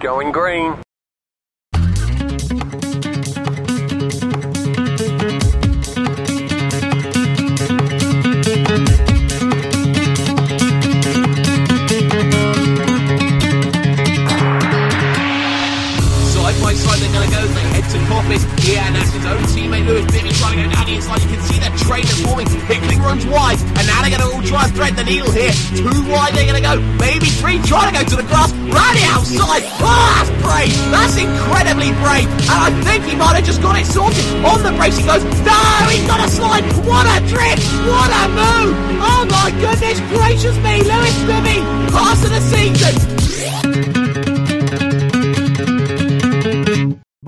[0.00, 0.89] Going green.
[18.70, 21.18] Yeah, and that's his own teammate Lewis Bibby trying to go down inside.
[21.26, 22.46] You can see that train is forming.
[22.70, 25.50] Hickling runs wide, and now they're gonna all try and thread the needle here.
[25.74, 28.54] Two wide they're gonna go, maybe three trying to go to the grass.
[28.54, 29.62] The outside.
[29.82, 30.74] Oh, that's brave.
[30.90, 32.30] That's incredibly brave.
[32.46, 34.22] And I think he might have just got it sorted.
[34.46, 35.22] On the brace he goes.
[35.22, 35.58] No,
[35.90, 36.62] he's got a slide.
[36.86, 37.66] What a drift.
[37.86, 38.74] What a move.
[39.02, 40.82] Oh my goodness gracious me.
[40.82, 41.58] Lewis Bibby,
[41.90, 43.99] pass of the season.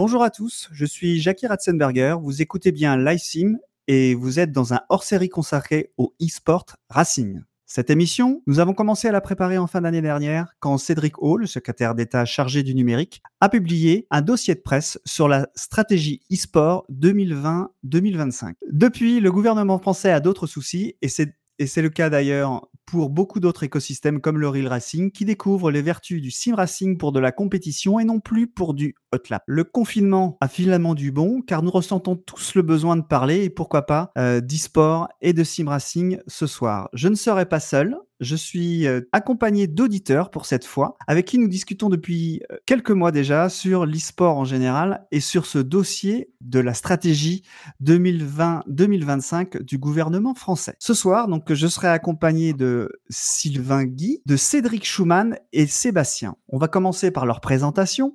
[0.04, 3.56] Bonjour à tous, je suis Jackie Ratzenberger, vous écoutez bien LiveSim
[3.86, 7.42] et vous êtes dans un hors-série consacré au e-sport Racing.
[7.66, 11.46] Cette émission, nous avons commencé à la préparer en fin d'année dernière quand Cédric Hall,
[11.46, 16.84] secrétaire d'État chargé du numérique, a publié un dossier de presse sur la stratégie e-sport
[16.90, 18.54] 2020-2025.
[18.72, 21.36] Depuis, le gouvernement français a d'autres soucis et c'est
[21.80, 26.20] le cas d'ailleurs pour beaucoup d'autres écosystèmes comme le Real Racing qui découvrent les vertus
[26.20, 29.42] du sim racing pour de la compétition et non plus pour du hot lap.
[29.46, 33.50] Le confinement a finalement du bon car nous ressentons tous le besoin de parler et
[33.50, 36.88] pourquoi pas euh, d'e-sport et de sim racing ce soir.
[36.92, 41.38] Je ne serai pas seul, je suis euh, accompagné d'auditeurs pour cette fois, avec qui
[41.38, 46.30] nous discutons depuis euh, quelques mois déjà sur l'e-sport en général et sur ce dossier
[46.40, 47.42] de la stratégie
[47.84, 50.74] 2020-2025 du gouvernement français.
[50.78, 56.36] Ce soir, donc, je serai accompagné de Sylvain Guy, de Cédric Schumann et Sébastien.
[56.48, 58.14] On va commencer par leur présentation.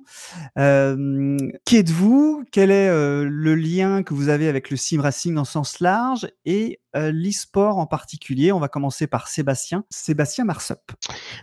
[0.58, 2.44] Euh, qui êtes-vous?
[2.50, 6.28] Quel est euh, le lien que vous avez avec le sim racing en sens large?
[6.44, 9.84] Et euh, l'e-sport en particulier On va commencer par Sébastien.
[9.90, 10.92] Sébastien Marsup.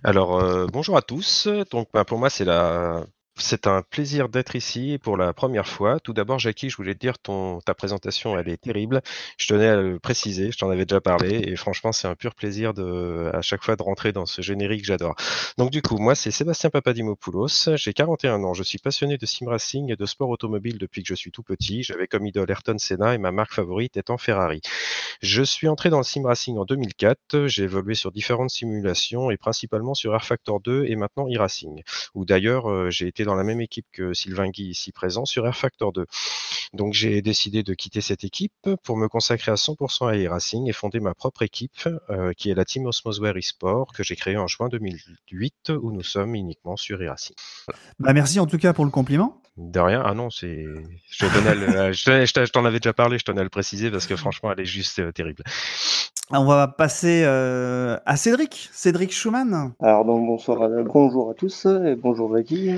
[0.04, 1.48] Alors, euh, bonjour à tous.
[1.72, 3.06] Donc, bah, pour moi, c'est la...
[3.38, 6.00] C'est un plaisir d'être ici pour la première fois.
[6.00, 9.02] Tout d'abord, Jackie, je voulais te dire, ton, ta présentation, elle est terrible.
[9.38, 12.34] Je tenais à le préciser, je t'en avais déjà parlé, et franchement, c'est un pur
[12.34, 12.72] plaisir
[13.34, 15.16] à chaque fois de rentrer dans ce générique que j'adore.
[15.58, 17.76] Donc, du coup, moi, c'est Sébastien Papadimopoulos.
[17.76, 18.54] J'ai 41 ans.
[18.54, 21.44] Je suis passionné de sim racing et de sport automobile depuis que je suis tout
[21.44, 21.84] petit.
[21.84, 24.62] J'avais comme idole Ayrton Senna et ma marque favorite étant Ferrari.
[25.22, 27.48] Je suis entré dans le sim racing en 2004.
[27.48, 31.84] J'ai évolué sur différentes simulations et principalement sur R Factor 2 et maintenant e-racing,
[32.14, 35.50] où d'ailleurs, euh, j'ai été dans la même équipe que Sylvain Guy ici présent sur
[35.50, 36.06] R Factor 2.
[36.74, 40.74] Donc j'ai décidé de quitter cette équipe pour me consacrer à 100% à e-racing et
[40.74, 44.48] fonder ma propre équipe euh, qui est la Team Osmosware eSport que j'ai créée en
[44.48, 47.36] juin 2008 où nous sommes uniquement sur e-racing.
[48.00, 49.42] Bah, merci en tout cas pour le compliment.
[49.58, 50.04] De rien.
[50.06, 50.66] Ah non, c'est.
[51.10, 51.94] Je tenais, le...
[51.94, 52.26] je, tenais...
[52.26, 53.18] je t'en avais déjà parlé.
[53.18, 55.44] Je tenais à le préciser parce que franchement, elle est juste euh, terrible.
[56.32, 59.74] On va passer euh, à Cédric, Cédric Schumann.
[59.80, 62.72] Alors donc bonsoir, à, bonjour à tous et bonjour Jackie.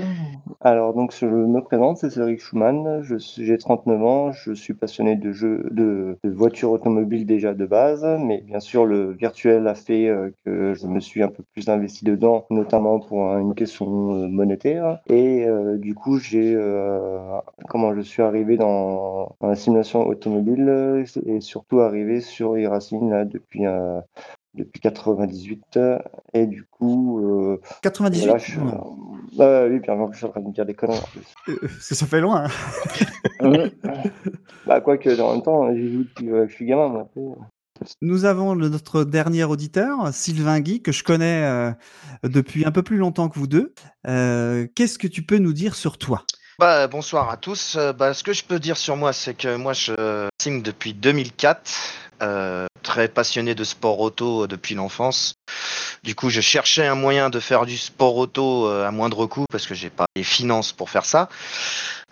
[0.60, 3.02] Alors donc je me présente, c'est Cédric Schumann,
[3.38, 8.04] j'ai 39 ans, je suis passionné de jeux de, de voitures automobiles déjà de base,
[8.20, 11.70] mais bien sûr le virtuel a fait euh, que je me suis un peu plus
[11.70, 14.98] investi dedans, notamment pour une question euh, monétaire.
[15.08, 16.54] Et euh, du coup j'ai
[17.68, 23.24] comment je suis arrivé dans, dans, la simulation automobile et surtout arrivé sur e-racing là
[23.24, 24.00] depuis euh,
[24.54, 25.78] depuis 98
[26.34, 28.58] et du coup euh, 98 voilà, je,
[29.40, 31.00] euh, oui bien je suis en train de me dire des conneries
[31.48, 32.46] euh, ça fait loin
[33.40, 33.68] hein.
[34.66, 37.08] bah quoique en même temps j'ai depuis que je suis gamin moi.
[38.02, 41.70] Nous avons le, notre dernier auditeur, Sylvain Guy, que je connais euh,
[42.24, 43.74] depuis un peu plus longtemps que vous deux.
[44.06, 46.24] Euh, Qu'est-ce que tu peux nous dire sur toi?
[46.58, 47.76] Bah, bonsoir à tous.
[47.76, 50.94] Euh, bah, ce que je peux dire sur moi, c'est que moi, je sim depuis
[50.94, 51.70] 2004.
[52.20, 55.34] Euh, très passionné de sport auto depuis l'enfance.
[56.02, 59.66] Du coup, je cherchais un moyen de faire du sport auto à moindre coût parce
[59.66, 61.28] que j'ai pas les finances pour faire ça.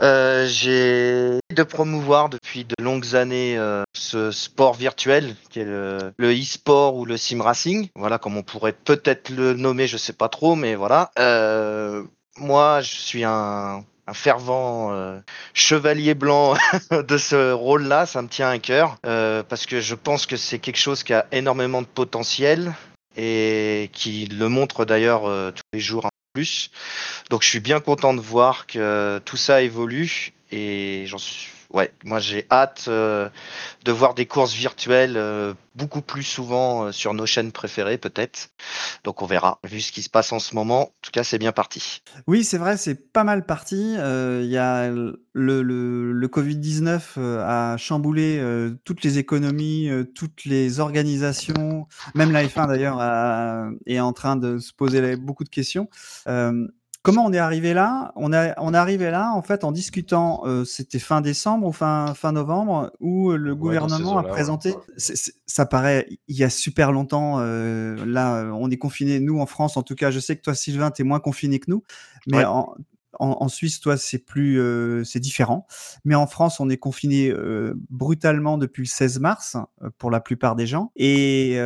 [0.03, 6.13] Euh, j'ai de promouvoir depuis de longues années euh, ce sport virtuel qui est le,
[6.21, 7.89] e-sport ou le sim racing.
[7.95, 11.11] Voilà, comme on pourrait peut-être le nommer, je sais pas trop, mais voilà.
[11.19, 12.05] Euh,
[12.39, 15.21] moi, je suis un un fervent euh,
[15.55, 16.55] chevalier blanc
[16.91, 20.59] de ce rôle-là, ça me tient à cœur, euh, parce que je pense que c'est
[20.59, 22.75] quelque chose qui a énormément de potentiel
[23.17, 26.71] et qui le montre d'ailleurs euh, tous les jours un peu plus.
[27.31, 31.93] Donc je suis bien content de voir que tout ça évolue et j'en suis ouais,
[32.05, 33.29] moi j'ai hâte euh,
[33.85, 38.51] de voir des courses virtuelles euh, beaucoup plus souvent euh, sur nos chaînes préférées peut-être.
[39.05, 39.59] Donc on verra.
[39.65, 42.03] Vu ce qui se passe en ce moment, en tout cas c'est bien parti.
[42.27, 43.95] Oui, c'est vrai, c'est pas mal parti.
[43.95, 48.43] Il y a le, le, le Covid-19 a chamboulé
[48.85, 53.01] toutes les économies, toutes les organisations, même la F1 d'ailleurs
[53.87, 55.89] est en train de se poser beaucoup de questions.
[57.07, 58.13] Comment on est arrivé là?
[58.17, 61.73] On, a, on est arrivé là, en fait, en discutant, euh, c'était fin décembre ou
[61.73, 64.75] fin, fin novembre, où le gouvernement a présenté,
[65.47, 69.77] ça paraît il y a super longtemps, euh, là, on est confiné, nous en France,
[69.77, 71.85] en tout cas, je sais que toi, Sylvain, tu es moins confiné que nous,
[72.27, 72.75] mais en,
[73.19, 75.67] en, Suisse, toi, c'est plus, euh, c'est différent.
[76.05, 80.21] Mais en France, on est confiné euh, brutalement depuis le 16 mars euh, pour la
[80.21, 80.93] plupart des gens.
[80.97, 81.59] Et,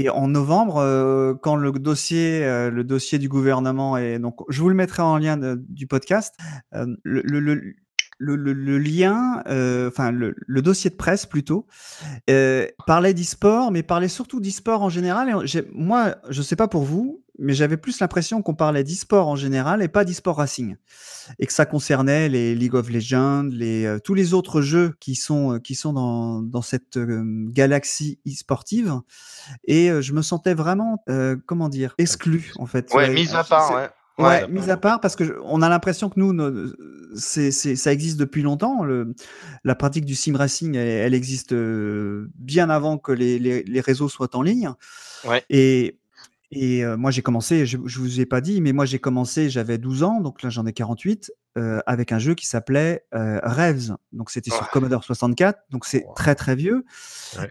[0.00, 4.74] et en novembre, quand le dossier, le dossier du gouvernement est donc, je vous le
[4.74, 5.38] mettrai en lien
[5.68, 6.34] du podcast.
[7.02, 7.22] le,
[8.20, 9.42] le, lien,
[9.88, 11.66] enfin le, dossier de presse plutôt,
[12.86, 15.44] parlait d'e-sport, mais parlait surtout d'e-sport en général.
[15.72, 19.82] Moi, je sais pas pour vous, mais j'avais plus l'impression qu'on parlait d'e-sport en général
[19.82, 20.76] et pas d'e-sport racing.
[21.38, 25.14] Et que ça concernait les League of Legends, les, euh, tous les autres jeux qui
[25.14, 29.00] sont, euh, qui sont dans, dans cette euh, galaxie e-sportive.
[29.64, 31.02] Et je me sentais vraiment,
[31.46, 32.92] comment dire, exclu en fait.
[32.92, 33.88] Ouais, mise à part, ouais.
[34.18, 36.74] Ouais, mise à part parce que on a l'impression que nous,
[37.16, 38.84] c'est, ça existe depuis longtemps.
[38.84, 39.14] Le,
[39.64, 44.36] la pratique du sim racing, elle, existe bien avant que les, les, les, réseaux soient
[44.36, 44.72] en ligne.
[45.24, 45.42] Ouais.
[45.48, 45.99] Et
[46.52, 49.78] et moi, j'ai commencé, je, je vous ai pas dit, mais moi, j'ai commencé, j'avais
[49.78, 53.94] 12 ans, donc là, j'en ai 48, euh, avec un jeu qui s'appelait euh, Rêves.
[54.12, 56.84] Donc, c'était sur Commodore 64, donc c'est très, très vieux.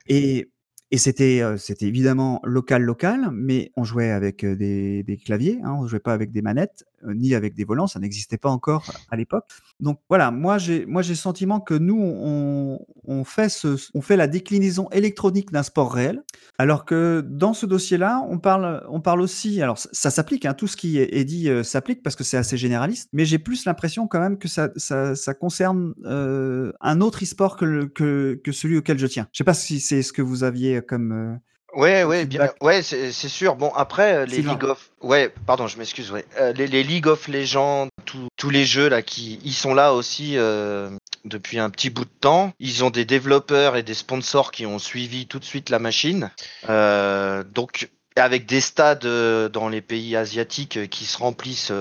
[0.07, 0.51] Et,
[0.91, 5.87] et c'était, c'était évidemment local, local, mais on jouait avec des, des claviers, hein, on
[5.87, 6.85] jouait pas avec des manettes.
[7.05, 9.45] Euh, ni avec des volants, ça n'existait pas encore à l'époque.
[9.79, 14.27] Donc voilà, moi j'ai moi j'ai le sentiment que nous on, fait on fait la
[14.27, 16.23] déclinaison électronique d'un sport réel,
[16.57, 20.67] alors que dans ce dossier-là, on parle on parle aussi, alors ça, s'applique, hein, tout
[20.67, 24.07] ce qui est, dit euh, s'applique parce que c'est assez généraliste, mais j'ai plus l'impression
[24.07, 28.77] quand même que ça ça, ça concerne euh, un autre e-sport que, que que celui
[28.77, 29.27] auquel je tiens.
[29.31, 31.39] Je sais pas si c'est ce que vous aviez comme
[31.73, 33.55] Ouais, ouais, bien, ouais, c'est sûr.
[33.55, 37.07] Bon, après, euh, les League of, ouais, pardon, je m'excuse, ouais, euh, les, les, League
[37.07, 40.89] of Legends, tous les jeux là, qui, ils sont là aussi euh,
[41.25, 42.53] depuis un petit bout de temps.
[42.59, 46.31] Ils ont des développeurs et des sponsors qui ont suivi tout de suite la machine.
[46.69, 49.05] Euh, donc, avec des stades
[49.51, 51.71] dans les pays asiatiques qui se remplissent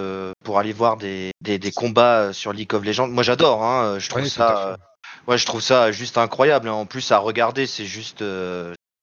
[0.44, 3.08] pour aller voir des, des, des, combats sur League of Legends.
[3.08, 3.64] Moi, j'adore.
[3.64, 4.76] Hein, je trouve ça.
[5.26, 6.68] Ouais, je trouve ça juste incroyable.
[6.68, 8.22] En plus, à regarder, c'est juste,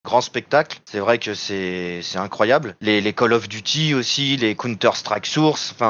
[0.05, 0.79] grand spectacle.
[0.85, 2.77] C'est vrai que c'est incroyable.
[2.79, 5.89] Les, Call of Duty aussi, les Counter Strike Source, enfin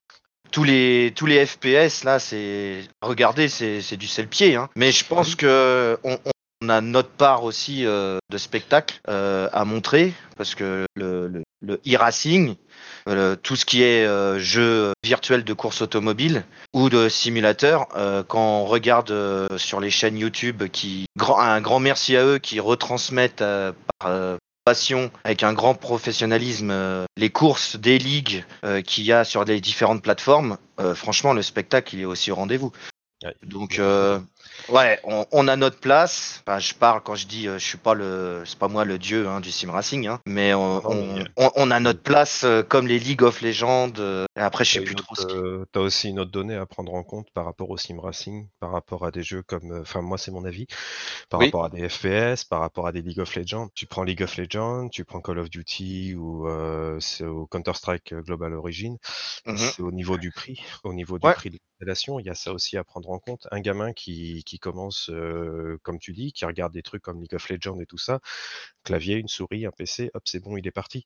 [0.52, 4.56] tous les tous les FPS là, c'est regardez, c'est du sel pied.
[4.56, 4.70] Hein.
[4.76, 6.18] Mais je pense que on,
[6.70, 12.56] a notre part aussi euh, de spectacle euh, à montrer parce que le, le e-racing,
[13.08, 18.24] euh, tout ce qui est euh, jeu virtuel de course automobile ou de simulateur, euh,
[18.24, 19.14] quand on regarde
[19.58, 21.06] sur les chaînes YouTube, qui
[21.38, 23.44] un grand merci à eux qui retransmettent
[24.00, 26.74] par passion, avec un grand professionnalisme,
[27.18, 28.44] les courses des ligues
[28.86, 30.58] qu'il y a sur les différentes plateformes,
[30.96, 32.72] franchement, le spectacle il est aussi au rendez-vous.
[33.44, 33.80] Donc,
[34.70, 36.44] Ouais, on, a notre place.
[36.48, 38.98] Enfin, je parle quand je dis, euh, je suis pas le, c'est pas moi le
[38.98, 40.82] dieu hein, du sim racing, hein, mais on,
[41.38, 43.94] on, a notre place euh, comme les League of Legends.
[44.00, 45.16] Euh, et après, je sais plus trop.
[45.16, 48.48] Tu as aussi une autre donnée à prendre en compte par rapport au sim racing,
[48.60, 50.66] par rapport à des jeux comme, enfin moi c'est mon avis,
[51.30, 53.70] par rapport à des FPS, par rapport à des League of Legends.
[53.76, 58.54] Tu prends League of Legends, tu prends Call of Duty ou au Counter Strike Global
[58.54, 58.98] Origin.
[59.46, 62.36] Mmh c'est au niveau du prix, au niveau du prix de l'installation, il y a
[62.36, 63.48] ça aussi à prendre en compte.
[63.52, 65.12] Un gamin qui qui commence,
[65.84, 68.20] comme tu dis, qui regarde des trucs comme League of Legends et tout ça,
[68.84, 71.06] clavier, une souris, un PC, hop, c'est bon, il est parti.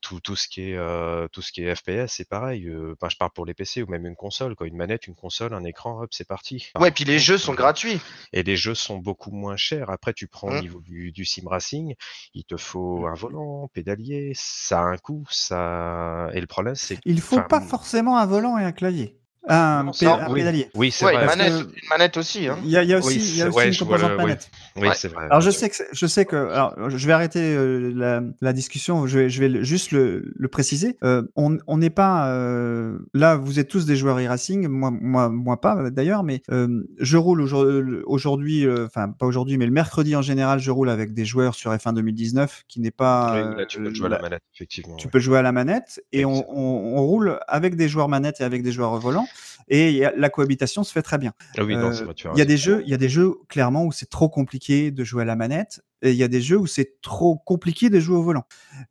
[0.00, 2.66] tout, tout, ce qui est, tout ce qui est FPS, c'est pareil.
[3.00, 4.66] ben, je parle pour les PC ou même une console, quoi.
[4.66, 6.70] Une manette, une console, un écran, hop, c'est parti.
[6.78, 8.00] ouais, puis les jeux sont gratuits.
[8.32, 9.90] Et les jeux sont beaucoup moins chers.
[9.90, 10.60] Après, tu prends au mmh.
[10.60, 11.94] niveau du, du sim racing,
[12.34, 16.28] il te faut un volant, pédalier, ça a un coût, ça.
[16.32, 16.98] Et le problème, c'est.
[17.04, 19.18] Il faut pas forcément un volant et un clavier.
[19.46, 19.90] Un,
[20.34, 20.70] pédalier.
[20.74, 21.20] Oui, c'est vrai.
[21.20, 22.48] Une manette, une manette aussi.
[22.48, 22.58] Hein.
[22.64, 24.50] Il y a, y a aussi, il y a aussi une composante manette.
[24.76, 25.26] Oui, c'est vrai.
[25.26, 29.06] Alors je sais que je sais que alors je vais arrêter euh, la, la, discussion.
[29.06, 30.96] Je vais, je vais juste le, le préciser.
[31.04, 33.36] Euh, on n'est pas euh, là.
[33.36, 34.66] Vous êtes tous des joueurs e-racing.
[34.68, 36.22] Moi, moi, moi pas d'ailleurs.
[36.22, 38.66] Mais euh, je roule aujourd'hui.
[38.66, 41.72] Euh, enfin, pas aujourd'hui, mais le mercredi en général, je roule avec des joueurs sur
[41.72, 43.34] F1 2019 qui n'est pas.
[43.34, 44.96] Oui, là, tu peux jouer à la manette, effectivement.
[44.96, 48.40] Tu peux jouer à la manette et on, on, on, roule avec des joueurs manettes
[48.40, 49.26] et avec des joueurs volants
[49.68, 51.32] et la cohabitation se fait très bien.
[51.56, 51.92] Ah euh,
[52.34, 54.90] il y a des jeux, il y a des jeux clairement où c'est trop compliqué
[54.90, 57.90] de jouer à la manette, et il y a des jeux où c'est trop compliqué
[57.90, 58.44] de jouer au volant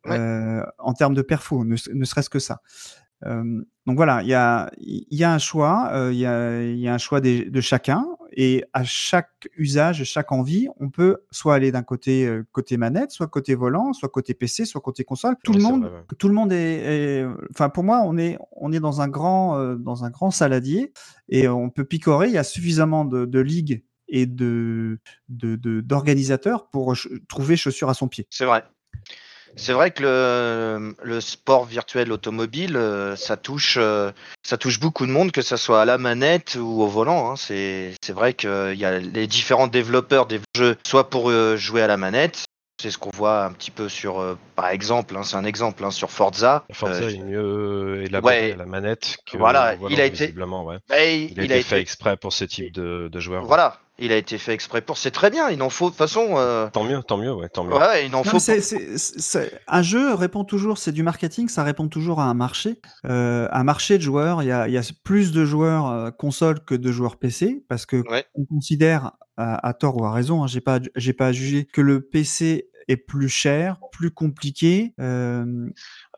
[0.06, 2.60] euh, en termes de perfo, ne, serait-ce que ça.
[3.86, 6.98] Donc voilà, il y a, y a un choix, il y a, y, a, un
[6.98, 12.26] choix de chacun, et à chaque usage, chaque envie, on peut soit aller d'un côté
[12.26, 15.36] euh, côté manette, soit côté volant, soit côté PC, soit côté console.
[15.44, 16.04] Tout Oui, le monde, vrai, ouais.
[16.18, 19.76] tout le monde est, enfin pour moi, on est on est dans un grand euh,
[19.76, 20.92] dans un grand saladier
[21.28, 22.28] et on peut picorer.
[22.28, 27.56] Il y a suffisamment de, de ligues et de de- de- d'organisateurs pour ch- trouver
[27.56, 28.26] chaussure à son pied.
[28.30, 28.64] C'est vrai.
[29.56, 34.10] C'est vrai que le, le sport virtuel automobile, euh, ça touche, euh,
[34.42, 37.30] ça touche beaucoup de monde, que ce soit à la manette ou au volant.
[37.30, 37.36] hein.
[37.36, 41.82] C'est, c'est vrai qu'il y a les différents développeurs des jeux, soit pour euh, jouer
[41.82, 42.44] à la manette,
[42.82, 45.84] c'est ce qu'on voit un petit peu sur, euh, par exemple, hein, c'est un exemple
[45.84, 46.64] hein, sur Forza.
[46.72, 48.52] Forza Euh, est mieux élaboré ouais.
[48.54, 50.78] à la manette que Voilà, il a été- visiblement, ouais.
[50.88, 53.44] bah, il, Il a été fait exprès pour ce type de, de joueurs.
[53.44, 54.98] Voilà, il a été fait exprès pour.
[54.98, 55.50] C'est très bien.
[55.50, 56.34] Il en faut de toute façon.
[56.36, 57.74] euh, Tant mieux, tant mieux, ouais, tant mieux.
[57.74, 58.32] ouais, il en Non, faut.
[58.34, 62.24] mais c'est- c'est- c'est- un jeu répond toujours, c'est du marketing, ça répond toujours à
[62.24, 64.42] un marché, euh, un marché de joueurs.
[64.42, 67.62] Il y a, il y a plus de joueurs euh, console que de joueurs PC
[67.68, 68.24] parce que Ouais.
[68.34, 71.64] on considère à, à tort ou à raison, hein, j'ai pas, j'ai pas à juger
[71.64, 75.44] que le PC est plus cher, plus compliqué, euh,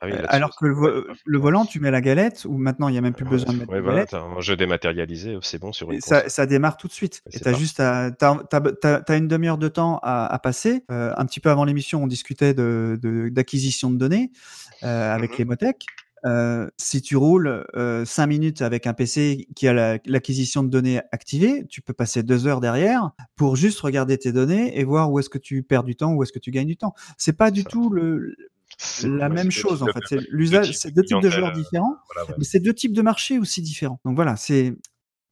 [0.01, 2.87] Ah oui, euh, alors que le, vo- le volant, tu mets la galette ou maintenant
[2.87, 4.11] il y a même plus Ouais, besoin de mettre ouais, la voilà, galette.
[4.11, 7.23] t'as un jeu dématérialisé, c'est bon sur une ça, démarre tout de suite.
[7.33, 8.11] Et juste à,
[9.09, 10.83] une demi-heure de temps à, à passer.
[10.91, 14.31] Euh, un petit peu avant l'émission, on discutait de, de- d'acquisition de données
[14.83, 15.85] euh, avec les Motec.
[16.25, 20.67] Euh, si tu roules euh, 5 minutes avec un PC qui a la- l'acquisition de
[20.69, 25.11] données activée, tu peux passer deux heures derrière pour juste regarder tes données et voir
[25.11, 26.93] où est-ce que tu perds du temps, où est-ce que tu gagnes du temps.
[27.17, 27.69] C'est pas du Ça.
[27.69, 28.35] tout le,
[29.03, 29.99] la même chose en fait.
[30.07, 31.95] C'est deux l'usage, types c'est deux types de joueurs euh, différents.
[32.13, 32.35] voilà, ouais.
[32.37, 33.99] Mais c'est deux types de marchés aussi différents.
[34.05, 34.75] Donc voilà, c'est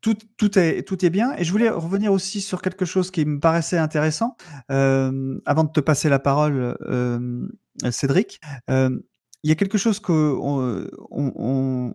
[0.02, 1.34] tout, tout est tout est bien.
[1.38, 4.36] Et je voulais revenir aussi sur quelque chose qui me paraissait intéressant
[4.72, 7.48] euh, avant de te passer la parole, euh,
[7.92, 8.40] Cédric.
[8.70, 8.90] Euh,
[9.44, 11.94] il y a quelque chose que on- on- on-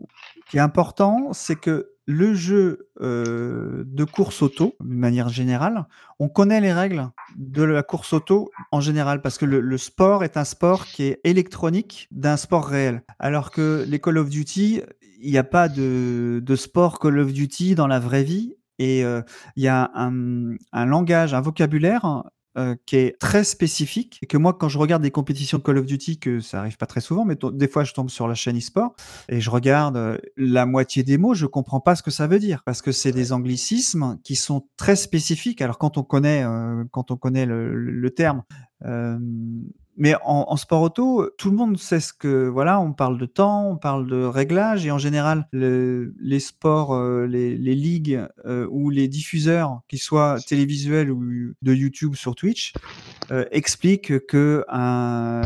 [0.51, 5.87] qui est important, c'est que le jeu euh, de course auto, d'une manière générale,
[6.19, 10.37] on connaît les règles de la course auto en général parce que le, sport est
[10.37, 13.03] un sport qui est électronique d'un sport réel.
[13.19, 14.83] Alors que les Call of Duty,
[15.21, 19.05] il n'y a pas de, de sport Call of Duty dans la vraie vie et
[19.05, 19.23] euh,
[19.55, 22.25] il y a un langage, un vocabulaire
[22.59, 25.79] euh, qui est très spécifique et que moi quand je regarde des compétitions de Call
[25.79, 28.35] of Duty que ça arrive pas très souvent mais des fois je tombe sur la
[28.35, 28.95] chaîne e-sport
[29.29, 32.39] et je regarde euh, la moitié des mots je comprends pas ce que ça veut
[32.41, 35.63] dire parce que c'est des anglicismes qui sont très spécifiques.
[35.63, 38.43] Alors quand on connaît euh, quand on connaît le, le- le terme
[38.85, 39.19] euh,
[39.97, 42.81] mais en, en sport auto, tout le monde sait ce que voilà.
[42.81, 47.27] On parle de temps, on parle de réglage, et en général, le- les sports, euh,
[47.27, 52.73] les, les ligues euh, ou les diffuseurs, qu'ils soient télévisuels ou de YouTube sur Twitch,
[53.31, 55.43] euh, expliquent que un,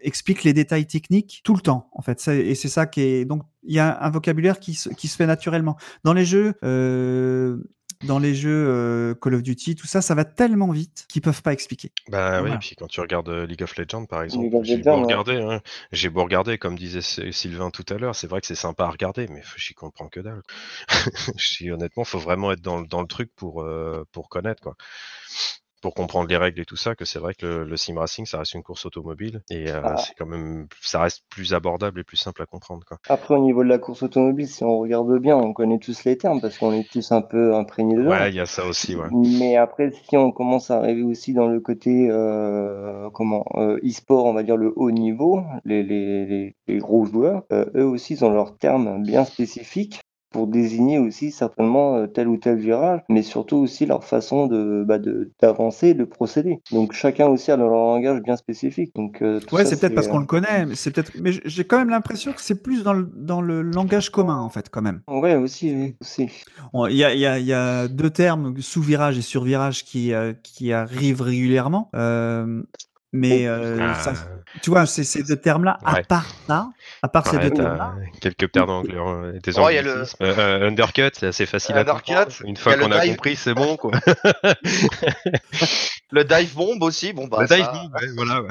[0.00, 1.88] expliquent les détails techniques tout le temps.
[1.92, 4.88] En fait, et c'est ça qui est donc il y a un vocabulaire qui se,
[4.90, 6.54] qui se fait naturellement dans les jeux.
[6.64, 7.58] euh,
[8.02, 11.42] dans les jeux euh, Call of Duty, tout ça, ça va tellement vite qu'ils peuvent
[11.42, 11.92] pas expliquer.
[12.08, 15.00] Bah oui, puis quand tu regardes euh, League of Legends par exemple, j'ai beau ouais.
[15.00, 15.60] regarder, hein,
[15.90, 18.84] j'ai beau regarder, comme disait Sy- Sylvain tout à l'heure, c'est vrai que c'est sympa
[18.84, 20.42] à regarder, mais j'y comprends que dalle.
[21.72, 24.76] Honnêtement, faut vraiment être dans, le- dans le truc pour, euh, pour connaître, quoi.
[25.86, 28.26] Pour comprendre les règles et tout ça, que c'est vrai que le, le sim racing,
[28.26, 29.96] ça reste une course automobile et euh, Ah.
[29.96, 32.98] c'est quand même, ça reste plus abordable et plus simple à comprendre, quoi.
[33.08, 36.18] Après, au niveau de la course automobile, si on regarde bien, on connaît tous les
[36.18, 37.96] termes parce qu'on est tous un peu imprégnés.
[37.98, 39.06] Ouais, il y a ça aussi, ouais.
[39.12, 44.24] Mais après, si on commence à arriver aussi dans le côté euh, comment euh, e-sport,
[44.24, 48.24] on va dire le haut niveau, les, les, les, les gros joueurs, eux aussi ils
[48.24, 50.00] ont leurs termes bien spécifiques
[50.36, 54.84] pour désigner aussi certainement euh, tel ou tel virage, mais surtout aussi leur façon de
[54.86, 56.60] bah, de- d'avancer, de procéder.
[56.72, 58.94] Donc chacun aussi a leur langage bien spécifique.
[58.94, 61.12] Donc euh, tout Ouais, c'est peut-être parce euh, qu'on le connaît, mais c'est peut-être.
[61.22, 64.50] Mais j'ai quand même l'impression que c'est plus dans le, dans le langage commun en
[64.50, 65.00] fait, quand même.
[65.08, 66.28] Ouais, aussi, oui, aussi.
[66.74, 70.34] Il y a, il y, a, y a deux termes, sous-virage et sur-virage, qui, euh,
[70.42, 71.88] qui arrivent régulièrement.
[71.96, 72.62] Euh,
[73.16, 74.12] mais euh, Ah, ça,
[74.62, 76.68] tu vois, c'est ces deux termes-là, à part ça,
[77.02, 80.02] à part ces deux termes-là, quelques termes d'anglais, hein, des Oh, il y a le-.
[80.02, 80.04] Euh,
[80.38, 82.30] euh, undercut, c'est assez facile à comprendre.
[82.44, 83.10] Une fois qu'on a dive.
[83.16, 83.92] compris, c'est bon, quoi.
[86.12, 87.38] Le dive bomb aussi, bon bah.
[87.42, 88.48] Le ça- dive bomb, ouais, voilà, ouais.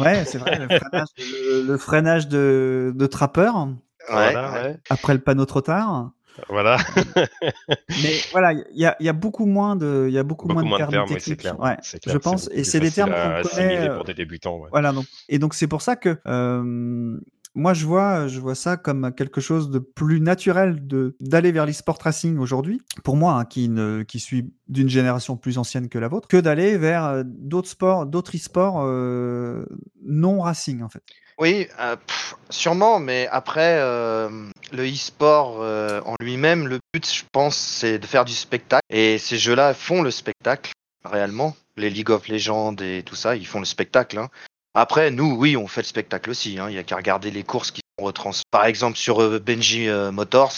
[0.00, 3.68] ouais, c'est vrai, le freinage, le, le freinage de, de trappeur,
[4.10, 6.10] Ouais, Voilà, après le panneau trop tard.
[6.48, 6.78] Voilà.
[8.02, 10.78] Mais voilà, il y y a beaucoup moins de, il y a beaucoup, Beaucoup moins
[10.86, 11.40] de termes, techniques.
[11.40, 11.58] clair.
[11.60, 13.90] Ouais, clair, je pense, et c'est des termes qu'on connaît.
[13.94, 14.58] pour des débutants.
[14.58, 14.68] Ouais.
[14.70, 17.16] Voilà, donc, et donc c'est pour ça que euh,
[17.54, 21.66] moi je vois, je vois ça comme quelque chose de plus naturel de d'aller vers
[21.66, 25.98] l'e-sport racing aujourd'hui, pour moi hein, qui ne qui suis d'une génération plus ancienne que
[25.98, 29.64] la vôtre, que d'aller vers euh, d'autres sports, d'autres e-sports euh,
[30.04, 31.02] non racing en fait.
[31.38, 34.28] Oui, euh, pff, sûrement, mais après, euh,
[34.72, 38.84] le e-sport euh, en lui-même, le but, je pense, c'est de faire du spectacle.
[38.88, 40.70] Et ces jeux-là font le spectacle,
[41.04, 41.56] réellement.
[41.76, 44.16] Les League of Legends et tout ça, ils font le spectacle.
[44.18, 44.28] hein.
[44.74, 46.58] Après, nous, oui, on fait le spectacle aussi.
[46.58, 46.66] hein.
[46.68, 48.30] Il y a qu'à regarder les courses qui sont retrans.
[48.52, 50.54] Par exemple, sur Benji Motors,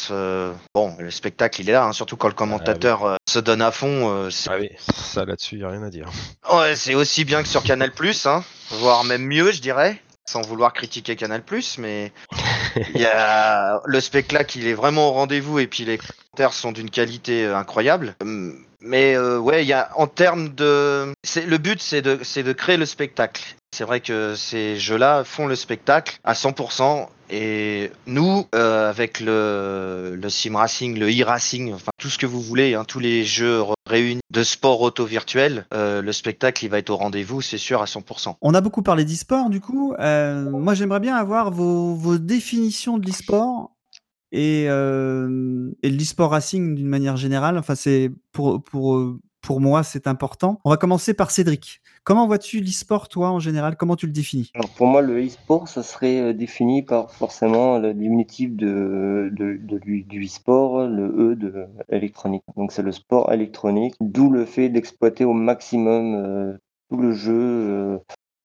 [0.75, 3.71] bon, le spectacle, il est là, hein, surtout quand le commentateur euh, se donne à
[3.71, 4.29] fond.
[4.49, 6.11] Ah oui, ça là-dessus, y a rien à dire.
[6.53, 7.93] Ouais, c'est aussi bien que sur Canal+,
[8.27, 11.43] hein, voire même mieux, je dirais, sans vouloir critiquer Canal+,
[11.79, 12.13] mais
[12.95, 16.73] il y a le spectacle, il est vraiment au rendez-vous et puis les commentaires sont
[16.73, 18.15] d'une qualité euh, incroyable.
[18.23, 21.13] Hum, Mais euh, ouais, il y a en termes de,
[21.47, 23.43] le but, c'est de, c'est de créer le spectacle.
[23.73, 27.09] C'est vrai que ces jeux-là font le spectacle à 100%.
[27.29, 32.41] Et nous, euh, avec le, le sim racing, le e-racing, enfin tout ce que vous
[32.41, 36.79] voulez, hein, tous les jeux réunis de sport auto virtuel, euh, le spectacle il va
[36.79, 38.35] être au rendez-vous, c'est sûr à 100%.
[38.41, 39.95] On a beaucoup parlé d'e-sport, du coup.
[39.99, 43.71] Euh, moi, j'aimerais bien avoir vos, définitions de l'e-sport
[44.33, 47.57] et, euh, et de l'e-sport racing d'une manière générale.
[47.57, 50.61] Enfin, c'est pour, pour, pour moi, c'est important.
[50.65, 51.81] On va commencer par Cédric.
[52.07, 53.77] Comment vois-tu l'e-sport, toi, en général?
[53.77, 54.53] Comment tu le définis?
[54.55, 59.59] Alors pour moi, le e-sport, ça serait euh, défini par forcément le diminutif de, de,
[59.59, 62.45] du e-sport, le E de électronique.
[62.57, 66.57] Donc c'est le sport électronique, d'où le fait d'exploiter au maximum euh,
[66.91, 67.99] tout le jeu, euh,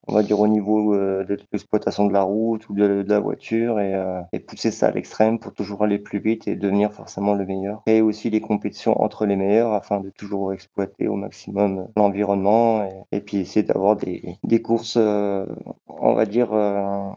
[0.08, 3.80] on va dire au niveau euh, de l'exploitation de la route ou de, la voiture
[3.80, 7.34] et, euh, et pousser ça à l'extrême pour toujours aller plus vite et devenir forcément
[7.34, 7.82] le meilleur.
[7.86, 13.22] Et aussi les compétitions entre les meilleurs afin de toujours exploiter au maximum l'environnement et,
[13.22, 15.46] puis essayer d'avoir des, courses, euh,
[15.88, 17.10] on va dire, euh,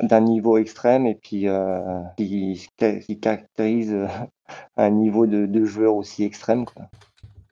[0.00, 2.68] d'un niveau extrême et puis euh, qui,
[3.20, 4.06] caractérise euh,
[4.76, 6.64] un niveau de, de joueur aussi extrême.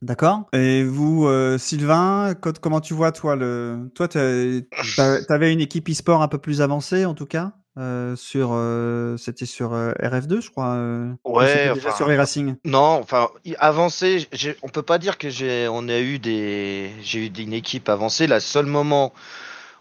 [0.02, 0.44] D'accord.
[0.52, 3.90] Et vous, euh, Sylvain, co- comment tu vois, toi, le...
[3.94, 8.50] toi, tu avais une équipe e-sport un peu plus avancée, en tout cas euh, sur,
[8.52, 10.74] euh, c'était sur euh, RF2, je crois.
[10.74, 12.54] euh, ou Ouais, enfin, sur e-racing.
[12.64, 14.26] Non, enfin, avancé,
[14.62, 18.26] on peut pas dire que j'ai, on a eu des, j'ai eu une équipe avancée.
[18.26, 19.12] Le seul moment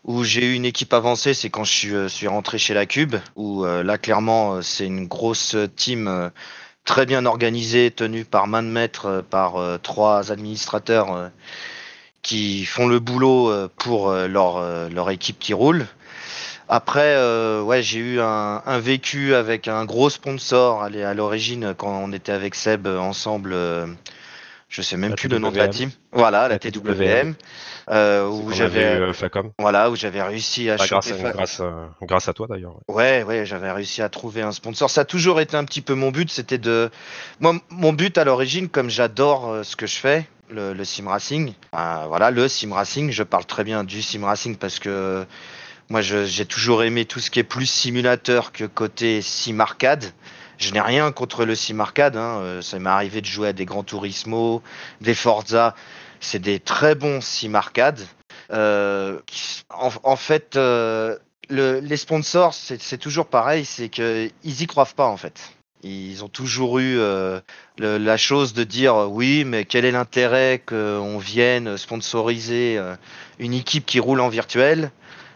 [0.03, 2.85] où j'ai eu une équipe avancée, c'est quand je suis, euh, suis rentré chez la
[2.85, 6.29] Cube, où euh, là, clairement, c'est une grosse team euh,
[6.85, 11.27] très bien organisée, tenue par main de maître, euh, par euh, trois administrateurs euh,
[12.21, 15.85] qui font le boulot euh, pour leur, leur équipe qui roule.
[16.67, 17.15] Après,
[17.61, 22.31] ouais, j'ai eu un, un vécu avec un gros sponsor à l'origine quand on était
[22.31, 23.55] avec Seb ensemble.
[24.69, 25.91] je sais même La plus le nom de la team.
[26.11, 27.35] Voilà, la, La TWM.
[27.89, 29.51] Euh, où j'avais, eu, euh, Facom.
[29.59, 32.75] voilà, où j'avais réussi à Bah, grâce, à, grâce, à, grâce à toi d'ailleurs.
[32.87, 32.95] ouais.
[32.95, 34.89] Ouais, ouais, j'avais réussi à trouver un sponsor.
[34.89, 36.89] Ça a toujours été un petit peu mon but, c'était de.
[37.39, 41.07] Moi, mon but à l'origine, comme j'adore euh, ce que je fais, le, le sim
[41.07, 45.25] racing, euh, voilà, le sim racing, je parle très bien du sim racing parce que
[45.89, 50.05] moi, j'ai toujours aimé tout ce qui est plus simulateur que côté sim arcade.
[50.57, 53.53] Je n'ai rien contre le sim arcade, hein, euh, ça m'est arrivé de jouer à
[53.53, 54.63] des Gran Turismo,
[55.01, 55.75] des Forza.
[56.19, 57.99] C'est des très bons sim arcade.
[58.51, 59.19] Euh,
[59.69, 61.17] en, fait, euh,
[61.49, 65.51] le- les sponsors, c'est toujours pareil, c'est que ils y croient pas en fait.
[65.83, 67.39] Ils ont toujours eu euh,
[67.77, 72.79] la chose de dire oui, mais quel est l'intérêt qu'on vienne sponsoriser
[73.37, 74.91] une équipe qui roule en virtuel,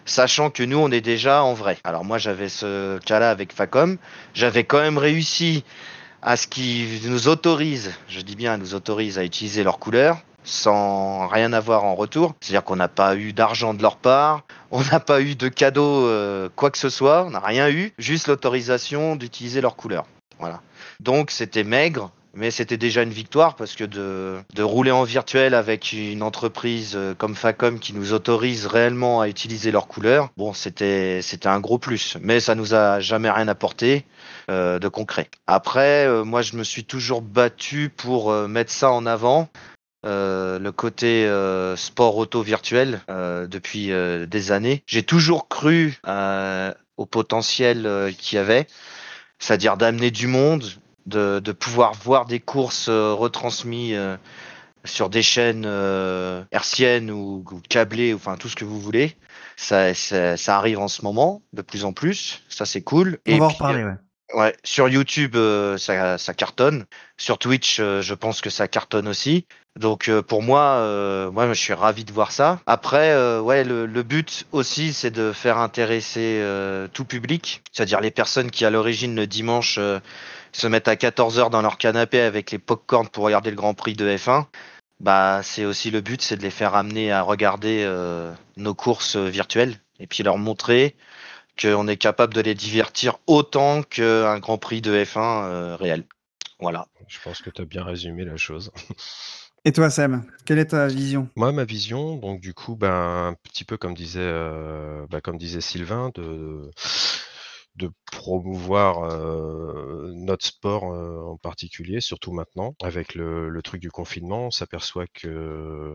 [0.05, 1.77] sachant que nous on est déjà en vrai.
[1.83, 3.97] Alors moi j'avais ce cas-là avec Facom,
[4.33, 5.63] j'avais quand même réussi
[6.23, 11.27] à ce qu'ils nous autorisent, je dis bien nous autorisent à utiliser leurs couleurs sans
[11.27, 12.33] rien avoir en retour.
[12.41, 16.05] C'est-à-dire qu'on n'a pas eu d'argent de leur part, on n'a pas eu de cadeau,
[16.07, 20.05] euh, quoi que ce soit, on n'a rien eu, juste l'autorisation d'utiliser leurs couleurs.
[20.39, 20.61] Voilà.
[20.99, 25.91] Donc c'était maigre, mais c'était déjà une victoire parce que de, rouler en virtuel avec
[25.93, 31.21] une entreprise euh, comme Facom qui nous autorise réellement à utiliser leurs couleurs, bon, c'était
[31.45, 32.17] un gros plus.
[32.21, 34.05] Mais ça nous a jamais rien apporté
[34.49, 35.29] euh, de concret.
[35.47, 39.49] Après, moi, je me suis toujours battu pour mettre ça en avant.
[40.05, 43.91] Euh, le côté euh, sport auto virtuel euh, depuis
[44.27, 44.81] des années.
[44.87, 45.99] J'ai toujours cru
[46.97, 48.67] au potentiel qu'il y avait,
[49.39, 50.63] c'est-à-dire d'amener du monde,
[51.05, 53.99] de, de pouvoir voir des courses retransmises
[54.85, 55.65] sur des chaînes
[56.51, 59.17] hertziennes ou, ou câblées, enfin tout ce que vous voulez.
[59.57, 62.41] Ça, ça, ça arrive en ce moment de plus en plus.
[62.47, 63.17] Ça c'est cool.
[63.27, 63.95] On va en reparler, ouais.
[64.33, 66.85] Ouais, sur YouTube, euh, ça, ça cartonne.
[67.17, 69.47] Sur Twitch, euh, je pense que ça cartonne aussi.
[69.77, 72.59] Donc euh, pour moi, euh, moi, je suis ravi de voir ça.
[72.65, 76.43] Après, euh, le, but aussi, c'est de faire intéresser
[76.93, 79.79] tout public, c'est-à-dire les personnes qui à l'origine le dimanche
[80.51, 83.73] se mettent à 14 heures dans leur canapé avec les pop-corn pour regarder le Grand
[83.73, 84.45] Prix de F1.
[84.99, 87.87] Bah, c'est aussi le but, c'est de les faire amener à regarder
[88.57, 90.95] nos courses virtuelles et puis leur montrer
[91.59, 96.05] qu'on est capable de les divertir autant qu'un Grand Prix de F1 euh, réel.
[96.59, 96.87] Voilà.
[97.07, 98.71] Je pense que tu as bien résumé la chose.
[99.65, 101.27] Et toi, Sam, quelle est ta vision?
[101.35, 105.37] Moi, ma vision, donc du coup, ben, un petit peu comme disait, euh, ben, comme
[105.37, 106.71] disait Sylvain, de
[107.79, 109.01] de promouvoir
[110.13, 115.93] notre sport en particulier, surtout maintenant, avec le, truc du confinement, on s'aperçoit que,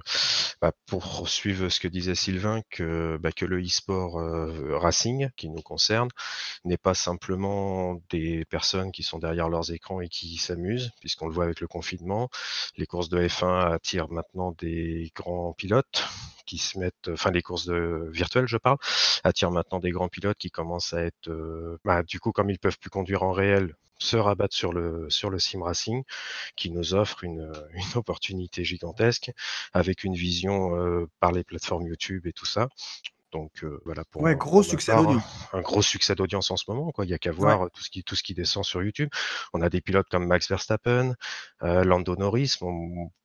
[0.60, 4.14] bah, pour suivre ce que disait Sylvain, que, bah, que le e-sport
[4.80, 6.08] racing, qui nous concerne,
[6.64, 11.34] n'est pas simplement des personnes qui sont derrière leurs écrans et qui s'amusent, puisqu'on le
[11.34, 12.28] voit avec le confinement.
[12.76, 16.04] Les courses de F1 attirent maintenant des grands pilotes
[16.46, 18.78] qui se mettent, enfin les courses de, virtuelles, je parle,
[19.24, 22.58] attirent maintenant des grands pilotes qui commencent à être, euh, bah, du coup, comme ils
[22.58, 26.02] peuvent plus conduire en réel, se rabattent sur le sur le sim racing,
[26.56, 29.32] qui nous offre une, une opportunité gigantesque
[29.72, 32.68] avec une vision euh, par les plateformes YouTube et tout ça.
[33.34, 35.24] Donc voilà pour ouais, gros succès d'audience.
[35.52, 36.92] Un, gros succès d'audience en ce moment.
[36.92, 37.04] Quoi.
[37.04, 39.08] Il n'y a qu'à voir tout ce qui tout ce qui descend sur YouTube.
[39.52, 41.14] On a des pilotes comme Max Verstappen,
[41.64, 42.56] euh, Lando Norris.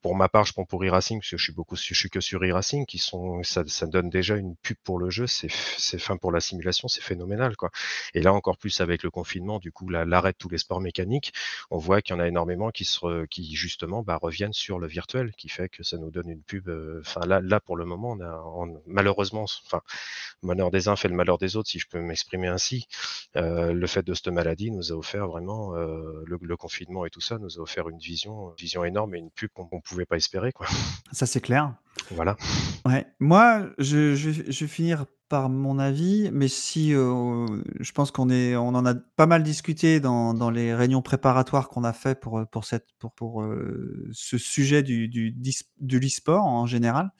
[0.02, 2.22] pour ma part, je prends pour e-racing parce que je suis beaucoup, je suis que
[2.22, 5.28] sur e-racing, qui sont, ça, ça donne déjà une pub pour le jeu.
[5.28, 7.70] C'est, c'est fin pour la simulation, c'est phénoménal quoi.
[8.16, 11.34] Et là encore plus avec le confinement, du coup l'arrêt de tous les sports mécaniques,
[11.70, 14.88] on voit qu'il y en a énormément qui se, qui justement bah, reviennent sur le
[14.88, 16.68] virtuel, qui fait que ça nous donne une pub.
[17.02, 19.82] Enfin là, là pour le moment, on a malheureusement, enfin
[20.42, 22.88] malheur des uns fait le malheur des autres, si je peux m'exprimer ainsi.
[23.36, 27.22] Euh, le fait de cette maladie nous a offert vraiment, euh, le, confinement et tout
[27.22, 30.18] ça nous a offert une vision, vision énorme et une pub qu'on ne pouvait pas
[30.18, 30.52] espérer.
[30.52, 30.68] Quoi.
[31.12, 31.74] Ça, c'est clair.
[32.12, 32.36] Voilà.
[32.86, 33.06] Ouais.
[33.20, 37.46] Moi, je, je, vais finir par mon avis, mais si euh,
[37.80, 41.70] je pense qu'on est, on en a pas mal discuté dans, dans les réunions préparatoires
[41.70, 43.46] qu'on a fait pour pour cette pour pour
[44.12, 45.36] ce sujet du du
[45.80, 47.12] de l'e-sport en général.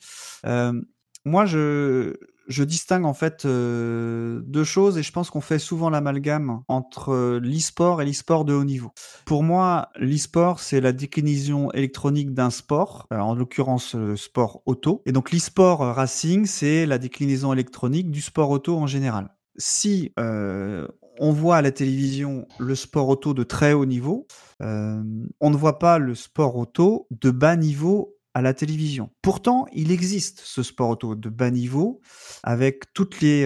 [1.24, 2.16] moi, je
[2.48, 8.02] je distingue en fait deux choses et je pense qu'on fait souvent l'amalgame entre l'e-sport
[8.02, 8.90] et l'e-sport de haut niveau.
[9.24, 15.02] Pour moi, l'e-sport, c'est la déclinaison électronique d'un sport, en l'occurrence le sport auto.
[15.06, 19.28] Et donc l'e-sport racing, c'est la déclinaison électronique du sport auto en général.
[19.56, 24.26] Si on voit à la télévision le sport auto de très haut niveau,
[24.60, 29.10] on ne voit pas le sport auto de bas niveau à la télévision.
[29.22, 32.00] Pourtant, il existe ce sport auto de bas niveau
[32.42, 33.44] avec toutes les,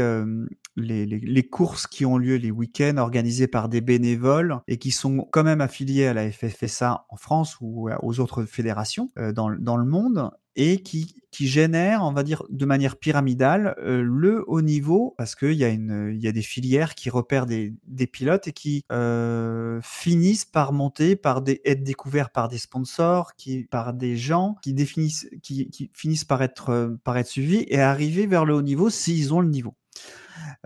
[0.76, 5.26] les, les, courses qui ont lieu les week-ends organisées par des bénévoles et qui sont
[5.30, 9.84] quand même affiliés à la FFSA en France ou aux autres fédérations dans, dans le
[9.84, 11.52] monde et qui, qui
[12.00, 16.28] on va dire, de manière pyramidale, euh, le haut niveau, parce qu'il y, a y
[16.28, 21.42] a des filières qui repèrent des, des pilotes et qui euh, finissent par monter, par
[21.42, 26.24] des, être découverts par des sponsors, qui, par des gens qui, définissent, qui, qui finissent
[26.24, 29.48] par être, euh, par être suivis et arriver vers le haut niveau s'ils ont le
[29.48, 29.74] niveau.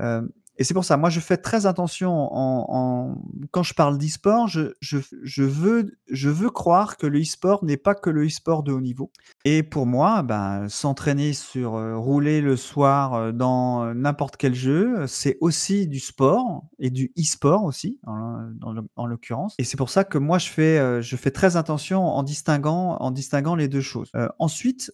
[0.01, 0.23] Euh,
[0.61, 3.17] et c'est pour ça, moi, je fais très attention en,
[3.53, 8.65] quand je parle d'e-sport, je, veux, croire que le e-sport n'est pas que le e-sport
[8.65, 9.13] de haut niveau.
[9.45, 15.07] Et pour moi, ben, s'entraîner sur euh, rouler le soir euh, dans n'importe quel jeu,
[15.07, 18.51] c'est aussi du sport et du e-sport aussi, en,
[18.97, 19.55] en, l'occurrence.
[19.59, 24.11] Et c'est pour ça que moi, je fais, très attention en distinguant les deux choses.
[24.41, 24.93] ensuite,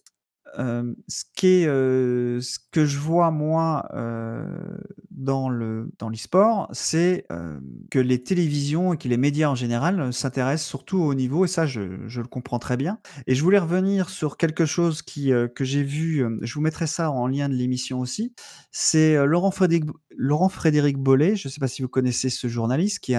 [0.57, 3.87] ce, qui est, ce que je vois moi
[5.11, 7.25] dans le dans l'e-sport, c'est
[7.91, 11.65] que les télévisions et que les médias en général s'intéressent surtout au niveau et ça
[11.65, 12.99] je, le comprends très bien.
[13.27, 17.27] Et je voulais revenir sur quelque chose que j'ai vu, je vous mettrai ça en
[17.27, 18.33] lien de l'émission aussi.
[18.71, 19.85] C'est Laurent Frédéric
[20.17, 23.15] Laurent Frédéric Bollet, je ne sais pas si vous connaissez ce journaliste qui,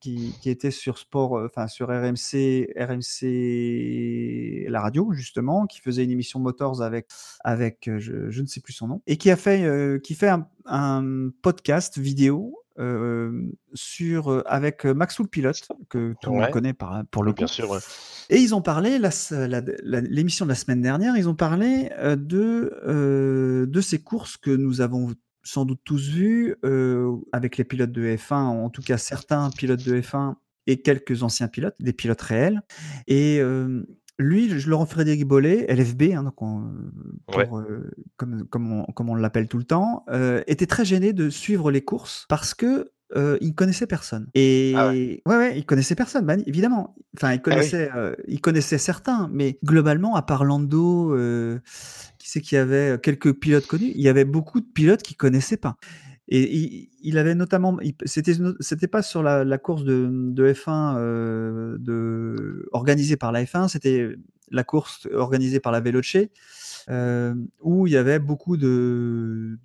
[0.00, 6.25] qui était sur sport, enfin sur RMC RMC la radio justement, qui faisait une émission
[6.34, 7.08] Motors avec,
[7.44, 10.30] avec euh, je, ne sais plus son nom, et qui a fait, euh, qui fait
[10.66, 17.22] un, podcast vidéo euh, sur avec Maxwell Pilote que tout le monde connaît par, pour
[17.22, 17.78] le Bien sûr.
[18.28, 21.16] Et ils ont parlé l'émission de la semaine dernière.
[21.16, 25.12] Ils ont parlé de de ces courses que nous avons
[25.44, 26.56] sans doute tous vues
[27.32, 30.34] avec les pilotes de F1, en tout cas certains pilotes de F1
[30.66, 32.62] et quelques anciens pilotes, des pilotes réels.
[33.06, 33.40] Et
[34.18, 36.34] lui, Laurent Frédéric Bollet, LFB, hein, donc
[37.36, 41.82] euh, comme, comme on, l'appelle tout le temps, euh, était très gêné de suivre les
[41.82, 44.28] courses parce que euh, il connaissait personne.
[44.34, 45.22] Et ah ouais.
[45.26, 46.96] ouais, il connaissait personne, évidemment.
[47.16, 47.90] Enfin, il ah connaissait,
[48.26, 51.14] il connaissait certains, mais globalement, à part Lando,
[52.18, 55.14] qui sait qu'il y avait quelques pilotes connus, il y avait beaucoup de pilotes qui
[55.14, 55.76] connaissaient pas.
[56.28, 63.44] Et il, avait notamment, c'était pas sur la, course de, F1 euh, organisée par la
[63.44, 64.16] F1, c'était
[64.50, 66.16] la course organisée par la Veloce,
[66.88, 69.58] euh, où il y avait beaucoup de-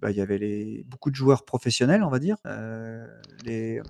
[0.00, 2.36] bah, il y avait les, beaucoup de joueurs professionnels, on va dire.
[2.46, 3.06] Euh,
[3.44, 3.80] les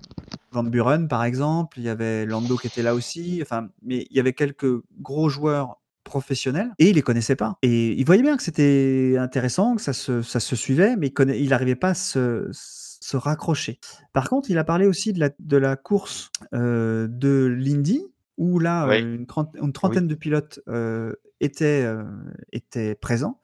[0.52, 3.40] Van Buren, par exemple, il y avait Lando qui était là aussi.
[3.42, 7.56] Enfin, mais il y avait quelques gros joueurs professionnels et il les connaissait pas.
[7.62, 11.48] Et il voyait bien que c'était intéressant, que ça se, ça se suivait, mais il
[11.48, 13.78] n'arrivait pas à se, se raccrocher.
[14.12, 18.02] Par contre, il a parlé aussi de la, de la course euh, de l'Indy,
[18.36, 18.96] où là, Oui.
[19.02, 22.04] euh, une, trente- une trentaine de pilotes euh, étaient, euh,
[22.52, 23.38] étaient présents,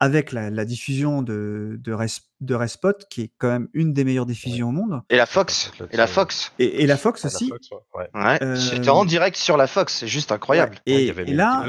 [0.00, 1.92] avec la, la diffusion de, de,
[2.40, 5.72] de Respot, qui est quand même une des meilleures diffusions au monde, Et la Fox.
[5.90, 6.52] Et la Fox.
[6.58, 7.50] et, et la Fox aussi.
[7.50, 7.78] Ouais.
[7.94, 8.08] Ouais.
[8.22, 8.38] Ouais.
[8.42, 9.94] Euh, C'était en direct sur la Fox.
[10.00, 10.76] C'est juste incroyable.
[10.86, 11.64] Et, là,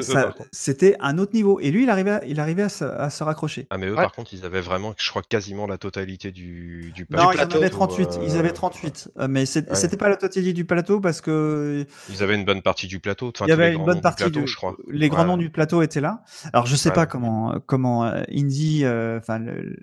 [0.51, 1.60] c'était un autre niveau.
[1.60, 3.67] Et lui, il arrivait, à- il arrivait à, se, à se raccrocher.
[3.69, 4.01] Ah, mais eux, Ouais.
[4.03, 7.32] par contre, ils avaient vraiment, je crois, quasiment la totalité du, du Non, ils en
[7.32, 8.10] plateau, avaient ou, 38.
[8.19, 9.10] euh, Ils avaient 38.
[9.19, 12.88] Euh, mais c'était pas la totalité du plateau parce que Ils avaient une bonne partie
[12.88, 13.30] du plateau.
[13.34, 14.75] Enfin, il y avait une bonne noms du partie plateau, du- je crois.
[14.89, 16.23] Les grands noms du plateau étaient là.
[16.53, 16.95] Alors je sais Ouais.
[16.95, 19.77] pas comment comment euh, Indy, euh, enfin le-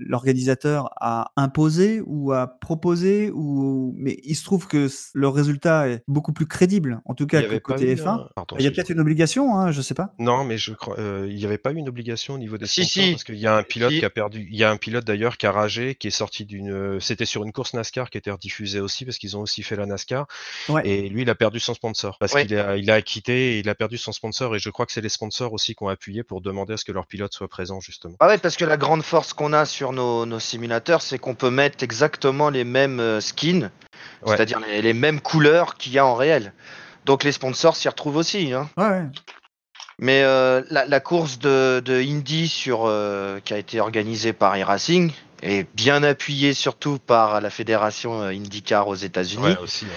[1.00, 6.32] a imposé ou a proposé ou mais il se trouve que le résultat est beaucoup
[6.32, 8.08] plus crédible en tout cas que côté eu F1.
[8.08, 10.14] un- Pardon, Il y a peut-être une obligation, hein, je sais pas.
[10.18, 12.66] Non, mais je crois, euh, il n'y avait pas eu une obligation au niveau des
[12.66, 13.10] Si, sponsors si.
[13.12, 13.98] parce qu'il y a un pilote Si.
[14.00, 14.46] qui a perdu.
[14.50, 16.70] Il y a un pilote d'ailleurs qui a ragé, qui est sorti d'une.
[16.72, 19.76] euh, C'était sur une course NASCAR qui était rediffusée aussi parce qu'ils ont aussi fait
[19.76, 20.26] la NASCAR.
[20.68, 20.86] Ouais.
[20.88, 22.46] Et lui, il a perdu son sponsor parce Ouais.
[22.46, 24.54] qu'il a, il a quitté et il a perdu son sponsor.
[24.56, 26.84] Et je crois que c'est les sponsors aussi qui ont appuyé pour demander à ce
[26.84, 28.14] que leur pilote soit présent justement.
[28.20, 30.63] Ah ouais, parce que la grande force qu'on a sur nos, nos simulateurs,
[31.00, 33.70] c'est qu'on peut mettre exactement les mêmes euh, skins,
[34.22, 34.36] Ouais.
[34.36, 36.52] c'est-à-dire les, les mêmes couleurs qu'il y a en réel.
[37.04, 38.52] Donc les sponsors s'y retrouvent aussi.
[38.52, 38.68] Hein.
[38.76, 39.02] Ouais.
[39.98, 44.56] Mais euh, la, la course de, de Indy sur, euh, qui a été organisée par
[44.56, 49.42] iRacing et bien appuyée surtout par la fédération IndyCar aux États-Unis.
[49.44, 49.84] Ouais, aussi.
[49.84, 49.90] ouais.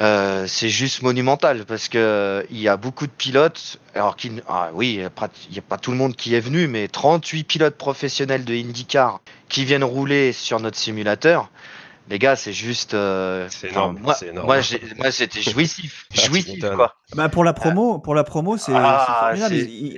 [0.00, 3.78] Euh, c'est juste monumental parce que euh, il y a beaucoup de pilotes.
[3.94, 5.28] Alors qu'il, ah oui, il y a pas-
[5.70, 9.84] a tout le monde qui est venu, mais 38 pilotes professionnels de IndyCar qui viennent
[9.84, 11.50] rouler sur notre simulateur.
[12.10, 12.94] Les gars, c'est juste.
[12.94, 14.46] euh, C'est enfin, énorme, moi, c'est énorme.
[14.46, 16.96] moi, j'ai- moi, c'était jouissif, Ah, jouissif quoi.
[17.16, 19.32] Bah pour la promo, pour la promo, c'est Ah,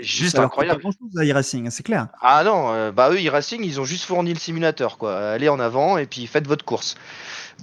[0.00, 0.76] juste ça incroyable.
[0.80, 2.06] pas grand-chose, à iRacing, c'est clair.
[2.22, 5.18] Ah non, euh, bah eux, e-racing, ils ont juste fourni le simulateur, quoi.
[5.18, 6.94] Allez en avant et puis faites votre course.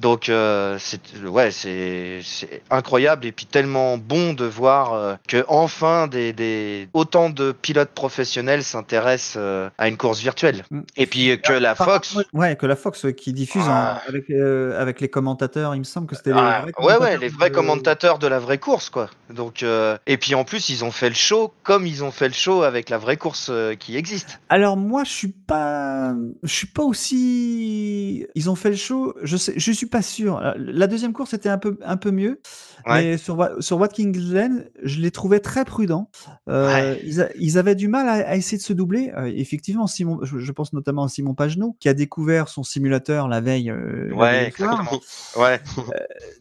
[0.02, 5.44] Donc, euh, c'est ouais, c'est c'est incroyable et puis tellement bon de voir euh, que
[5.48, 10.66] enfin des, des autant de pilotes professionnels s'intéressent euh, à une course virtuelle.
[10.70, 10.82] Mm.
[10.98, 12.16] Et puis euh, que la Fox.
[12.34, 14.02] ouais, que la Fox qui diffuse en- Ah.
[14.08, 17.30] avec, avec les commentateurs, il me semble que c'était les Ah, vrais ouais, ouais, les
[17.30, 19.10] vrais de- commentateurs de la vraie course, quoi.
[19.38, 22.28] Donc, euh, et puis en plus, ils ont fait le show comme ils ont fait
[22.28, 24.39] le show avec la vraie course euh, qui existe.
[24.50, 28.26] Alors moi, je suis pas, je suis pas aussi.
[28.36, 29.13] Ils ont fait le show.
[29.23, 30.41] Je sais, je suis pas sûr.
[30.58, 32.41] La deuxième course était un peu, un peu mieux,
[32.86, 33.04] Ouais.
[33.12, 36.10] mais sur sur Watkins Glen, je les trouvais très prudents.
[36.50, 37.02] Euh, Ouais.
[37.06, 39.12] ils, a- ils avaient du mal à, à essayer de se doubler.
[39.17, 43.28] Euh, effectivement, Simon, je, je pense notamment à Simon Pagenaud, qui a découvert son simulateur
[43.28, 43.69] la veille.
[43.69, 44.82] euh, la veille Ouais, soir.
[44.82, 45.02] exactement.
[45.43, 45.62] Ouais.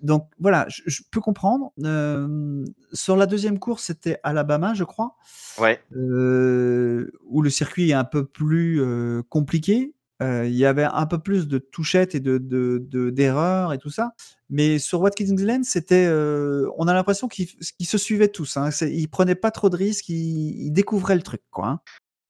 [0.02, 1.72] Donc voilà, je, je peux comprendre.
[2.92, 5.16] Sur la deuxième course, c'était Alabama, je crois
[5.58, 5.80] Ouais.
[5.96, 9.92] euh, où le circuit est un peu plus euh, compliqué.
[10.22, 13.78] Euh, il y avait un peu plus de touchettes et de de- de- d'erreurs et
[13.78, 14.12] tout ça.
[14.48, 16.06] Mais sur Watkins Glen, c'était,
[16.78, 17.48] on a l'impression qu'ils
[17.86, 18.56] se suivaient tous.
[18.56, 18.70] Hein.
[18.82, 21.42] Ils prenaient pas trop de risques, ils, ils découvraient le truc.
[21.50, 21.80] Quoi, hein.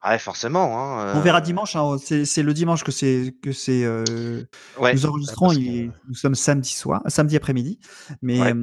[0.04, 0.78] Ouais, forcément.
[1.00, 1.74] Hein, On verra dimanche.
[1.76, 3.84] hein, c'est c'est le dimanche que c'est que c'est.
[3.84, 4.42] euh,
[4.80, 4.94] Ouais.
[4.94, 5.50] nous enregistrons.
[5.50, 7.78] que- il nous sommes samedi soir, samedi après-midi.
[8.22, 8.54] Mais Ouais.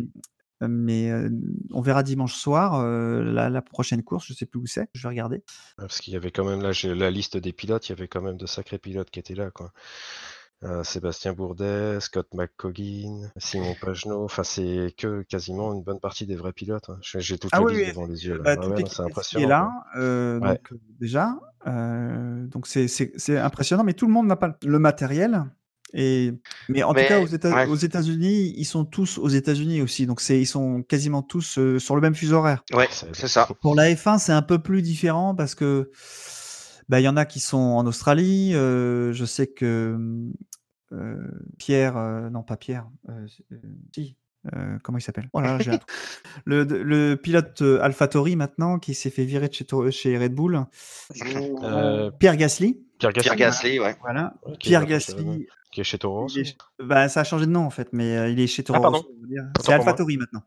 [0.63, 1.30] Euh, mais euh,
[1.71, 4.26] on verra dimanche soir euh, la, la prochaine course.
[4.28, 4.88] Je sais plus où c'est.
[4.93, 5.43] Je vais regarder.
[5.78, 8.21] Parce qu'il y avait quand même là, la liste des pilotes, il y avait quand
[8.21, 9.71] même de sacrés pilotes qui étaient là, quoi.
[10.63, 16.38] Euh, Sébastien Bourdet, Scott McCoggin, Simon Pagenaud, enfin c'est que quasiment une bonne partie des
[16.38, 16.89] vrais pilotes.
[16.89, 16.97] hein.
[17.02, 18.56] J'ai toute Ah la oui, liste oui, devant les yeux là.
[18.56, 19.47] Bah, ouais, c'est qui est impressionnant.
[19.49, 20.02] là, quoi.
[20.02, 20.54] euh, Ouais.
[20.54, 25.43] donc déjà, euh, donc c'est impressionnant, mais tout le monde n'a pas le matériel.
[25.93, 26.32] Et
[26.69, 27.67] mais en Mais- tout cas aux États ouais.
[27.67, 31.77] aux États-Unis, ils sont tous aux États-Unis aussi, donc c'est ils sont quasiment tous euh,
[31.77, 32.63] sur le même fuseau horaire.
[32.73, 33.47] Ouais, c'est ça.
[33.62, 35.91] Pour la F1, c'est un peu plus différent parce que
[36.89, 38.56] bah il y en a qui sont en Australie.
[38.56, 39.97] euh, je sais que
[40.93, 41.17] euh,
[41.60, 43.58] Pierre, euh, non pas Pierre, euh, euh,
[43.95, 44.15] si.
[44.56, 45.29] euh, comment il s'appelle?
[45.32, 45.88] Voilà, j'ai un trou.
[46.45, 50.65] le, le pilote euh, AlphaTauri maintenant qui s'est fait virer de chez, Red Bull,
[51.63, 52.79] Euh, Pierre Gasly.
[52.99, 53.95] Pierre Gasly, Pierre Gasly, ouais.
[54.01, 55.47] Voilà, Pierre Gasly.
[55.73, 58.29] Qui est chez Toro est bah, ça a changé de nom en fait, mais euh,
[58.29, 58.79] il est chez Toro.
[58.86, 58.91] Ah,
[59.27, 59.43] dire.
[59.57, 59.73] Autant C'est.
[59.73, 60.43] AlphaTauri maintenant.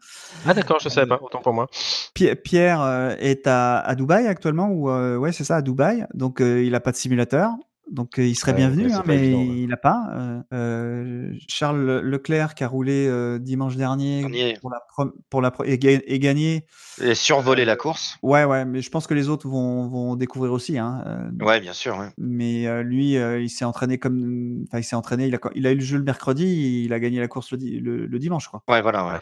[0.46, 1.66] Ah d'accord, je savais pas, autant pour moi.
[2.14, 6.06] Pi- Pierre euh, est à, à Dubaï actuellement, ou euh, ouais, c'est ça, à Dubaï.
[6.14, 7.50] Donc euh, il a pas de simulateur.
[7.90, 9.58] Donc euh, il serait Ouais, bienvenu, mais c'est hein, mais évident, ouais.
[9.60, 10.08] il n'a pas.
[10.12, 14.58] Euh, euh, Charles Le- Leclerc qui a roulé euh, dimanche dernier Dernier.
[14.60, 16.66] pour la, pro- pour la pro- et, ga- et gagné.
[17.00, 18.18] Et survoler la course.
[18.22, 20.78] Ouais, ouais, mais je pense que les autres vont, vont découvrir aussi.
[20.78, 21.96] Hein, euh, Ouais, bien sûr.
[21.98, 22.08] ouais.
[22.18, 25.26] mais euh, lui, euh, il s'est entraîné comme, enfin, il s'est entraîné.
[25.26, 27.58] Il a, il a eu le jeu le mercredi, il a gagné la course le,
[27.58, 28.62] di- le- le dimanche, quoi.
[28.68, 29.06] Ouais, voilà.
[29.06, 29.18] Ouais.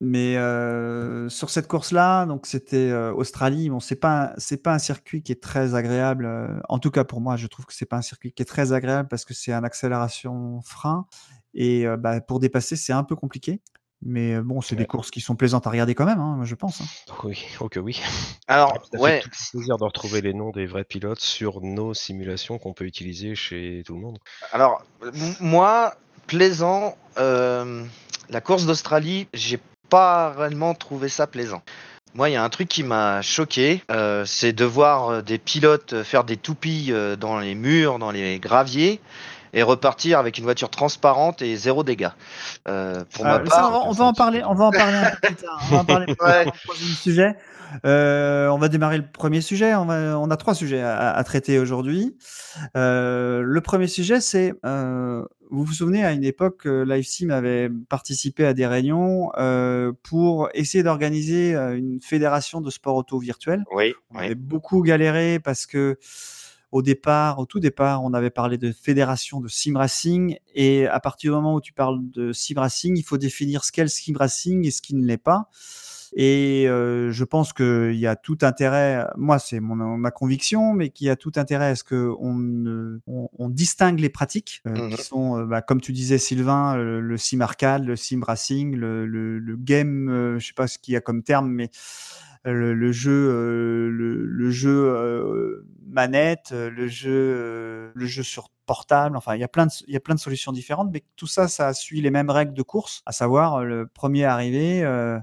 [0.00, 3.70] Mais euh, sur cette course-là, donc c'était euh, Australie.
[3.70, 6.24] Bon, c'est pas c'est pas un circuit qui est très agréable.
[6.26, 8.46] euh, en tout cas pour moi, je trouve que c'est pas un circuit qui est
[8.46, 11.06] très agréable parce que c'est un accélération frein
[11.54, 13.60] et euh, bah, pour dépasser c'est un peu compliqué.
[14.04, 16.56] Mais euh, bon, c'est des courses qui sont plaisantes à regarder quand même, hein, je
[16.56, 16.80] pense.
[16.80, 16.84] hein.
[17.22, 18.00] Oui, ok, oui.
[18.48, 19.20] Alors, Ça ouais.
[19.20, 22.84] fait tout plaisir de retrouver les noms des vrais pilotes sur nos simulations qu'on peut
[22.84, 24.18] utiliser chez tout le monde.
[24.50, 24.84] Alors,
[25.38, 25.94] moi,
[26.26, 27.84] plaisant, euh,
[28.28, 31.62] la course d'Australie, j'ai pas réellement trouvé ça plaisant.
[32.14, 35.38] Moi, il y a un truc qui m'a choqué, euh, c'est de voir euh, des
[35.38, 39.00] pilotes faire des toupies euh, dans les murs, dans les graviers,
[39.54, 42.10] et repartir avec une voiture transparente et zéro dégâts.
[42.68, 44.42] Euh, pour ma Euh, ça, part, on, va, on va en parler.
[44.46, 45.58] On va en parler un peu plus tard.
[45.70, 46.44] On va en parler Ouais.
[46.44, 47.34] le sujet.
[47.86, 49.74] Euh, on va démarrer le premier sujet.
[49.74, 52.14] On, va- on a trois sujets à, à traiter aujourd'hui.
[52.76, 57.68] Euh, le premier sujet, c'est euh, vous vous souvenez à une époque, euh, LiveSim avait
[57.90, 63.62] participé à des réunions euh, pour essayer d'organiser euh, une fédération de sport auto virtuel.
[63.70, 64.24] oui, On oui.
[64.24, 65.98] avait beaucoup galéré parce que
[66.70, 71.00] au départ, au tout départ, on avait parlé de fédération de sim racing et à
[71.00, 73.88] partir du moment où tu parles de sim racing, il faut définir ce qu'est le
[73.88, 75.50] sim racing et ce qui ne l'est pas.
[76.14, 80.90] Et euh, je pense qu'il y a tout intérêt, moi c'est mon, ma conviction, mais
[80.90, 84.90] qu'il y a tout intérêt à ce qu'on ne- on, on distingue les pratiques, euh,
[84.90, 88.76] qui sont, euh, bah, comme tu disais Sylvain, le, le sim arcade, le sim racing,
[88.76, 91.70] le, le, le game, euh, je sais pas ce qu'il y a comme terme, mais
[92.44, 98.48] le, le jeu, euh, le, le jeu euh, manette, le jeu, euh, le jeu sur
[98.66, 99.16] portable.
[99.16, 101.26] Enfin, il y a plein de, il y a plein de solutions différentes, mais tout
[101.26, 104.82] ça, ça suit les mêmes règles de course, à savoir le premier arrivé.
[104.82, 105.18] Euh,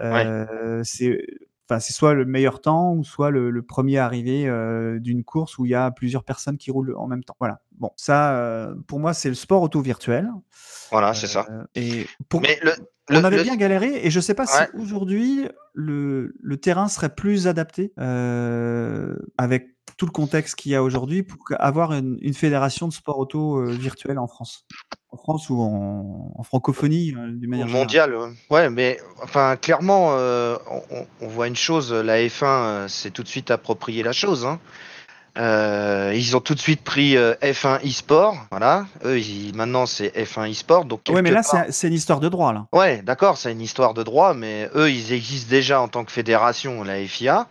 [0.00, 1.24] euh, C'est
[1.70, 5.56] Enfin, c'est soit le meilleur temps ou soit le, le premier arrivé euh, d'une course
[5.58, 7.36] où il y a plusieurs personnes qui roulent en même temps.
[7.38, 7.60] Voilà.
[7.78, 10.28] Bon, ça, euh, pour moi, c'est le sport auto virtuel.
[10.90, 11.46] Voilà, c'est ça.
[11.50, 12.72] Euh, et pour, Mais le,
[13.10, 14.66] on le- avait le- bien galéré et je sais pas Ouais.
[14.74, 20.74] si aujourd'hui le, le terrain serait plus adapté euh, avec tout le contexte qu'il y
[20.74, 24.64] a aujourd'hui pour avoir une, une fédération de sport auto euh, virtuel en France.
[25.10, 27.82] En France ou en, en francophonie euh, d'une manière générale.
[28.12, 28.14] mondial,
[28.50, 28.70] ouais.
[28.70, 30.56] mais enfin clairement, euh,
[31.20, 34.46] on, voit une chose, la F1 euh, s'est tout de suite approprié la chose.
[34.46, 34.58] hein.
[35.38, 38.84] Euh, ils ont tout de suite pris euh, F1 e-sport, voilà.
[39.06, 41.00] Eux, ils- maintenant c'est F1 e-sport, donc.
[41.08, 42.52] Oui, mais là, part- c'est une histoire de droit.
[42.52, 42.66] Là.
[42.74, 46.12] Ouais, d'accord, c'est une histoire de droit, mais eux, ils existent déjà en tant que
[46.12, 47.48] fédération, la FIA.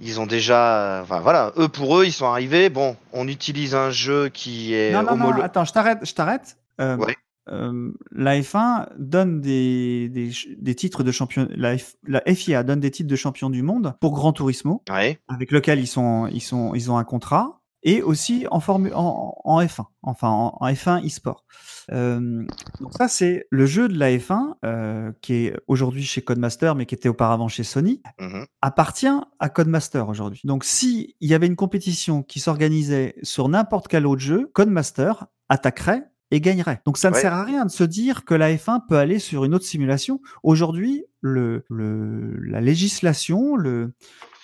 [0.00, 2.68] Ils ont déjà, enfin voilà, eux pour eux, ils sont arrivés.
[2.68, 5.98] Bon, on utilise un jeu qui est Non, non, non, homolo- attends, je t'arrête.
[6.02, 6.58] Je t'arrête.
[6.80, 7.16] Euh, Ouais.
[7.48, 11.48] euh, la F1 donne des, des, des titres de champion.
[11.54, 14.82] La, F- la FIA donne des titres de champion du monde pour Gran Turismo.
[14.90, 18.92] Ouais, avec lequel ils sont, ils sont, ils ont un contrat, et aussi en formu-
[18.92, 21.44] en, en F1, enfin en, en F1 e-sport.
[21.92, 22.44] Euh,
[22.80, 26.84] donc ça c'est le jeu de la F1 euh, qui est aujourd'hui chez Codemaster, mais
[26.84, 29.06] qui était auparavant chez Sony, mhm, appartient
[29.38, 30.40] à Codemaster aujourd'hui.
[30.44, 35.26] Donc si il y avait une compétition qui s'organisait sur n'importe quel autre jeu, Codemaster
[35.48, 36.80] attaquerait et gagnerait.
[36.84, 37.20] Donc ça ne Ouais.
[37.20, 40.20] sert à rien de se dire que la F1 peut aller sur une autre simulation.
[40.42, 43.94] Aujourd'hui, le, le, la législation, le,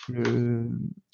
[0.09, 0.69] le,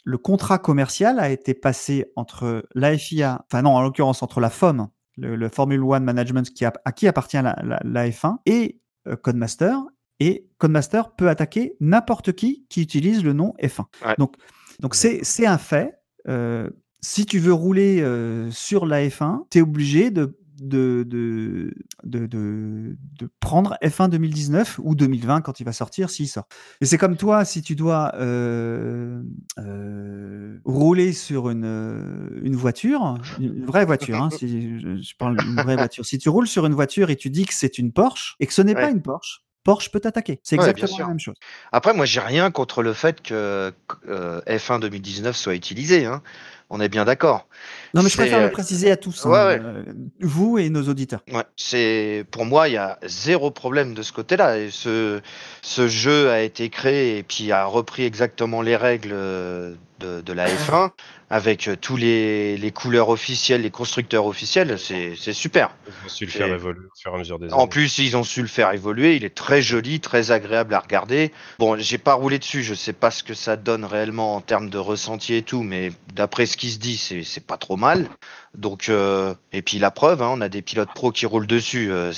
[0.08, 4.48] le contrat commercial a été passé entre la FIA, enfin non, en l'occurrence entre la
[4.48, 8.38] FOM, le, le Formula One Management qui a, à qui appartient la, la, la F1,
[8.46, 9.76] et euh, Codemaster.
[10.18, 13.84] Et Codemaster peut attaquer n'importe qui qui utilise le nom F1.
[14.06, 14.14] Ouais.
[14.16, 14.36] Donc,
[14.80, 16.00] donc c'est, c'est un fait.
[16.26, 16.70] Euh,
[17.02, 22.26] si tu veux rouler euh, sur la F1, tu es obligé de, de, de, de,
[22.26, 26.46] de, prendre F1 2019 ou 2020 quand il va sortir, s'il sort.
[26.80, 29.22] Et c'est comme toi, si tu dois euh,
[29.58, 35.36] euh, rouler sur une, euh, une voiture, une vraie voiture, hein, si je, je parle
[35.36, 36.04] d'une vraie voiture.
[36.04, 38.54] Si tu roules sur une voiture et tu dis que c'est une Porsche et que
[38.54, 40.40] ce n'est pas une Porsche, Porsche peut t'attaquer.
[40.44, 41.36] C'est exactement la même chose.
[41.72, 43.70] Après, moi, j'ai rien contre le fait que
[44.08, 46.06] euh, F1 2019 soit utilisé.
[46.06, 46.22] Hein.
[46.70, 47.46] On est bien d'accord.
[47.94, 49.82] Non, mais je préfère le préciser à tous, hein, ouais, euh,
[50.20, 51.20] vous et nos auditeurs.
[51.32, 54.58] Ouais, c'est pour moi, il y a zéro problème de ce côté-là.
[54.58, 55.20] Et ce,
[55.62, 60.32] ce jeu a été créé et puis a repris exactement les règles euh, de, de
[60.34, 60.90] la F1
[61.30, 64.78] avec euh, tous les, les couleurs officielles, les constructeurs officiels.
[64.78, 65.70] C'est c'est super.
[65.86, 67.68] Ils ont su le faire évoluer au fur et à mesure des En années.
[67.68, 69.16] plus, ils ont su le faire évoluer.
[69.16, 71.32] Il est très joli, très agréable à regarder.
[71.58, 72.62] Bon, j'ai pas roulé dessus.
[72.62, 75.92] Je sais pas ce que ça donne réellement en termes de ressenti et tout, mais
[76.14, 78.08] d'après ce qui se dit, c'est pas trop mal.
[78.54, 81.90] Donc, euh, et puis la preuve, hein, on a des pilotes pros qui roulent dessus.
[81.90, 82.12] euh,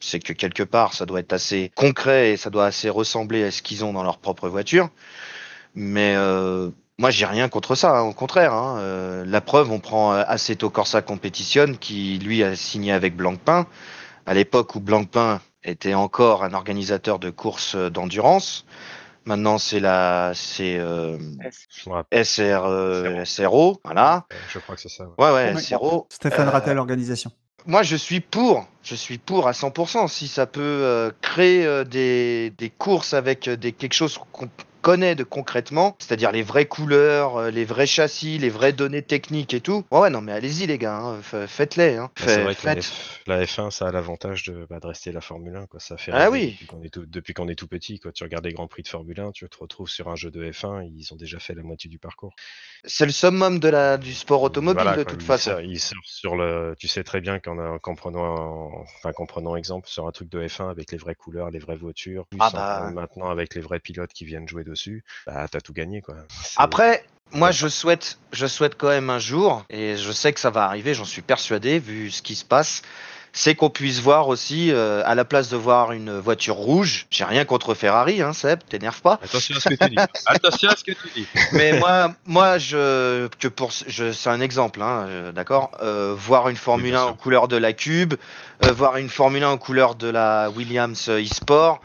[0.00, 3.50] c'est que quelque part, ça doit être assez concret et ça doit assez ressembler à
[3.50, 4.88] ce qu'ils ont dans leur propre voiture.
[5.74, 7.98] Mais euh, moi, j'ai rien contre ça.
[7.98, 12.56] hein, au contraire, hein, euh, la preuve, on prend Assetto Corsa Competition qui lui a
[12.56, 13.66] signé avec Blancpain
[14.26, 18.64] à l'époque où Blancpain était encore un organisateur de courses d'endurance.
[19.28, 21.18] Maintenant, c'est la, c'est euh,
[21.68, 24.26] Je me rappelle, SR, euh, SRO, voilà.
[24.48, 25.04] je crois que c'est ça.
[25.18, 25.30] ouais.
[25.30, 25.54] Ouais.
[25.60, 26.06] SRO.
[26.08, 27.30] Stéphane Euh, Rattel, organisation.
[27.66, 28.66] Moi, je suis pour.
[28.82, 30.08] Je suis pour à 100%.
[30.08, 34.48] Si ça peut euh, créer euh, des, des courses avec des, quelque chose qu'on
[34.80, 39.54] connaît de concrètement, c'est-à-dire les vraies couleurs, euh, les vrais châssis, les vraies données techniques
[39.54, 39.84] et tout.
[39.90, 40.96] Ouais, ouais, non, mais allez-y, les gars.
[40.98, 41.96] hein, fa- Faites-les.
[41.96, 42.10] Hein.
[42.16, 42.84] Bah, c'est Fait- vrai que la, faites.
[42.84, 45.66] F- la F1, ça a l'avantage de, bah, de rester la Formule 1.
[45.66, 45.80] Quoi.
[45.80, 46.52] Ça fait Ah oui.
[46.52, 47.98] depuis qu'on est, tout, depuis qu'on est tout petit.
[48.00, 50.30] Quand tu regardes les Grands Prix de Formule 1, tu te retrouves sur un jeu
[50.30, 52.34] de F1, ils ont déjà fait la moitié du parcours.
[52.84, 55.56] C'est le summum de la, du sport automobile, Voilà, de quoi, toute façon.
[56.04, 58.70] sur le, tu sais très bien qu'en, qu'en prenant,
[59.02, 62.26] enfin, prenant exemple sur un truc de F1 avec les vraies couleurs, les vraies voitures,
[62.38, 62.90] Ah bah.
[62.92, 66.00] maintenant avec les vrais pilotes qui viennent jouer dessus, bah, t'as tout gagné.
[66.00, 66.16] Quoi.
[66.56, 70.50] Après, moi, je souhaite, je souhaite quand même un jour, et je sais que ça
[70.50, 72.82] va arriver, j'en suis persuadé, vu ce qui se passe,
[73.32, 77.24] c'est qu'on puisse voir aussi, euh, à la place de voir une voiture rouge, j'ai
[77.24, 79.20] rien contre Ferrari, hein, Seb, t'énerve pas.
[79.22, 79.96] Attention à ce que tu dis.
[80.26, 81.26] Attention à ce que tu dis.
[81.52, 85.72] Mais moi, moi, je, que pour, je, c'est un exemple, hein, euh, d'accord.
[85.82, 87.12] Euh, voir une Formule bien 1 sûr.
[87.12, 88.14] en couleur de la Cube,
[88.64, 91.80] euh, voir une Formule 1 en couleur de la Williams eSport,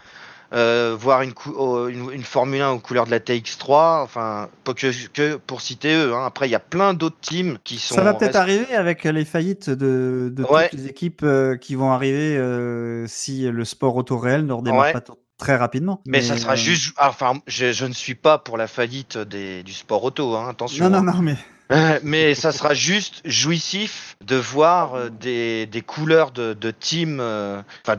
[0.54, 4.50] euh, voir une, cou- oh, une, une Formule 1 aux couleurs de la TX3, enfin,
[4.64, 6.14] pas que, que pour citer eux.
[6.14, 6.26] Hein.
[6.26, 7.96] Après, il y a plein d'autres teams qui sont.
[7.96, 10.70] Ça va peut-être arriver avec les faillites de, de Ouais.
[10.70, 14.82] toutes les équipes euh, qui vont arriver euh, si le sport auto réel ne redémarre
[14.82, 14.94] Ouais.
[14.94, 15.02] pas
[15.40, 16.02] très rapidement.
[16.06, 16.94] Mais, ça sera juste.
[16.98, 20.48] ah, Enfin, je, je ne suis pas pour la faillite des, du sport auto, hein,
[20.50, 20.90] attention.
[20.90, 21.02] Non, hein.
[21.04, 21.36] non, non, mais
[21.74, 27.20] Euh, mais ça sera juste jouissif de voir euh, des, des couleurs de, de team,
[27.20, 27.98] euh, enfin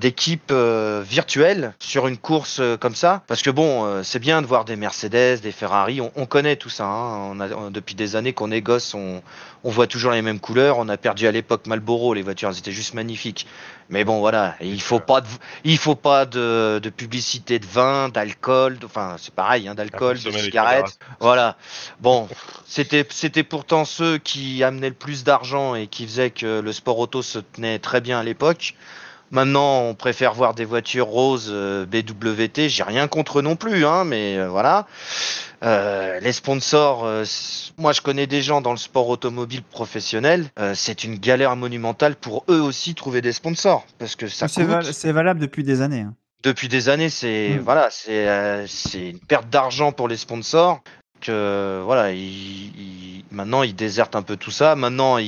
[0.53, 3.23] euh, virtuelles sur une course comme ça.
[3.27, 6.69] Parce que bon, c'est bien de voir des Mercedes, des Ferrari, on, on connaît tout
[6.71, 6.85] ça.
[6.85, 7.31] hein.
[7.33, 9.23] On a, on- depuis des années qu'on est gosse, on,
[9.65, 10.79] on voit toujours les mêmes couleurs.
[10.79, 13.47] On a perdu à l'époque Marlboro, les voitures, elles étaient juste magnifiques.
[13.91, 15.27] Mais bon, voilà, il faut pas de,
[15.65, 20.31] il faut pas de, de publicité de vin, d'alcool, enfin c'est pareil, hein, d'alcool, de
[20.31, 20.99] cigarettes.
[21.21, 21.57] Voilà.
[22.01, 22.27] Bon,
[22.67, 26.99] c'était c'était pourtant ceux qui amenaient le plus d'argent et qui faisaient que le sport
[26.99, 28.75] auto se tenait très bien à l'époque.
[29.31, 32.69] Maintenant, on préfère voir des voitures roses euh, BWT.
[32.69, 34.87] J'ai rien contre non plus, hein, mais euh, voilà.
[35.63, 37.09] Euh, les sponsors,
[37.79, 40.45] moi je connais des gens dans le sport automobile professionnel.
[40.75, 44.71] c'est une galère monumentale pour eux aussi trouver des sponsors parce que ça c'est coûte.
[44.71, 46.03] val- c'est valable depuis des années.
[46.03, 46.13] hein.
[46.43, 47.61] Depuis des années, c'est Mm.
[47.61, 50.83] voilà, c'est euh, c'est une perte d'argent pour les sponsors.
[51.33, 54.77] Voilà, ils- maintenant ils désertent un peu tout ça.
[54.77, 55.19] Maintenant,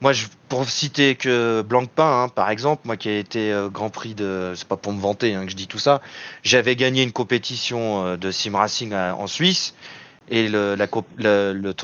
[0.00, 3.88] moi, je, pour citer que Blancpain, hein, par exemple, moi qui ai été euh, Grand
[3.88, 6.00] Prix de, c'est pas pour me vanter hein, que je dis tout ça,
[6.42, 9.74] j'avais gagné une compétition euh, de sim racing à- en Suisse.
[10.28, 10.74] Et le,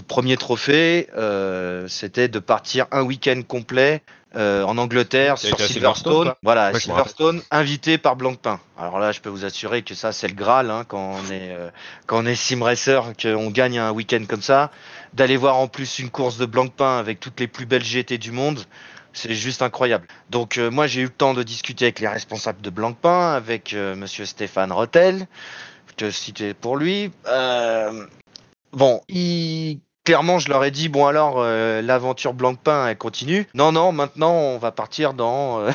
[0.08, 4.02] premier trophée, euh, c'était de partir un week-end complet
[4.36, 6.34] euh, en Angleterre sur Silverstone.
[6.42, 6.80] Voilà, Ouais.
[6.80, 8.60] Silverstone, invité par Blancpain.
[8.78, 11.50] Alors là, je peux vous assurer que ça, c'est le Graal hein, quand on est
[11.50, 11.70] euh,
[12.06, 14.70] quand on est sim racer, qu'on gagne un week-end comme ça,
[15.14, 18.30] d'aller voir en plus une course de Blancpain avec toutes les plus belles GT du
[18.32, 18.60] monde.
[19.14, 20.06] C'est juste incroyable.
[20.30, 23.72] Donc euh, moi j'ai eu le temps de discuter avec les responsables de Blancpain, avec
[23.72, 25.26] euh, Monsieur Stéphane Rotel,
[25.88, 27.10] je te citais pour lui.
[27.26, 28.06] Euh,
[28.72, 33.46] bon, il clairement je leur ai dit bon alors euh, l'aventure Blancpain elle continue.
[33.52, 35.70] Non non maintenant on va partir dans, euh,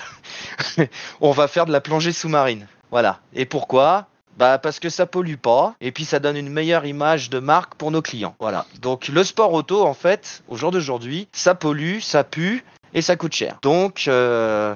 [1.21, 2.67] on va faire de la plongée sous-marine.
[2.89, 3.19] Voilà.
[3.35, 4.07] Et pourquoi?
[4.37, 7.75] Bah parce que ça pollue pas et puis ça donne une meilleure image de marque
[7.75, 8.33] pour nos clients.
[8.39, 8.65] Voilà.
[8.81, 12.65] Donc le sport auto en fait au jour d'aujourd'hui ça pollue, ça pue
[12.95, 13.59] et ça coûte cher.
[13.61, 14.73] Donc euh,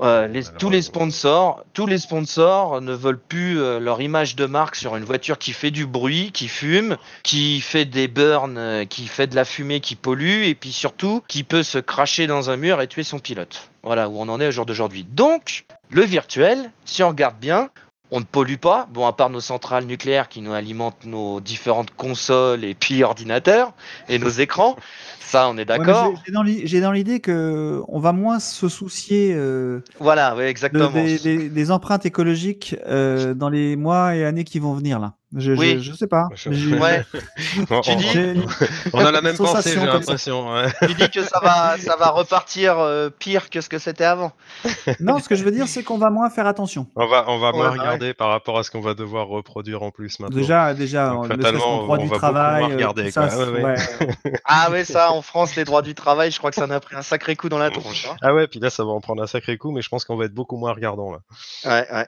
[0.00, 4.46] euh, les- tous les sponsors, tous les sponsors ne veulent plus euh, leur image de
[4.46, 8.84] marque sur une voiture qui fait du bruit, qui fume, qui fait des burns, euh,
[8.84, 12.50] qui fait de la fumée, qui pollue, et puis surtout qui peut se cracher dans
[12.50, 13.70] un mur et tuer son pilote.
[13.82, 15.04] Voilà où on en est au jour d'aujourd'hui.
[15.10, 17.70] Donc le virtuel, si on regarde bien,
[18.10, 21.90] on ne pollue pas, bon à part nos centrales nucléaires qui nous alimentent nos différentes
[21.96, 23.72] consoles et puis ordinateurs
[24.08, 24.76] et nos écrans.
[25.20, 26.12] Ça, on est d'accord.
[26.44, 30.90] j'ai- J'ai dans l'idée que on va moins se soucier euh, voilà, ouais, de- exactement.
[30.90, 35.14] des, des- des empreintes écologiques euh, dans les mois et années qui vont venir là.
[35.34, 35.78] Je, Oui.
[35.82, 36.28] je, je sais pas.
[36.34, 36.50] Je-
[36.80, 37.04] Ouais.
[37.70, 38.40] On, Tu dis-
[38.92, 40.12] on a la même pensée, Sensation j'ai comme ça.
[40.12, 40.52] l'impression.
[40.54, 40.66] ouais.
[40.86, 44.32] Tu dis que ça va, ça va repartir euh, pire que ce que c'était avant.
[45.00, 46.86] Non, ce que je veux dire, c'est qu'on va moins faire attention.
[46.94, 47.78] On va, on va Ouais, moins ouais.
[47.78, 50.36] regarder par rapport à ce qu'on va devoir reproduire en plus maintenant.
[50.36, 51.36] Déjà, déjà, Donc, qu'en
[51.82, 53.50] droit on du va travail, moins euh, regarder, tout ça, quoi.
[53.50, 53.76] Ouais, ouais.
[54.24, 54.32] ouais.
[54.44, 56.78] Ah ouais, ça, en France, les droits du travail, je crois que ça en a
[56.80, 58.06] pris un sacré coup dans la tronche.
[58.10, 58.16] hein.
[58.22, 60.16] Ah ouais, puis là, ça va en prendre un sacré coup, mais je pense qu'on
[60.16, 61.18] va être beaucoup moins regardant là.
[61.64, 62.06] Ouais, ouais.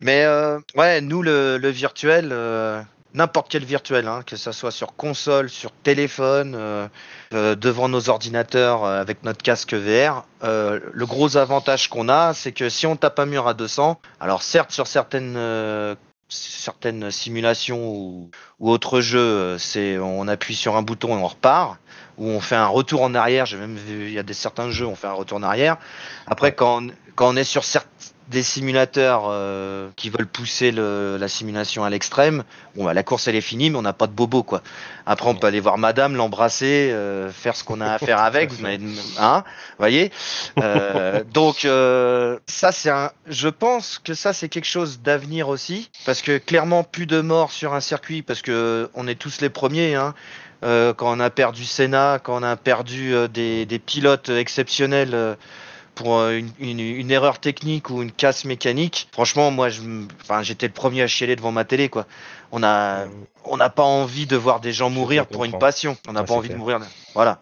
[0.00, 2.80] Mais euh, ouais, nous, le, le virtuel, euh,
[3.14, 6.88] n'importe quel virtuel, hein, que ça soit sur console, sur téléphone, euh,
[7.34, 12.32] euh, devant nos ordinateurs euh, avec notre casque VR, euh, le gros avantage qu'on a,
[12.34, 15.36] c'est que si on tape un mur à 200, alors certes, sur certaines.
[15.36, 15.94] euh,
[16.32, 18.30] certaines simulations ou,
[18.60, 21.76] ou autres jeux, c'est on appuie sur un bouton et on repart,
[22.18, 23.46] ou on fait un retour en arrière.
[23.46, 25.76] J'ai même vu, il y a des certains jeux, on fait un retour en arrière.
[26.28, 27.88] Après, quand on, quand on est sur certes
[28.30, 32.44] des simulateurs euh, qui veulent pousser le- la simulation à l'extrême,
[32.76, 34.62] bon, bah, la course elle est finie, mais on n'a pas de bobo quoi.
[35.04, 38.52] Après, on peut aller voir Madame, l'embrasser, euh, faire ce qu'on a à faire avec,
[38.52, 38.64] vous
[39.18, 39.44] hein,
[39.78, 40.12] voyez.
[40.62, 41.66] Euh, donc
[42.46, 46.84] ça c'est un, je pense que ça c'est quelque chose d'avenir aussi, parce que clairement
[46.84, 50.14] plus de morts sur un circuit, parce que on est tous les premiers, hein.
[50.62, 55.38] Quand on a perdu Senna, quand on a perdu des, des pilotes exceptionnels
[56.00, 59.68] pour une, une- une erreur technique ou une casse mécanique, franchement, moi,
[60.40, 62.06] j'étais le premier à chialer devant ma télé, quoi.
[62.52, 63.04] On a,
[63.44, 65.98] on n'a pas envie de voir des gens mourir pour une passion.
[66.08, 66.80] On n'a Ouais, pas envie de mourir.
[67.14, 67.38] Voilà.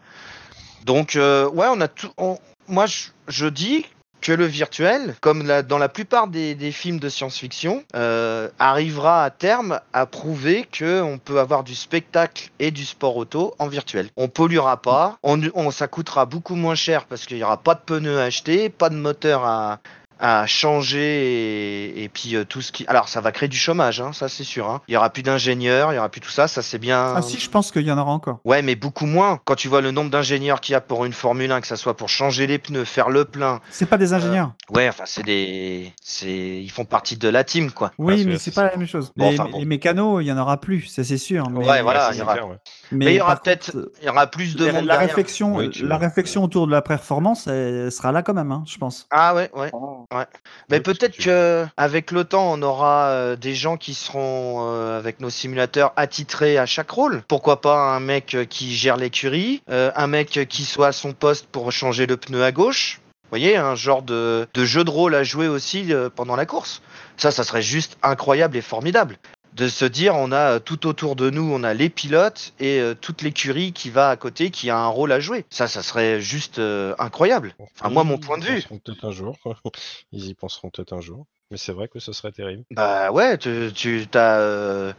[0.85, 2.11] Donc, euh, ouais, on a tout.
[2.19, 2.37] on-
[2.67, 3.87] moi, je, je dis
[4.21, 9.81] que le virtuel, comme dans la plupart des, films de science-fiction, euh, arrivera à terme
[9.93, 14.11] à prouver que on peut avoir du spectacle et du sport auto en virtuel.
[14.17, 17.81] On polluera pas, on, ça coûtera beaucoup moins cher parce qu'il y aura pas de
[17.81, 19.81] pneus à acheter, pas de moteur à
[20.21, 24.01] à changer et, et puis euh, tout ce qui alors ça va créer du chômage
[24.01, 24.81] hein, ça c'est sûr hein.
[24.89, 27.23] il y aura plus d'ingénieurs il y aura plus tout ça ça c'est bien Ah
[27.23, 28.39] si, je pense qu'il y en aura encore.
[28.45, 29.39] Ouais, mais beaucoup moins.
[29.45, 31.77] Quand tu vois le nombre d'ingénieurs qu'il y a pour une Formule 1, que ça
[31.77, 33.61] soit pour changer les pneus, faire le plein.
[33.71, 34.53] C'est pas des ingénieurs.
[34.71, 35.93] Ouais, enfin, c'est des.
[36.03, 36.29] c'est
[36.63, 37.93] Ils font partie de la team, quoi.
[37.99, 39.13] oui, c'est- mais c'est pas la même chose.
[39.17, 39.59] Bon, les, enfin, bon.
[39.59, 41.49] les mécanos, il y en aura plus, ça c'est sûr.
[41.51, 42.57] Mais, Ouais, voilà, il y aura- clair, ouais.
[42.93, 45.09] Mais il y aura peut-être- contre, Il y aura plus de la, monde la derrière.
[45.09, 48.79] réflexion, Oui, la réflexion autour de la performance elle sera là quand même, hein, je
[48.79, 49.07] pense.
[49.11, 49.71] Ah ouais, ouais.
[50.11, 50.27] Ah.
[50.71, 55.21] Mais peut-être que avec le temps, on aura euh, des gens qui seront euh, avec
[55.21, 57.23] nos simulateurs attitrés à chaque rôle.
[57.29, 61.13] Pourquoi pas un mec euh, qui gère l'écurie, euh, un mec qui soit à son
[61.13, 63.01] poste pour changer le pneu à gauche.
[63.25, 66.47] Vous voyez, un genre de, de jeu de rôle à jouer aussi euh, pendant la
[66.47, 66.81] course.
[67.19, 69.19] Ça, ça serait juste incroyable et formidable.
[69.59, 72.81] De se dire, on a euh, tout autour de nous, on a les pilotes et
[72.81, 75.45] euh, toute l'écurie qui va à côté, qui a un rôle à jouer.
[75.51, 77.55] Ça, ça serait juste euh, incroyable.
[77.59, 78.55] Enfin, moi, mon Ils point de y vue.
[78.63, 79.37] penseront peut-être un jour.
[80.13, 81.27] Ils y penseront peut-être un jour.
[81.51, 82.63] Mais c'est vrai que ce serait terrible.
[82.71, 84.95] Bah ouais, tu, tu as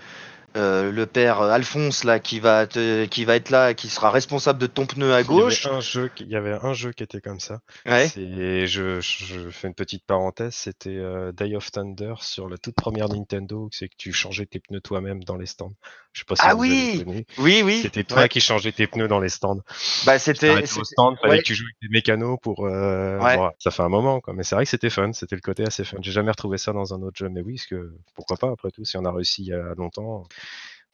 [0.58, 4.10] euh, le père euh, Alphonse là qui va te, qui va être là, qui sera
[4.12, 5.64] responsable de ton pneu à gauche.
[5.64, 7.60] Il y avait un jeu, qui- il y avait un jeu qui était comme ça.
[7.86, 8.08] Ouais.
[8.08, 12.76] C'est, je, je fais une petite parenthèse, c'était euh, Day of Thunder sur la toute
[12.76, 15.74] première Nintendo, c'est que tu changeais tes pneus toi-même dans les stands.
[16.14, 17.26] Je sais pas si Ah vous oui avez.
[17.38, 17.80] Oui, oui.
[17.84, 18.30] C'était toi Ouais.
[18.30, 19.62] qui changeais tes pneus dans les stands.
[20.06, 20.50] Bah c'était.
[20.50, 21.38] au stand, fallait ouais.
[21.40, 22.66] que tu joues avec des mécanos pour.
[22.66, 23.38] euh, Ouais.
[23.38, 24.34] bon, ça fait un moment, quoi.
[24.34, 25.98] Mais c'est vrai que c'était fun, c'était le côté assez fun.
[26.02, 28.72] J'ai jamais retrouvé ça dans un autre jeu, mais oui, parce que pourquoi pas après
[28.72, 30.24] tout, si on a réussi il y a longtemps,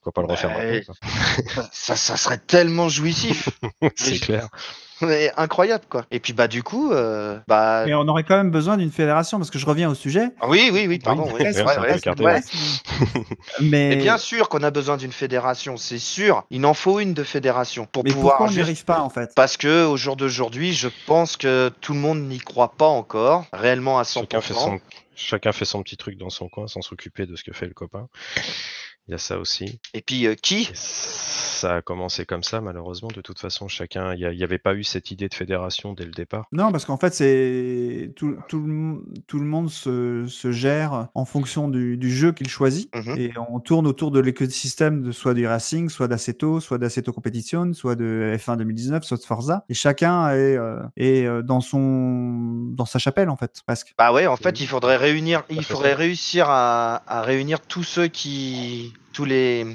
[0.01, 0.83] pourquoi pas le refaire Ouais.
[0.87, 0.93] maintenant,
[1.55, 1.69] quoi.
[1.71, 3.49] Ça, ça serait tellement jouissif,
[3.95, 4.49] C'est clair.
[5.01, 6.05] mais incroyable quoi.
[6.11, 9.39] Et puis bah du coup, euh, bah Mais on aurait quand même besoin d'une fédération,
[9.39, 10.27] parce que je reviens au sujet.
[10.47, 11.27] oui, oui, oui, pardon.
[11.33, 11.41] oui.
[11.41, 12.33] Écarté, ouais.
[12.33, 12.53] presque,
[13.61, 16.43] Mais, Et bien sûr qu'on a besoin d'une fédération, c'est sûr.
[16.51, 18.37] Il en faut une de fédération pour mais pouvoir.
[18.37, 19.31] pourquoi on n'y arrive pas en fait?
[19.35, 23.45] Parce que au jour d'aujourd'hui, je pense que tout le monde n'y croit pas encore,
[23.53, 24.19] réellement à 100%.
[24.21, 24.79] Chacun fait, son,
[25.15, 27.73] chacun fait son petit truc dans son coin sans s'occuper de ce que fait le
[27.73, 28.07] copain.
[29.07, 29.79] Il y a ça aussi.
[29.93, 30.69] Et puis euh, qui?
[30.73, 33.09] Ça a commencé comme ça, malheureusement.
[33.15, 36.11] De toute façon, chacun, il n'y avait pas eu cette idée de fédération dès le
[36.11, 36.47] départ.
[36.51, 41.25] Non, parce qu'en fait, c'est tout, tout, le, tout le monde se, se gère en
[41.25, 42.93] fonction du, du jeu qu'il choisit.
[42.95, 43.17] Mhm.
[43.17, 47.73] Et on tourne autour de l'écosystème de soit du racing, soit d'Assetto, soit d'Assetto Competition,
[47.73, 49.65] soit de F1 2019, soit de Forza.
[49.69, 53.93] Et chacun est, euh, est euh, dans, son, dans sa chapelle, en fait, presque.
[53.99, 58.07] Bah ouais, en fait, il faudrait réunir, il faudrait réussir à, à réunir tous ceux
[58.07, 59.65] qui, tous les,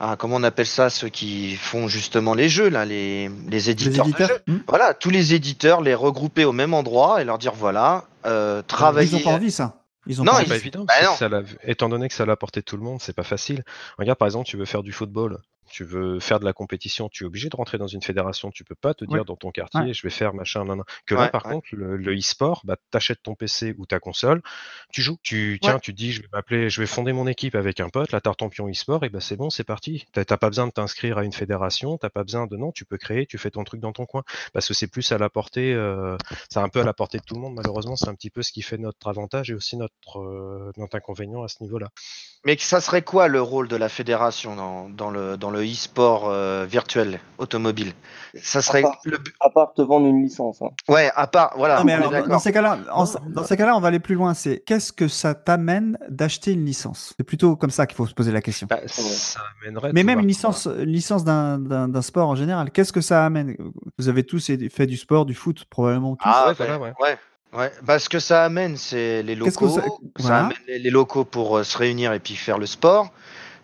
[0.00, 3.70] ah, comment on appelle ça, ceux qui font justement les jeux là, les, les Les
[3.70, 4.04] éditeurs.
[4.06, 4.42] de éditeurs jeux.
[4.54, 8.60] hmm Voilà, tous les éditeurs, les regrouper au même endroit et leur dire voilà, euh,
[8.60, 9.10] Ils travailler.
[9.18, 9.80] n'ont pas envie, ça.
[10.06, 10.84] Ils ont Non, pas ils- C'est pas évident.
[10.86, 13.64] bah étant donné que ça l'a porté tout le monde, c'est pas facile.
[13.98, 15.38] Regarde, par exemple, tu veux faire du football.
[15.68, 18.50] Tu veux faire de la compétition, tu es obligé de rentrer dans une fédération.
[18.50, 19.24] Tu peux pas te dire Ouais.
[19.24, 19.94] dans ton quartier, Ouais.
[19.94, 20.84] je vais faire machin, nan, nan.
[21.06, 21.52] Que là, Ouais, par ouais.
[21.54, 24.42] contre, le, e-sport, bah, t'achètes ton PC ou ta console,
[24.92, 25.18] tu joues.
[25.22, 25.80] Tu tiens, Ouais.
[25.80, 28.20] tu te dis, je vais m'appeler, je vais fonder mon équipe avec un pote, la
[28.20, 30.06] Tartampion e-sport, et bah c'est bon, c'est parti.
[30.12, 32.84] T'as t'as pas besoin de t'inscrire à une fédération, t'as pas besoin de non, tu
[32.84, 35.28] peux créer, tu fais ton truc dans ton coin, parce que c'est plus à la
[35.30, 36.16] portée, euh,
[36.50, 37.54] c'est un peu à la portée de tout le monde.
[37.54, 40.96] Malheureusement, c'est un petit peu ce qui fait notre avantage et aussi notre euh, notre
[40.96, 41.88] inconvénient à ce niveau-là.
[42.46, 46.28] Mais ça serait quoi le rôle de la fédération dans, dans le dans le e-sport
[46.28, 47.92] euh, virtuel automobile
[48.42, 50.60] Ça serait part- le bu- À part te vendre une licence.
[50.60, 50.68] hein.
[50.88, 51.78] ouais à part voilà.
[51.78, 54.00] Non, mais on est alors, dans- ces cas-là, en- dans ces cas-là, on va aller
[54.00, 54.34] plus loin.
[54.34, 57.14] C'est qu'est-ce que ça t'amène d'acheter une licence?
[57.16, 58.66] C'est plutôt comme ça qu'il faut se poser la question.
[58.68, 59.92] Bah, ça amènerait.
[59.94, 63.24] Mais même une licence, une licence d'un- d'un d'un sport en général, qu'est-ce que ça
[63.24, 63.56] amène?
[63.98, 66.28] Vous avez tous fait du sport, du foot, probablement tous.
[66.30, 66.92] Ah Ouais, ouais, voilà, ouais.
[67.00, 67.18] ouais.
[67.56, 67.72] ouais.
[67.82, 69.68] Bah, ce que ça amène, c'est les locaux.
[69.68, 69.88] ça- Ça,
[70.18, 70.38] voilà.
[70.46, 73.12] amène les, les locaux pour euh, se réunir et puis faire le sport.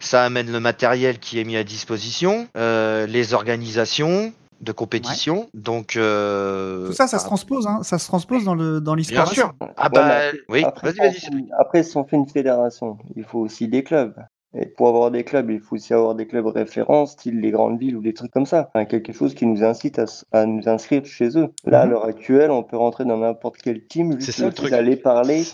[0.00, 5.48] Ça amène le matériel qui est mis à disposition, euh, les organisations de compétition.
[5.54, 8.94] Donc euh, Tout ça, ça se ah, transpose, hein, ça se transpose dans le dans
[8.94, 9.32] Bien l'e-sport.
[9.32, 9.54] sûr.
[9.76, 10.64] Ah bah oui.
[10.64, 11.48] Après, Vas-y, vas-y.
[11.58, 14.14] après, si on fait une fédération, il faut aussi des clubs.
[14.52, 17.78] Et pour avoir des clubs, il faut aussi avoir des clubs référents, style les grandes
[17.78, 18.68] villes ou des trucs comme ça.
[18.74, 21.48] Enfin, quelque chose qui nous incite à, à nous inscrire chez eux.
[21.64, 21.90] Là, à Mhm.
[21.92, 24.72] l'heure actuelle, on peut rentrer dans n'importe quel team C'est juste ça, le vous truc.
[24.72, 25.44] allez parler,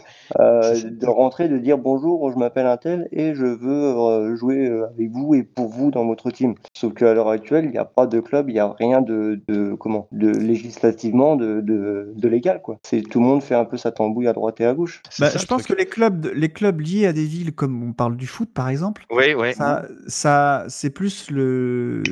[0.40, 4.66] euh, de rentrer, de dire bonjour, je m'appelle un tel et je veux euh, jouer
[4.66, 6.55] euh, avec vous et pour vous dans votre team.
[6.74, 9.40] Sauf qu'à l'heure actuelle, il n'y a pas de club, il n'y a rien de,
[9.49, 12.78] de comment, de législativement de, de, de légal quoi.
[12.82, 15.03] C'est tout le monde fait un peu sa tambouille à droite et à gauche.
[15.18, 15.76] Bah, ça, je pense truc.
[15.76, 18.68] que les clubs, les clubs liés à des villes, comme on parle du foot par
[18.68, 19.55] exemple, Oui, oui.
[19.55, 22.03] ça, ça c'est plus le.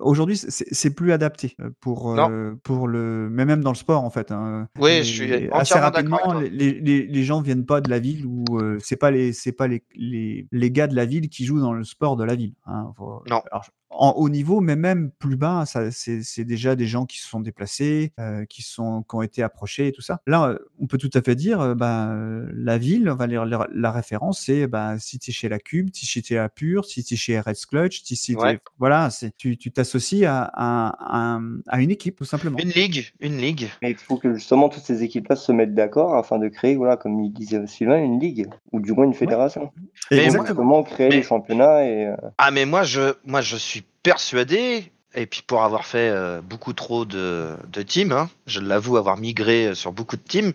[0.00, 4.10] Aujourd'hui, c'est plus adapté euh, pour euh, pour le, mais même dans le sport en
[4.10, 4.30] fait.
[4.30, 4.68] hein.
[4.78, 8.26] Oui, Les- je suis assez rapidement, les, les, les gens viennent pas de la ville
[8.26, 11.44] où euh, c'est pas les c'est pas les, les les gars de la ville qui
[11.44, 12.54] jouent dans le sport de la ville.
[12.66, 12.92] hein.
[12.96, 13.40] Faut- Non.
[13.50, 13.66] alors,
[13.96, 18.12] en haut niveau, mais même plus bas, c'est, déjà des gens qui se sont déplacés,
[18.18, 20.20] euh, qui, sont, qui ont été approchés et tout ça.
[20.26, 22.12] Là, on peut tout à fait dire, euh, bah,
[22.54, 25.60] la ville, on va dire, la, la référence, c'est bah, si tu es chez la
[25.60, 28.58] Cube, si la Pure, si tu es chez Red Clutch, si, si Ouais.
[28.78, 32.56] voilà, c'est, tu, tu t'associes à, à, à, à une équipe, tout simplement.
[32.58, 33.68] Une ligue, une ligue.
[33.82, 36.96] Mais il faut que justement toutes ces équipes-là se mettent d'accord afin de créer, voilà,
[36.96, 39.70] comme il disait Sylvain, une ligue ou du moins une fédération.
[40.08, 40.46] Pour Exactement.
[40.46, 44.92] justement créer Mais- les championnats et euh, Ah mais moi je moi je suis persuadé
[45.16, 49.16] et puis pour avoir fait euh, beaucoup trop de, de teams, hein, je l'avoue avoir
[49.16, 50.52] migré euh, sur beaucoup de teams,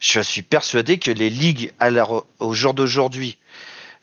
[0.00, 1.90] je suis persuadé que les ligues à
[2.38, 3.38] au jour d'aujourd'hui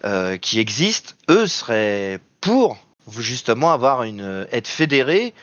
[0.06, 2.78] euh, qui existent, eux seraient pour
[3.18, 5.34] justement avoir une être fédérés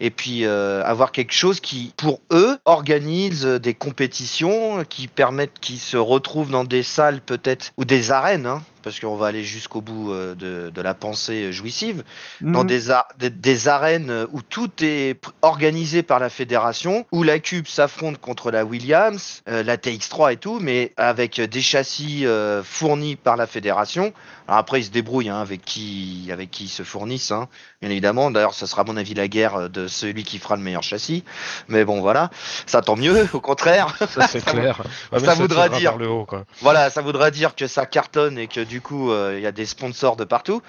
[0.00, 5.78] et puis euh, avoir quelque chose qui pour eux organise des compétitions qui permettent qu'ils
[5.78, 9.80] se retrouvent dans des salles peut-être ou des arènes hein, parce qu'on va aller jusqu'au
[9.80, 12.04] bout euh, de, de la pensée jouissive
[12.40, 12.66] dans Mhm.
[12.68, 17.66] des, a- des, des arènes où tout est organisé par la fédération, où la Cube
[17.66, 23.16] s'affronte contre la Williams, euh, la TX3 et tout, mais avec des châssis euh, fournis
[23.16, 24.12] par la fédération.
[24.46, 27.48] Alors après, ils se débrouillent hein, avec qui avec qui ils se fournissent, hein,
[27.80, 28.30] bien évidemment.
[28.30, 31.24] D'ailleurs, ça sera à mon avis la guerre de celui qui fera le meilleur châssis.
[31.68, 32.28] Mais bon, voilà,
[32.66, 33.96] ça tant mieux, au contraire.
[34.10, 34.82] Ça, c'est clair.
[35.18, 36.44] Ça voudra dire- vers le haut, quoi.
[36.60, 39.52] Voilà, ça voudra dire que ça cartonne et que du coup, euh, il y a
[39.52, 40.62] des sponsors de partout.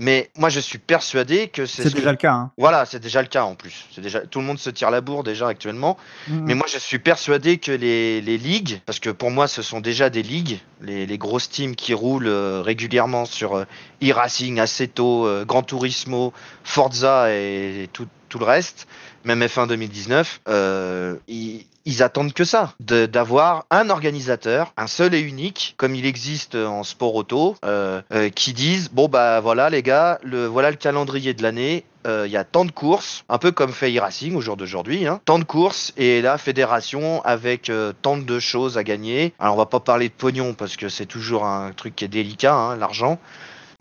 [0.00, 2.32] Mais moi, je suis persuadé que c'est que- déjà le cas.
[2.32, 2.50] hein.
[2.56, 3.84] voilà, c'est déjà le cas en plus.
[3.92, 5.96] C'est déjà tout le monde se tire la bourre déjà actuellement.
[6.28, 6.44] Mhm.
[6.44, 9.80] Mais moi, je suis persuadé que les, les ligues, parce que pour moi, ce sont
[9.80, 13.64] déjà des ligues, les, les grosses teams qui roulent euh, régulièrement sur euh,
[14.00, 16.32] e-racing, Assetto, euh, Gran Turismo,
[16.62, 18.86] Forza et tout, tout le reste,
[19.24, 21.64] même F1 2019, euh, ils,
[22.02, 27.14] attendent que ça, d'avoir un organisateur, un seul et unique, comme il existe en sport
[27.14, 31.84] auto, euh, euh, qui disent bon bah voilà les gars, voilà le calendrier de l'année.
[32.06, 35.20] Il y a tant de courses, un peu comme fait e-racing au jour d'aujourd'hui, hein,
[35.26, 39.34] tant de courses et la fédération avec tant de choses à gagner.
[39.38, 42.08] Alors on va pas parler de pognon parce que c'est toujours un truc qui est
[42.08, 43.18] délicat, hein, l'argent.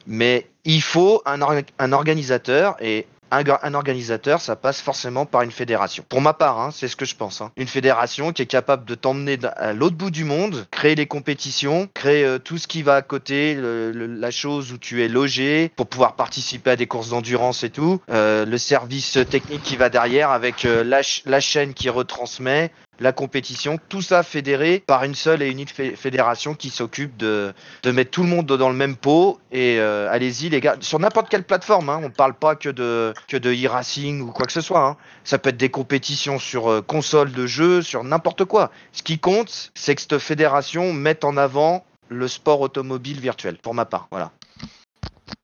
[0.07, 5.51] Mais il faut un organisateur et un, ga- un organisateur, ça passe forcément par une
[5.51, 6.03] fédération.
[6.07, 7.41] Pour ma part, hein, c'est ce que je pense.
[7.41, 7.51] hein.
[7.57, 11.89] Une fédération qui est capable de t'emmener à l'autre bout du monde, créer les compétitions,
[11.93, 15.88] créer euh, tout ce qui va à côté, la chose où tu es logé pour
[15.88, 20.32] pouvoir participer à des courses d'endurance et tout, euh, le service technique qui va derrière
[20.32, 25.50] avec euh, la chaîne qui retransmet, la compétition, tout ça fédéré par une seule et
[25.50, 27.54] unique fé- fédération qui s'occupe de,
[27.86, 29.39] mettre tout le monde dans le même pot.
[29.52, 33.14] Et euh, allez-y les gars, sur n'importe quelle plateforme, hein, on parle pas que de
[33.28, 34.86] que de e-racing ou quoi que ce soit.
[34.86, 34.98] hein.
[35.24, 38.72] Ça peut être des compétitions sur euh, console de jeu, sur n'importe quoi.
[38.91, 43.74] Ce qui compte, c'est que cette fédération mette en avant le sport automobile virtuel, pour
[43.74, 44.08] ma part.
[44.12, 44.32] Voilà.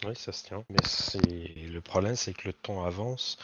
[0.05, 0.63] Oui, ça se tient.
[0.69, 3.37] Mais c'est le problème, c'est que le temps avance,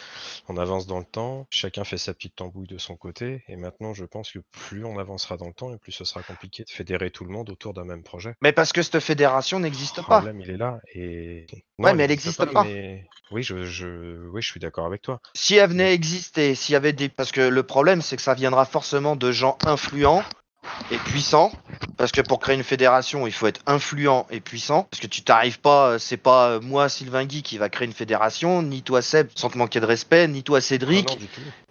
[0.48, 3.94] on avance dans le temps, chacun fait sa petite tambouille de son côté, et maintenant,
[3.94, 6.70] je pense que plus on avancera dans le temps, et plus ce sera compliqué de
[6.70, 8.34] fédérer tout le monde autour d'un même projet.
[8.42, 10.20] Mais parce que cette fédération n'existe Le pas.
[10.20, 11.46] problème, il est là, et
[11.78, 12.64] Ouais, mais elle n'existe pas.
[12.64, 15.22] mais oui, je, je, oui, je suis d'accord avec toi.
[15.36, 17.08] Si elle venait exister, s'il y avait des.
[17.08, 20.24] Parce que le problème, c'est que ça viendra forcément de gens influents
[20.92, 21.52] et puissants.
[21.98, 24.88] Parce que pour créer une fédération, il faut être influent et puissant.
[24.90, 27.88] Parce que tu t'arrives pas, euh, c'est pas euh, moi, Sylvain Guy, qui va créer
[27.88, 31.18] une fédération, ni toi, Seb, sans te manquer de respect, ni toi, Cédric, non,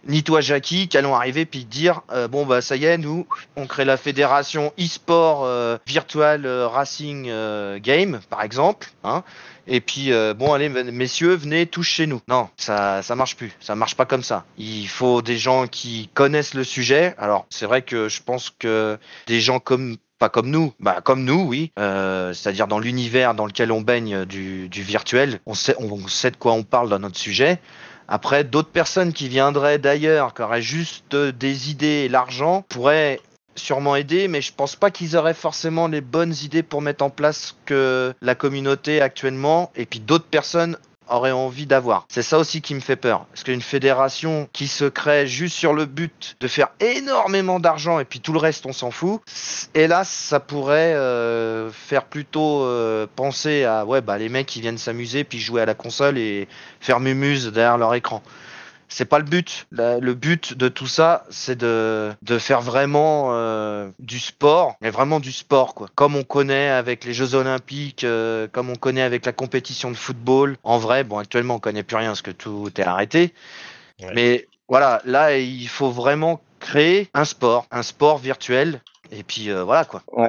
[0.08, 3.26] ni toi, Jackie, qui allons arriver puis dire euh, bon, bah ça y est, nous,
[3.56, 7.30] on crée la fédération e-sport euh, virtual euh, racing
[7.80, 8.90] game, par exemple.
[9.04, 9.22] Hein,
[9.68, 12.20] et puis, euh, bon, allez, messieurs, venez tous chez nous.
[12.26, 13.52] Non, ça, ça marche plus.
[13.60, 14.44] Ça marche pas comme ça.
[14.56, 17.14] Il faut des gens qui connaissent le sujet.
[17.18, 21.22] Alors, c'est vrai que je pense que des gens comme pas comme nous, bah comme
[21.22, 21.70] nous, oui.
[21.78, 26.32] Euh, C'est-à-dire dans l'univers dans lequel on baigne du, du virtuel, on sait, on sait
[26.32, 27.60] de quoi on parle dans notre sujet.
[28.08, 33.20] Après, d'autres personnes qui viendraient d'ailleurs, qui auraient juste des idées et l'argent, pourraient
[33.58, 37.10] sûrement aider, mais je pense pas qu'ils auraient forcément les bonnes idées pour mettre en
[37.10, 40.76] place que la communauté actuellement, et puis d'autres personnes
[41.10, 42.06] auraient envie d'avoir.
[42.08, 43.24] C'est ça aussi qui me fait peur.
[43.32, 48.04] Parce qu'une fédération qui se crée juste sur le but de faire énormément d'argent et
[48.04, 49.20] puis tout le reste on s'en fout,
[49.74, 54.78] hélas ça pourrait euh, faire plutôt euh, penser à ouais bah les mecs qui viennent
[54.78, 56.48] s'amuser puis jouer à la console et
[56.80, 58.22] faire mumuse derrière leur écran.
[58.88, 59.66] C'est pas le but.
[59.70, 64.90] La- le but de tout ça, c'est de, de faire vraiment euh, du sport, mais
[64.90, 65.88] vraiment du sport, quoi.
[65.94, 69.96] Comme on connaît avec les Jeux Olympiques, euh, comme on connaît avec la compétition de
[69.96, 70.56] football.
[70.64, 73.34] En vrai, bon, actuellement, on connaît plus rien parce que tout est arrêté.
[74.00, 74.12] Ouais.
[74.14, 78.80] Mais voilà, là, il faut vraiment créer un sport, un sport virtuel.
[79.10, 80.02] Et puis euh, voilà, quoi.
[80.12, 80.28] Ouais.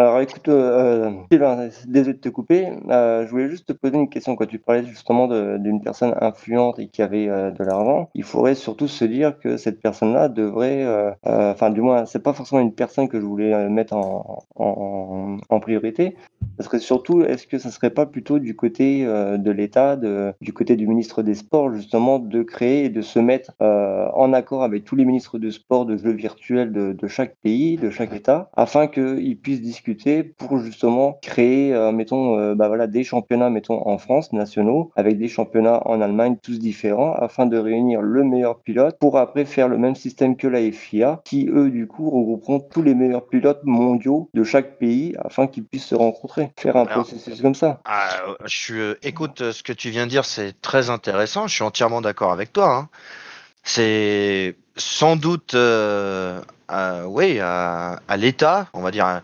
[0.00, 2.70] Alors écoute, euh, Sylvain, désolé de te couper.
[2.88, 4.34] Euh, je voulais juste te poser une question.
[4.34, 5.28] Quand tu parlais justement
[5.58, 9.58] d'une personne influente et qui avait euh, de l'argent, il faudrait surtout se dire que
[9.58, 13.26] cette personne-là devrait, euh, euh, enfin du moins, c'est pas forcément une personne que je
[13.26, 14.40] voulais euh, mettre en,
[15.60, 16.16] priorité.
[16.58, 19.96] Ce serait surtout, est-ce que ça serait pas plutôt du côté euh, de l'État,
[20.40, 24.32] du côté du ministre des Sports, justement, de créer et de se mettre euh, en
[24.32, 28.14] accord avec tous les ministres de sport de jeux virtuels de chaque pays, de chaque
[28.14, 29.89] État, afin qu'ils puissent discuter
[30.38, 35.18] pour justement créer, euh, mettons, euh, bah voilà, des championnats, mettons, en France, nationaux, avec
[35.18, 39.68] des championnats en Allemagne, tous différents, afin de réunir le meilleur pilote pour après faire
[39.68, 43.60] le même système que la FIA, qui eux, du coup, regrouperont tous les meilleurs pilotes
[43.64, 46.50] mondiaux de chaque pays afin qu'ils puissent se rencontrer.
[46.56, 47.80] Faire un Alors, processus comme ça.
[47.84, 51.46] Ah, euh, je suis, euh, écoute, ce que tu viens de dire, c'est très intéressant.
[51.46, 52.74] Je suis entièrement d'accord avec toi.
[52.76, 52.88] hein.
[53.62, 56.40] C'est sans doute, euh,
[57.06, 59.20] oui, à, à l'État, on va dire.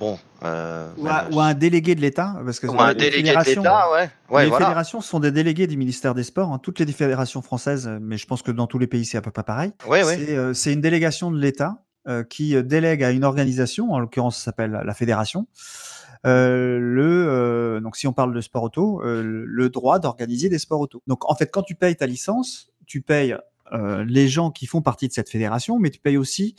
[0.00, 3.18] Bon, euh, Ou, à- ou un délégué de l'État, parce que ou un les délégué
[3.22, 4.10] de fédérations- l'État, ouais.
[4.30, 4.64] Ouais, les voilà.
[4.66, 6.50] fédérations sont des délégués du ministère des Sports.
[6.52, 6.58] hein.
[6.58, 9.30] Toutes les fédérations françaises, mais je pense que dans tous les pays, c'est à peu
[9.30, 9.72] près pareil.
[9.86, 10.16] Ouais, ouais.
[10.16, 14.38] C'est euh, c'est une délégation de l'État euh, qui délègue à une organisation, en l'occurrence,
[14.38, 15.46] ça s'appelle la fédération.
[16.24, 21.02] le donc si on parle de sport auto, le droit d'organiser des sports auto.
[21.06, 23.36] Donc en fait, quand tu payes ta licence, tu payes
[23.72, 26.54] euh, les gens qui font partie de cette fédération, mais tu payes aussi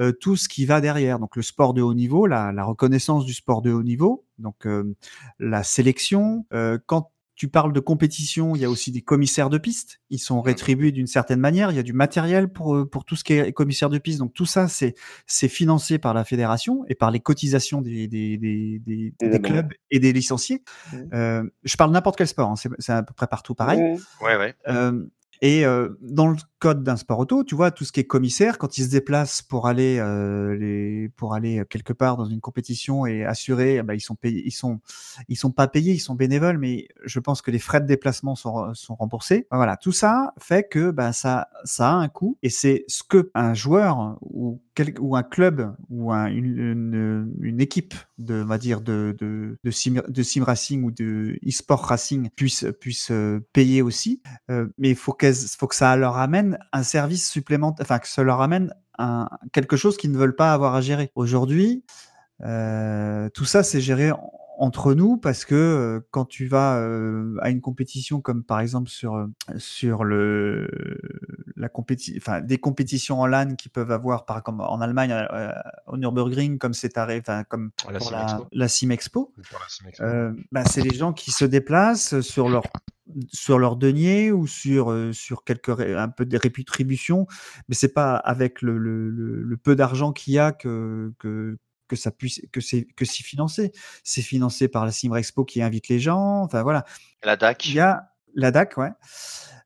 [0.00, 1.18] euh, tout ce qui va derrière.
[1.18, 4.66] Donc le sport de haut niveau, la, la reconnaissance du sport de haut niveau, donc
[4.66, 4.94] euh,
[5.38, 6.46] la sélection.
[6.52, 10.02] Euh, quand tu parles de compétition, il y a aussi des commissaires de piste.
[10.10, 11.70] Ils sont rétribués d'une certaine manière.
[11.70, 14.18] Il y a du matériel pour, pour tout ce qui est commissaire de piste.
[14.18, 14.94] Donc tout ça, c'est
[15.26, 20.12] c'est financé par la fédération et par les cotisations des, des, des, clubs et des
[20.12, 20.62] licenciés.
[21.14, 23.80] Euh, je parle n'importe quel sport, hein, c'est c'est à peu près partout pareil.
[23.80, 24.26] Oui, oui.
[24.26, 24.54] Ouais, ouais.
[24.68, 25.06] Euh,
[25.42, 28.58] et euh, dans le code d'un sport auto, tu vois, tout ce qui est commissaire,
[28.58, 33.24] quand il se déplace pour aller, euh, pour aller quelque part dans une compétition et
[33.24, 34.80] assurer, eh ben, ils sont payés, ils sont,
[35.28, 38.34] ils sont pas payés, ils sont bénévoles, mais je pense que les frais de déplacement
[38.34, 39.46] sont, sont remboursés.
[39.50, 43.30] Voilà, tout ça fait que ben, ça, ça a un coût et c'est ce que
[43.34, 44.60] un joueur ou,
[44.98, 49.70] ou un club ou un, une, une, équipe de, on va dire, de, de, de,
[49.70, 54.22] sim, de sim racing ou de e-sport racing puisse, puisse euh, payer aussi.
[54.50, 58.08] Euh, mais il faut, qu'elles- faut que ça leur amène un service supplémentaire, enfin que
[58.08, 61.10] ça leur amène un, quelque chose qu'ils ne veulent pas avoir à gérer.
[61.14, 61.84] Aujourd'hui,
[62.42, 67.34] euh, tout ça c'est géré en- entre nous parce que euh, quand tu vas euh,
[67.40, 69.26] à une compétition comme par exemple sur
[69.56, 70.68] sur le
[71.56, 75.50] la compétition enfin des compétitions en LAN qui peuvent avoir par comme en Allemagne euh,
[75.86, 78.46] au Nürburgring comme c'est enfin comme la pour Simexpo.
[78.52, 78.52] la,
[79.50, 79.68] Pour la
[80.52, 82.64] bah, c'est les gens qui se déplacent sur leur
[83.32, 87.26] sur leur denier ou sur euh, sur quelques ré- un peu des rétributions,
[87.68, 91.56] mais c'est pas avec le, le, le- le peu d'argent qu'il y a que, que
[91.88, 93.72] que ça puisse que c'est que c'est financé.
[94.04, 96.42] C'est financé par la Simrexpo qui invite les gens.
[96.42, 96.84] Enfin voilà.
[97.24, 97.66] La DAC.
[97.68, 98.90] Il y a la DAC, ouais.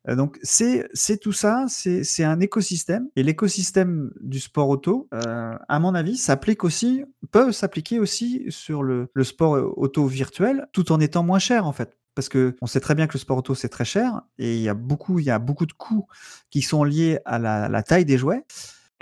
[0.09, 5.09] Euh, donc c'est c'est tout ça, c'est c'est un écosystème et l'écosystème du sport auto,
[5.15, 10.67] euh, à mon avis, s'applique aussi peut s'appliquer aussi sur le, le sport auto virtuel,
[10.73, 11.97] tout en étant moins cher en fait.
[12.15, 14.63] Parce que on sait très bien que le sport auto c'est très cher et il
[14.63, 16.07] y a beaucoup il y a beaucoup de coûts
[16.51, 18.45] qui sont liés à la, la taille des jouets.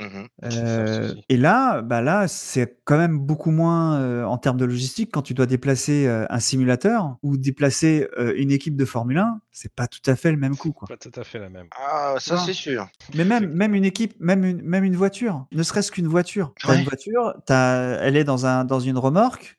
[0.02, 0.28] Mhm.
[0.44, 5.10] Euh, et là, bah là, c'est quand même beaucoup moins euh, en termes de logistique
[5.12, 9.40] quand tu dois déplacer euh, un simulateur ou déplacer euh, une équipe de Formule 1,
[9.52, 10.88] c'est pas tout à fait le même coût, quoi.
[10.88, 11.66] Pas tout à fait la même.
[11.78, 12.88] Ah, ça c'est sûr.
[13.14, 16.52] Mais même, même une équipe, même une, même une voiture, ne serait-ce qu'une voiture.
[16.60, 16.78] T'as Ouais.
[16.78, 19.56] une voiture, t'as, elle est dans un, dans une remorque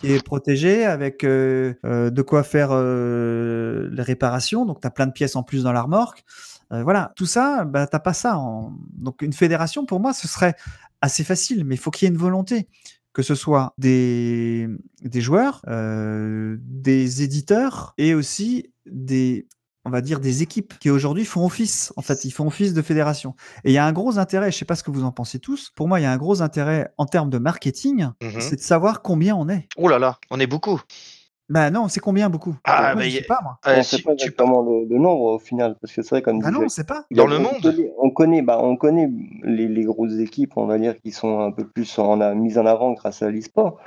[0.00, 4.64] qui est protégée avec euh, euh, de quoi faire euh, les réparations.
[4.66, 6.24] Donc, t'as plein de pièces en plus dans la remorque.
[6.72, 8.38] Euh, voilà, tout ça, bah, t'as pas ça.
[8.38, 10.54] en- Donc, une fédération, pour moi, ce serait
[11.00, 12.68] assez facile, mais il faut qu'il y ait une volonté.
[13.12, 14.68] Que ce soit des,
[15.02, 19.48] des joueurs, euh, des éditeurs et aussi des,
[19.84, 21.92] on va dire, des équipes qui aujourd'hui font office.
[21.96, 23.34] En fait, ils font office de fédération.
[23.64, 25.40] Et il y a un gros intérêt, je sais pas ce que vous en pensez
[25.40, 25.72] tous.
[25.74, 28.40] Pour moi, il y a un gros intérêt en termes de marketing, Mhm.
[28.40, 29.66] c'est de savoir combien on est.
[29.76, 30.80] Oh là là, on est beaucoup.
[31.50, 32.54] Bah non, c'est combien beaucoup?
[32.64, 33.58] Ah, Moi, mais je sais pas moi.
[33.66, 36.22] On ne sait pas tu- exactement le, le nombre au final, parce que c'est vrai
[36.22, 37.04] comme Ah non, on sait pas.
[37.10, 37.60] Dans le on monde.
[37.60, 39.10] connaît- On connaît, bah, on connaît
[39.42, 42.66] les, les grosses équipes, on va dire, qui sont un peu plus en mises en
[42.66, 43.78] avant grâce à l'e-sport.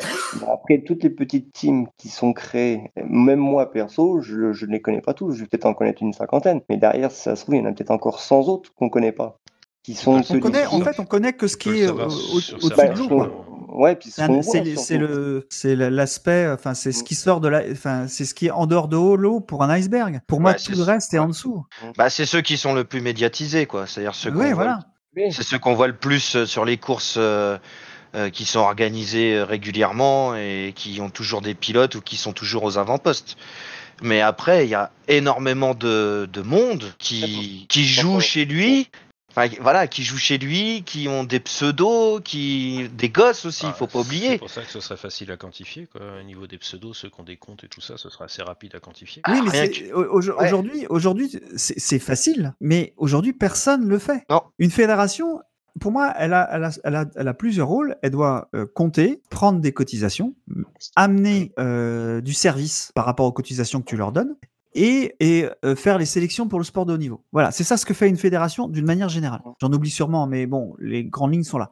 [0.51, 4.81] Après, toutes les petites teams qui sont créées, même moi perso, je, je ne les
[4.81, 6.59] connais pas tous, je vais peut-être en connaître une cinquantaine.
[6.69, 8.89] Mais derrière, ça se trouve, il y en a peut-être encore 100 autres qu'on ne
[8.89, 9.37] connaît pas.
[9.83, 13.07] Qui sont On connaît, en fait, on connaît que ce qui est au-dessus Bah, de
[13.07, 13.29] quoi.
[13.75, 14.21] Ouais, puis ce
[14.77, 18.45] C'est le- c'est l'aspect, enfin, c'est ce qui sort de la, enfin, c'est ce qui
[18.47, 20.21] est en dehors de l'eau pour un iceberg.
[20.27, 21.65] Pour moi, Ouais, tout le reste est en dessous.
[21.97, 23.87] Bah, c'est ceux qui sont le plus médiatisés, quoi.
[23.87, 24.79] C'est-à-dire ceux qu'on voit.
[25.31, 27.57] C'est ceux qu'on voit le plus euh, sur les courses euh,
[28.15, 32.31] euh, qui sont organisées euh, régulièrement et qui ont toujours des pilotes ou qui sont
[32.33, 33.37] toujours aux avant-postes.
[34.01, 38.89] Mais après, il y a énormément de, de monde qui, qui joue chez lui.
[39.35, 43.69] Enfin, voilà, qui joue chez lui, qui ont des pseudos, qui des gosses aussi, il
[43.69, 44.37] Ah, faut pas C'est oublier.
[44.37, 45.87] pour ça que ce serait facile à quantifier.
[45.91, 46.01] Quoi.
[46.19, 48.43] Au niveau des pseudos, ceux qui ont des comptes et tout ça, ce sera assez
[48.43, 49.23] rapide à quantifier.
[49.27, 50.45] Oui, Ah, mais c'est- au- Ouais.
[50.45, 52.53] aujourd'hui, aujourd'hui, c'est c'est facile.
[52.61, 54.23] Mais aujourd'hui, personne le fait.
[54.29, 54.43] Non.
[54.59, 55.39] Une fédération,
[55.79, 57.95] pour moi, elle a, elle a, elle a, elle a plusieurs rôles.
[58.03, 60.35] Elle doit euh, compter, prendre des cotisations,
[60.95, 64.35] amener euh, du service par rapport aux cotisations que tu leur donnes.
[64.75, 67.23] Et, et euh, faire les sélections pour le sport de haut niveau.
[67.31, 69.41] Voilà, c'est ça ce que fait une fédération d'une manière générale.
[69.61, 71.69] J'en oublie sûrement, mais bon, les grandes lignes sont là.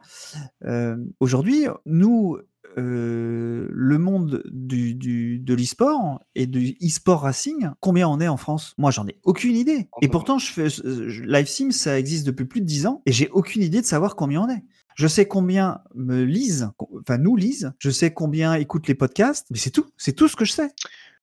[0.64, 2.38] Euh, Aujourd'hui, nous,
[2.78, 8.36] euh, le monde du, du, de l'e-sport et du e-sport racing, combien on est en
[8.36, 8.74] France?
[8.78, 9.88] Moi, j'en ai aucune idée.
[10.00, 13.12] Et pourtant, je fais je- Live Sim, ça existe depuis plus de 10 ans et
[13.12, 14.62] j'ai aucune idée de savoir combien on est.
[14.94, 19.56] Je sais combien me lisent, enfin nous lisent, je sais combien écoutent les podcasts, mais
[19.56, 20.68] c'est tout, c'est tout ce que je sais.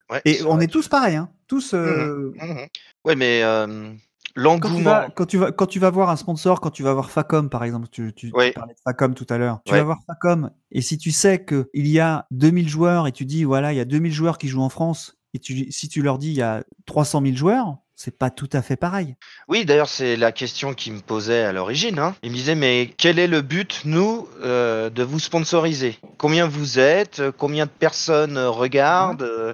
[0.09, 0.65] Ouais, Et on vrai.
[0.65, 1.29] est tous pareils, hein.
[1.47, 1.73] tous.
[1.73, 2.67] euh, Mhm.
[3.05, 4.79] Ouais, mais euh, quand tu, l'engouement.
[4.83, 7.49] vas, quand, tu vas, quand tu vas voir un sponsor, quand tu vas voir Facom
[7.49, 8.51] par exemple, tu, tu, tu Oui.
[8.51, 11.87] parlais de Facom tout à l'heure, tu vas voir Facom, et si tu sais qu'il
[11.87, 14.61] y a 2000 joueurs et tu dis, voilà, il y a 2000 joueurs qui jouent
[14.61, 18.17] en France, et tu, si tu leur dis, il y a 300 000 joueurs, c'est
[18.17, 19.15] pas tout à fait pareil.
[19.49, 21.99] Oui, d'ailleurs, c'est la question qu'il me posait à l'origine.
[21.99, 22.15] Hein.
[22.23, 25.99] Il me disait, mais quel est le but, nous, euh, de vous sponsoriser?
[26.17, 27.21] Combien vous êtes?
[27.37, 29.23] Combien de personnes euh, regardent?
[29.23, 29.53] Euh,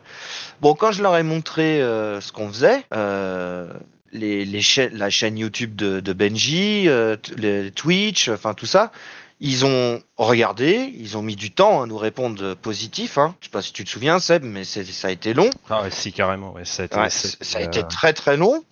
[0.61, 3.73] Bon, quand je leur ai montré euh, ce qu'on faisait, euh,
[4.11, 4.45] les,
[4.91, 6.87] la chaîne YouTube de, de Benji,
[7.37, 8.91] les Twitch, enfin tout ça,
[9.39, 13.17] ils ont regardé, ils ont mis du temps à nous répondre positif.
[13.17, 13.36] Hein.
[13.41, 15.49] Je sais pas si tu te souviens, Seb, mais ça a été long.
[15.69, 16.53] Ah, ouais, si, carrément.
[16.53, 18.38] Ouais, ça a été, Ouais, ça a c- été, ça a euh, été très très
[18.38, 18.63] long.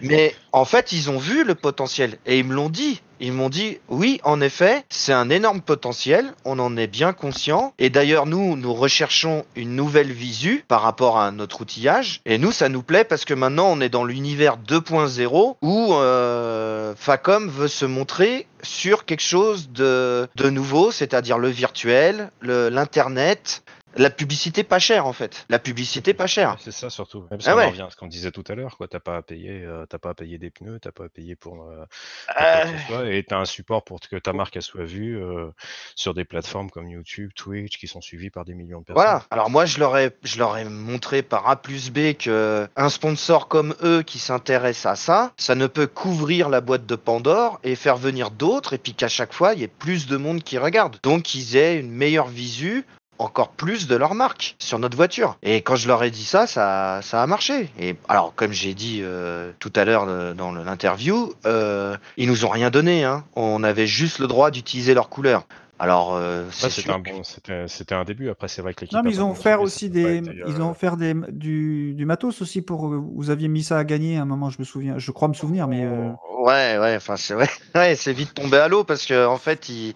[0.00, 3.00] Mais en fait, ils ont vu le potentiel et ils me l'ont dit.
[3.20, 7.72] Ils m'ont dit, oui, en effet, c'est un énorme potentiel, on en est bien conscient.
[7.78, 12.20] Et d'ailleurs, nous, nous recherchons une nouvelle visu par rapport à notre outillage.
[12.26, 16.94] Et nous, ça nous plaît parce que maintenant, on est dans l'univers 2.0 où euh,
[16.96, 23.62] Facom veut se montrer sur quelque chose de, de nouveau, c'est-à-dire le virtuel, l'internet,
[23.96, 25.44] la publicité pas chère en fait.
[25.48, 26.56] La publicité pas chère.
[26.60, 27.18] C'est ça surtout.
[27.20, 27.64] Ouais, Parce Ah qu'on ouais.
[27.66, 28.88] en revient à ce qu'on disait tout à l'heure, quoi.
[28.88, 31.36] T'as pas à payer, euh, t'as pas à payer des pneus, t'as pas à payer
[31.36, 31.84] pour, euh,
[32.26, 34.84] quoi Euh, que ce soit, et t'as un support pour que ta marque elle soit
[34.84, 35.48] vue euh,
[35.94, 39.02] sur des plateformes comme YouTube, Twitch, qui sont suivies par des millions de personnes.
[39.04, 39.24] Voilà.
[39.30, 42.88] Alors moi, je leur ai, je leur ai montré par A plus B que un
[42.88, 47.60] sponsor comme eux qui s'intéresse à ça, ça ne peut couvrir la boîte de Pandore
[47.62, 50.42] et faire venir d'autres et puis qu'à chaque fois, il y ait plus de monde
[50.42, 50.96] qui regarde.
[51.02, 52.84] Donc qu'ils aient une meilleure visu
[53.22, 55.36] encore plus de leur marque sur notre voiture.
[55.42, 57.70] Et quand je leur ai dit ça, ça, ça a marché.
[57.78, 62.44] Et alors, comme j'ai dit euh, tout à l'heure euh, dans l'interview, euh, ils nous
[62.44, 63.04] ont rien donné.
[63.04, 63.24] Hein.
[63.36, 65.44] On avait juste le droit d'utiliser leur couleur.
[65.78, 68.30] Alors, euh, c'est c'était sûr un bon, c'était c'était un début.
[68.30, 68.96] Après, c'est vrai que l'équipe.
[68.96, 71.94] Non, mais a ils ont offert aussi des, été, ils euh, ont offert des, du,
[71.94, 72.86] du matos aussi pour.
[72.86, 74.98] Vous aviez mis ça à gagner à un moment, je me souviens.
[74.98, 75.84] Je crois me souvenir, mais.
[75.84, 77.48] euh, Ouais, ouais, enfin, c'est vrai.
[77.74, 79.94] Ouais, c'est vite tombé à l'eau parce que, en fait, ils,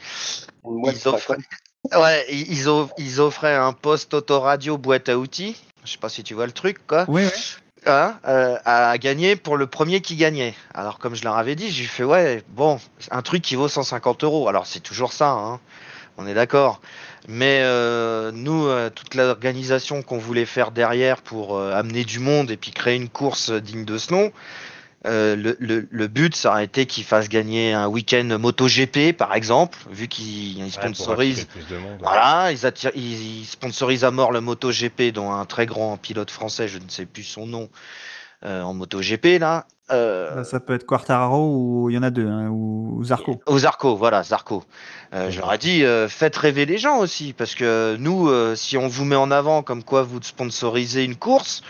[0.65, 1.43] ils offraient, Facom.
[1.95, 5.57] Ouais, ils, ils off- ils offraient un poste autoradio boîte à outils.
[5.85, 7.05] Je sais pas si tu vois le truc, quoi.
[7.09, 7.33] Ouais, ouais.
[7.89, 10.55] Hein, euh, à gagner pour le premier qui gagnait.
[10.75, 12.81] Alors, comme je leur avais dit, j'ai fait, ouais, bon,
[13.13, 14.49] un truc qui vaut 150 euros.
[14.49, 15.61] Alors, c'est toujours ça, hein.
[16.19, 16.81] On est d'accord.
[17.29, 22.51] Mais euh, nous, euh, toute l'organisation qu'on voulait faire derrière pour euh, amener du monde
[22.51, 24.33] et puis créer une course digne de ce nom,
[25.07, 29.35] euh, le, le- le but, ça aurait été qu'ils fassent gagner un week-end MotoGP, par
[29.35, 31.47] exemple, vu qu'ils ouais, sponsorisent.
[31.71, 31.99] monde.
[32.01, 36.31] Voilà, ils, attirent, ils, ils sponsorisent à mort le MotoGP, dont un très grand pilote
[36.31, 37.69] français, je ne sais plus son nom,
[38.45, 39.67] euh, en MotoGP, là.
[39.93, 41.47] Euh, Bah, ça peut être Quartararo
[41.85, 43.41] ou il y en a deux, hein, ou Zarco.
[43.47, 44.65] Aux Zarco, voilà, Zarco.
[45.15, 48.57] Euh, je leur ai dit, euh, faites rêver les gens aussi, parce que nous, euh,
[48.57, 51.63] si on vous met en avant comme quoi vous sponsorisez une course,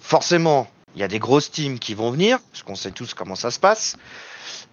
[0.00, 3.36] forcément, il y a des grosses teams qui vont venir, parce qu'on sait tous comment
[3.36, 3.96] ça se passe.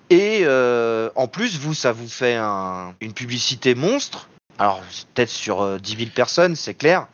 [0.10, 4.30] Et euh, en plus, vous, ça vous fait un- une publicité monstre.
[4.58, 4.82] Alors,
[5.14, 7.08] peut-être sur euh, 10 000 personnes, c'est clair.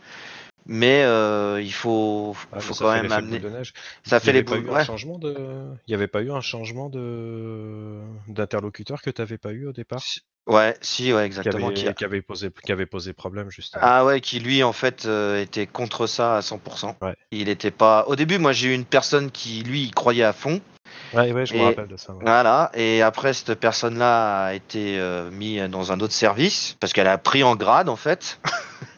[0.66, 3.41] Mais euh, il faut, Ah, faut quand même amener.
[4.03, 4.70] Ça fait les avait boules.
[4.70, 5.20] ouais.
[5.20, 5.36] de,
[5.88, 9.74] il y avait pas eu un changement de d'interlocuteur que tu avais pas eu au
[9.74, 10.01] départ,
[10.47, 11.68] Ouais, si, ouais, qui exactement.
[11.68, 13.82] avait, qui a- qui avait posé, qui avait posé problème justement.
[13.86, 16.95] Ah ouais, qui lui en fait euh, était contre ça à 100%.
[17.01, 17.16] Ouais.
[17.32, 18.05] Il était pas.
[18.07, 20.59] Au début, moi j'ai eu une personne qui lui il croyait à fond.
[21.14, 22.14] Ouais, ouais, je me rappelle de ça.
[22.14, 22.20] ouais.
[22.24, 22.72] Voilà.
[22.74, 27.18] Et après cette personne-là a été euh, mise dans un autre service parce qu'elle a
[27.18, 28.39] pris en grade en fait.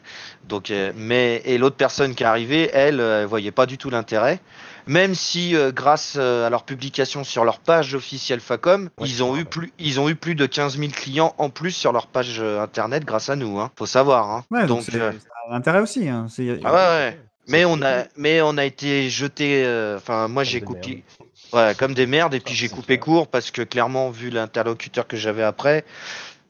[0.48, 3.78] Donc, euh, mais et l'autre personne qui est arrivée, elle, euh, elle voyait pas du
[3.78, 4.40] tout l'intérêt.
[4.86, 9.24] Même si, euh, grâce euh, à leur publication sur leur page officielle Facom, Ouais, ils
[9.24, 12.06] ont eu plus, ils ont eu plus de 15 000 clients en plus sur leur
[12.06, 13.58] page euh, internet grâce à nous.
[13.58, 13.72] Hein.
[13.76, 14.30] Faut savoir.
[14.30, 14.44] Hein.
[14.52, 16.08] Ouais, donc c'est ça a l'intérêt aussi.
[16.08, 16.28] hein.
[16.64, 17.20] Ah ouais, ouais.
[17.48, 19.64] Mais on a, mais on a été jeté.
[19.96, 21.04] Enfin, moi j'ai coupé,
[21.52, 25.16] ouais, comme des merdes, et puis j'ai coupé court parce que clairement, vu l'interlocuteur que
[25.16, 25.84] j'avais après,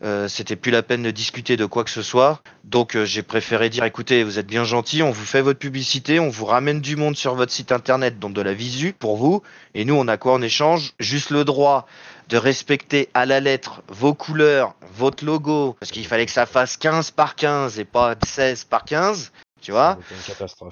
[0.03, 2.42] euh, c'était plus la peine de discuter de quoi que ce soit.
[2.64, 6.20] Donc euh, j'ai préféré dire, écoutez, vous êtes bien gentil, on vous fait votre publicité,
[6.20, 9.42] on vous ramène du monde sur votre site internet, donc de la visu pour vous,
[9.74, 10.34] et nous on a quoi?
[10.34, 11.86] En échange Juste le droit
[12.28, 16.76] de respecter à la lettre vos couleurs, votre logo, parce qu'il fallait que ça fasse
[16.76, 19.32] 15 par 15 et pas 16 par 15,
[19.62, 19.99] tu vois?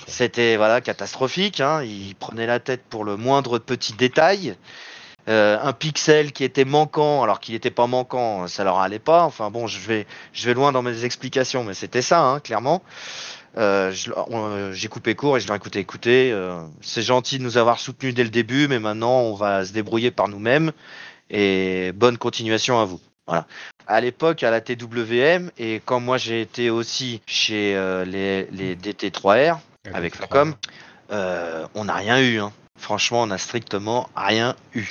[0.07, 1.61] C'était voilà catastrophique.
[1.61, 1.83] Hein.
[1.83, 4.57] Il prenait la tête pour le moindre petit détail.
[5.29, 9.25] Euh, un pixel qui était manquant, alors qu'il n'était pas manquant, ça leur allait pas.
[9.25, 12.83] Enfin bon, je vais, je vais loin dans mes explications, mais c'était ça, hein, clairement.
[13.57, 13.93] Euh,
[14.31, 17.57] euh, J'ai coupé court et je leur ai écouté, écoutez, euh, c'est gentil de nous
[17.57, 20.73] avoir soutenus dès le début, mais maintenant on va se débrouiller par nous-mêmes.
[21.31, 23.01] Et bonne continuation à vous.
[23.27, 23.47] Voilà.
[23.87, 28.77] À l'époque, à la TWM, et quand moi j'ai été aussi chez euh, les, les
[28.77, 29.59] DT3R,
[29.95, 30.55] avec Facom,
[31.13, 32.41] euh, on n'a rien eu.
[32.41, 32.53] hein.
[32.77, 34.87] Franchement, on n'a strictement rien eu.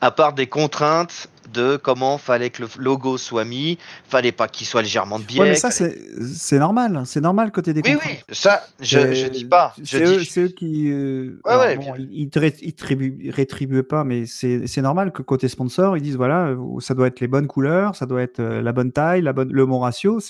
[0.00, 3.78] À part des contraintes de comment fallait que le logo soit mis,
[4.08, 5.40] fallait pas qu'il soit légèrement de biais.
[5.40, 5.98] Ouais, mais ça, fallait-
[6.34, 7.02] c'est normal.
[7.06, 9.74] C'est normal côté des Oui, oui, ça, je, Euh, je dis pas.
[9.84, 10.38] C'est eux, dis...
[10.40, 10.90] eux qui.
[10.90, 11.94] euh, Ouais, alors ouais, bon, bien.
[12.10, 16.48] ils ré- te rétribuent, rétribuent pas, mais c'est normal que côté sponsor, ils disent voilà,
[16.48, 19.32] euh, ça doit être les bonnes couleurs, ça doit être euh, la bonne taille, la
[19.32, 20.20] bonne, le bon ratio.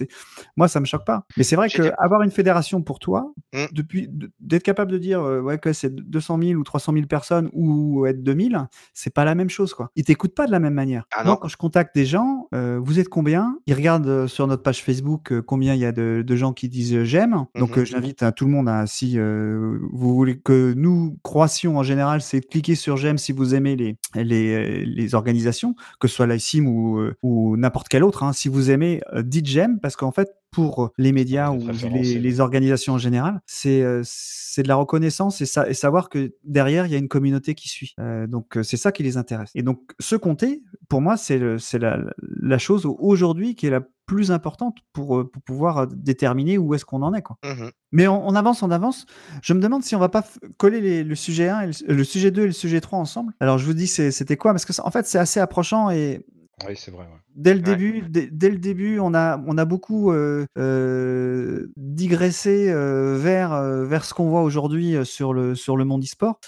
[0.57, 1.25] Moi, ça me choque pas.
[1.37, 3.64] Mais c'est vrai que J'étais- avoir une fédération pour toi, Mm.
[3.73, 7.07] depuis de- d'être capable de dire euh, ouais que c'est 200 000 ou 300 000
[7.07, 9.91] personnes ou être 2000, c'est pas la même chose quoi.
[9.97, 11.05] Ils t'écoutent pas de la même manière.
[11.11, 13.57] Ah Moi, quand je contacte des gens, euh, vous êtes combien?
[13.67, 16.53] Ils regardent euh, sur notre page Facebook euh, combien il y a de, de gens
[16.53, 17.47] qui disent euh, j'aime.
[17.59, 17.79] Donc Mhm.
[17.79, 22.21] euh, j'invite tout le monde à si euh, vous voulez que nous croissions en général,
[22.21, 26.27] c'est de cliquer sur j'aime si vous aimez les les, les organisations, que ce soit
[26.27, 28.23] l'ICIM ou ou n'importe quelle autre.
[28.23, 28.33] hein.
[28.35, 31.59] Si vous aimez, dites j'aime parce qu'en fait pour les médias ou
[31.93, 36.33] les, organisations en général, c'est euh, c'est de la reconnaissance et, ça, et savoir que
[36.45, 37.95] derrière il y a une communauté qui suit.
[38.01, 39.51] Euh, donc euh, c'est ça qui les intéresse.
[39.55, 41.99] Et donc ce compter, pour moi, c'est la,
[42.41, 46.75] la chose aujourd'hui qui est la plus importante pour, euh, pour pouvoir euh, déterminer où
[46.75, 47.21] est-ce qu'on en est.
[47.23, 47.37] Quoi.
[47.45, 47.71] Mhm.
[47.93, 49.05] Mais on, on avance, on avance.
[49.43, 50.25] Je me demande si on va pas
[50.57, 53.35] coller les- le sujet 1, et le, le sujet 2 et le sujet 3 ensemble.
[53.39, 54.53] Alors je vous dis c'était quoi?
[54.53, 56.25] Parce que ça- en fait c'est assez approchant et
[56.67, 57.05] Oui, c'est vrai.
[57.05, 57.21] ouais.
[57.35, 57.65] Dès le Ouais.
[57.65, 63.63] début, dès, dès le début, on a, on a beaucoup euh, euh, digressé euh, vers,
[63.85, 66.41] vers ce qu'on voit aujourd'hui sur le, sur le monde e-sport.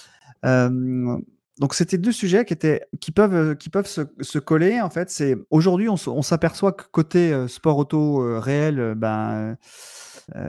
[0.45, 5.11] Donc c'était deux sujets qui étaient qui peuvent qui peuvent se, se coller en fait.
[5.11, 9.59] C'est aujourd'hui on, on s'aperçoit que côté sport auto réel, ben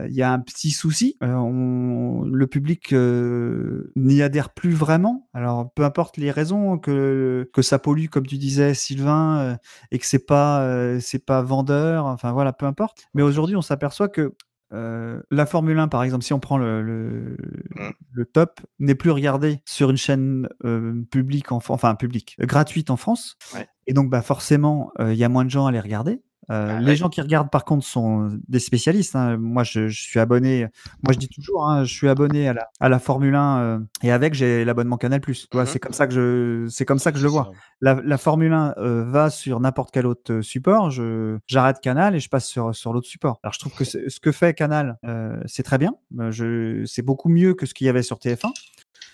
[0.08, 1.16] il y a un petit souci.
[1.22, 5.28] Euh, on- le public euh, n'y adhère plus vraiment.
[5.34, 9.56] Alors peu importe les raisons que que ça pollue, comme tu disais Sylvain, euh,
[9.90, 12.06] et que c'est pas euh, c'est pas vendeur.
[12.06, 13.06] Enfin voilà, peu importe.
[13.14, 14.34] Mais aujourd'hui on s'aperçoit que
[14.74, 17.36] euh, la Formule 1, par exemple, si on prend le, le,
[17.76, 17.90] Mm.
[18.12, 22.88] le top, n'est plus regardé sur une chaîne euh, publique, en, enfin publique, euh, gratuite
[22.88, 23.36] en France.
[23.54, 23.66] Ouais.
[23.86, 26.22] Et donc, bah, forcément, euh, il y a moins de gens à les regarder.
[26.50, 26.96] Euh, Ah les ouais.
[26.96, 29.14] gens qui regardent, par contre, sont des spécialistes.
[29.14, 29.36] hein.
[29.36, 30.66] Moi, je, je suis abonné.
[31.04, 33.78] Moi, je dis toujours, hein, je suis abonné à la, à la Formule 1 euh,
[34.02, 35.20] et avec, j'ai l'abonnement Canal+.
[35.26, 35.66] Mhm.
[35.66, 37.52] c'est comme ça que je, c'est comme ça que je le vois.
[37.80, 42.20] La, la Formule 1 euh, va sur n'importe quel autre support, je j'arrête Canal et
[42.20, 43.38] je passe sur sur l'autre support.
[43.42, 44.98] Alors je trouve que ce que fait Canal,
[45.46, 45.94] c'est très bien.
[46.30, 48.50] Je c'est beaucoup mieux que ce qu'il y avait sur TF1.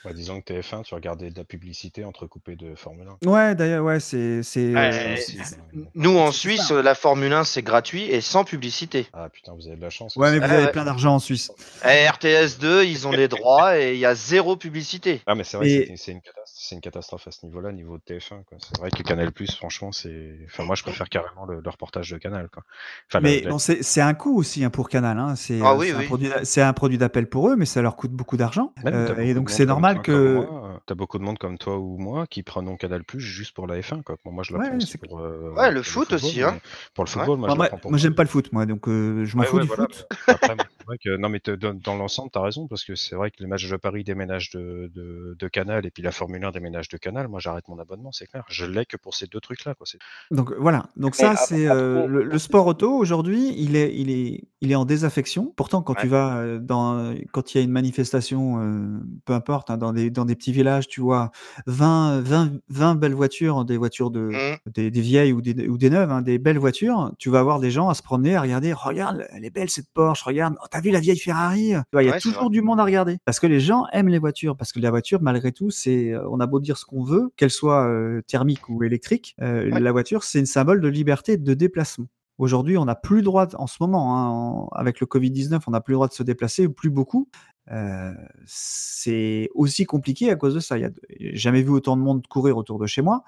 [0.05, 3.29] Bah, disons que TF1, tu regardais de la publicité entrecoupée de Formule 1.
[3.29, 4.73] Ouais, d'ailleurs, ouais, c'est c'est.
[4.73, 5.59] Ouais, euh, c'est-.
[5.95, 9.09] Nous, en Suisse, la Formule 1, c'est gratuit et sans publicité.
[9.13, 10.15] Ah putain, vous avez de la chance.
[10.17, 10.73] Ouais, mais vous Ouais, avez ouais.
[10.73, 11.51] plein d'argent en Suisse.
[11.85, 15.21] Et RTS 2, ils ont les droits et il y a zéro publicité.
[15.27, 17.73] Ah mais c'est vrai, Et- c'est- c'est une, catastrophe- c'est une catastrophe à ce niveau-là,
[17.73, 18.45] niveau de TF1.
[18.45, 18.59] quoi.
[18.61, 20.39] C'est vrai que Canal+, franchement, c'est.
[20.47, 22.49] Enfin, moi, je préfère carrément le, le reportage de Canal.
[22.53, 22.65] Quoi.
[23.09, 25.19] Enfin, Mais bon, c'est c'est un coût aussi hein, pour Canal.
[25.19, 25.37] Hein.
[25.37, 26.75] C'est Ah euh, oui, c'est un oui.
[26.75, 28.73] produit un d'appel pour eux, mais ça leur coûte beaucoup d'argent.
[28.87, 30.13] Euh, t'as beaucoup et de donc monde c'est comme normal toi, que.
[30.13, 33.77] euh, T'as beaucoup de monde comme toi ou moi qui prenons Canal+, juste pour la
[33.81, 34.03] F1.
[34.03, 34.17] Quoi.
[34.25, 34.79] Bon, moi, je la Ouais, prends
[35.09, 36.59] pour, euh, Ouais, le pour foot aussi, hein.
[36.95, 38.53] Pour le football, moi, Moi, je moi, la prends pour moi, j'aime pas le foot,
[38.53, 40.07] moi, donc euh, je m'en Ouais, fous ouais, du voilà, foot.
[40.27, 40.57] Après,
[40.89, 43.47] vrai que non, mais dans, dans l'ensemble, t'as raison parce que c'est vrai que les
[43.47, 46.97] matchs de Paris déménagent de, de, de Canal et puis la Formule 1 déménage de
[46.97, 47.29] Canal.
[47.29, 48.45] Moi, j'arrête mon abonnement, c'est clair.
[48.49, 49.87] Je l'ai que pour ces deux trucs-là, quoi.
[49.87, 49.99] C'est-
[50.31, 50.87] Donc voilà.
[50.97, 54.73] Donc Mais ça, c'est euh, le, le sport auto aujourd'hui, il est, il est, il
[54.73, 55.53] est en désaffection.
[55.57, 59.71] Pourtant, quand tu vas euh, dans, quand il y a une manifestation, euh, peu importe,
[59.71, 61.31] hein, dans des, dans des petits villages, tu vois
[61.67, 64.57] 20, 20, 20 belles voitures, des voitures de, Mhm.
[64.75, 67.13] des, des vieilles ou des, ou des neuves, hein, des belles voitures.
[67.19, 68.73] Tu vas avoir des gens à se promener, à regarder.
[68.73, 70.23] Regarde, elle est belle cette Porsche.
[70.23, 71.61] Regarde, oh, t'as vu la vieille Ferrari?
[71.61, 74.19] Il y a Ouais, toujours du monde à regarder parce que les gens aiment les
[74.19, 74.57] voitures.
[74.57, 77.31] Parce que la voiture, malgré tout, c'est, euh, on a beau dire ce qu'on veut,
[77.37, 79.81] qu'elle soit euh, thermique ou électrique, euh, Ouais.
[79.81, 82.07] la voiture, c'est une symbole de liberté de déplacement.
[82.39, 85.61] Aujourd'hui, on n'a plus le droit, de- en ce moment, hein, en- avec le Covid-19,
[85.67, 87.29] on n'a plus le droit de se déplacer, ou plus beaucoup.
[87.71, 88.13] Euh,
[88.47, 90.79] c'est aussi compliqué à cause de ça.
[90.79, 93.25] Il y a j'ai jamais vu autant de monde courir autour de chez moi.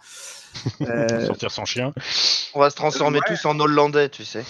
[0.81, 1.93] Euh, Sortir son chien.
[2.55, 4.45] On va se transformer tous en Hollandais, tu sais.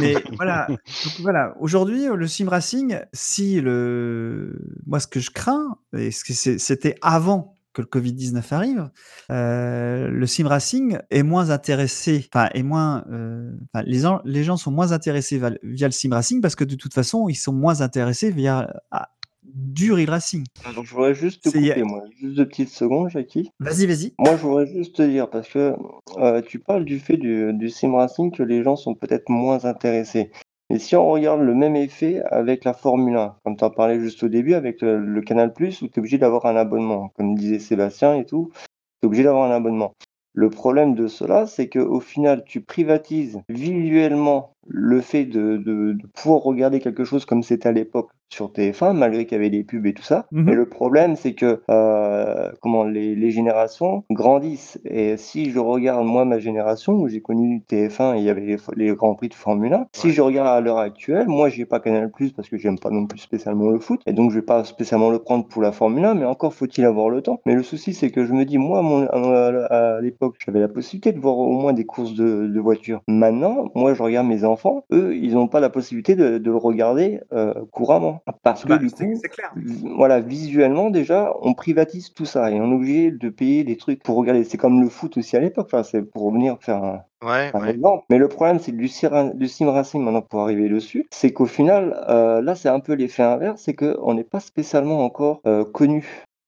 [0.00, 0.78] mais voilà, donc
[1.20, 1.54] voilà.
[1.60, 6.58] Aujourd'hui, le sim racing, si le, moi, ce que je crains, et ce que c'est-
[6.58, 8.90] c'était avant que le Covid 19 arrive,
[9.30, 13.52] euh, le sim racing est moins intéressé, enfin, est moins, euh,
[13.84, 16.94] les gens, les gens sont moins intéressés via, le sim racing parce que de toute
[16.94, 19.10] façon, ils sont moins intéressés via ah,
[19.42, 20.44] du real racing.
[20.74, 22.00] Donc, je voudrais juste te C'est- couper, moi.
[22.18, 23.50] Juste deux petites secondes, Jackie.
[23.60, 24.14] Vas-y, vas-y.
[24.18, 25.74] Moi, je voudrais juste te dire, parce que
[26.16, 29.66] euh, tu parles du fait du, du sim racing que les gens sont peut-être moins
[29.66, 30.30] intéressés.
[30.68, 34.00] Et si on regarde le même effet avec la Formule 1, comme tu en parlais
[34.00, 37.36] juste au début, avec le, le Canal+, où tu es obligé d'avoir un abonnement, comme
[37.36, 39.94] disait Sébastien et tout, tu es obligé d'avoir un abonnement.
[40.34, 46.06] Le problème de cela, c'est qu'au final, tu privatises visuellement le fait de, de- de
[46.14, 49.62] pouvoir regarder quelque chose comme c'était à l'époque sur TF1, malgré qu'il y avait des
[49.62, 50.26] pubs et tout ça.
[50.32, 50.44] Mhm.
[50.46, 54.80] Mais le problème, c'est que euh, comment les, les générations grandissent.
[54.84, 58.40] Et si je regarde moi ma génération, où j'ai connu TF1 et il y avait
[58.40, 61.66] les, les grands prix de Formule 1, si je regarde à l'heure actuelle, moi j'ai
[61.66, 64.36] pas Canal Plus parce que j'aime pas non plus spécialement le foot, et donc je
[64.40, 67.40] vais pas spécialement le prendre pour la Formule 1, mais encore faut-il avoir le temps.
[67.46, 70.68] Mais le souci, c'est que je me dis, moi, mon- à, à l'époque, j'avais la
[70.68, 73.02] possibilité de voir au moins des courses de, de voitures.
[73.06, 74.55] Maintenant, moi, je regarde mes enfants,
[74.92, 78.22] eux, ils n'ont pas la possibilité de, de le regarder euh, couramment.
[78.42, 79.52] Parce que Bah, du coup, clair.
[79.56, 83.76] vi- voilà, visuellement, déjà, on privatise tout ça et on est obligé de payer des
[83.76, 84.44] trucs pour regarder.
[84.44, 87.70] C'est comme le foot aussi à l'époque, enfin, c'est pour revenir faire un, Ouais, ouais.
[87.70, 88.04] exemple.
[88.10, 88.90] Mais le problème, c'est que du,
[89.38, 92.92] du sim racing, maintenant, pour arriver dessus, c'est qu'au final, euh, là, c'est un peu
[92.92, 96.04] l'effet inverse, c'est qu'on n'est pas spécialement encore euh, connu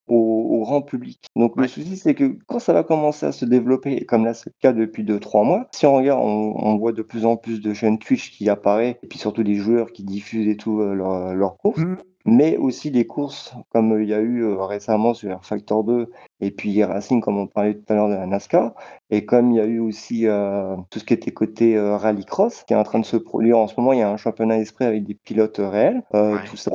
[0.08, 0.14] au,
[0.50, 1.20] au grand public.
[1.36, 4.50] Donc le souci, c'est que quand ça va commencer à se développer, comme là, c'est
[4.50, 7.60] le cas depuis 2-3 mois, si on regarde, on, on voit de plus en plus
[7.60, 10.94] de chaînes Twitch qui apparaissent, et puis surtout des joueurs qui diffusent et tout euh,
[10.94, 11.96] leurs leurs courses Mhm.
[12.26, 15.84] mais aussi des courses comme euh, il y a eu euh, récemment sur Air Factor
[15.84, 18.74] 2 et puis Racing comme on parlait tout à l'heure de la NASCAR
[19.10, 22.64] et comme il y a eu aussi euh, tout ce qui était côté euh, rallycross
[22.64, 24.58] qui est en train de se produire en ce moment il y a un championnat
[24.58, 26.40] esprit avec des pilotes euh, réels euh, Ouais.
[26.50, 26.72] tout ça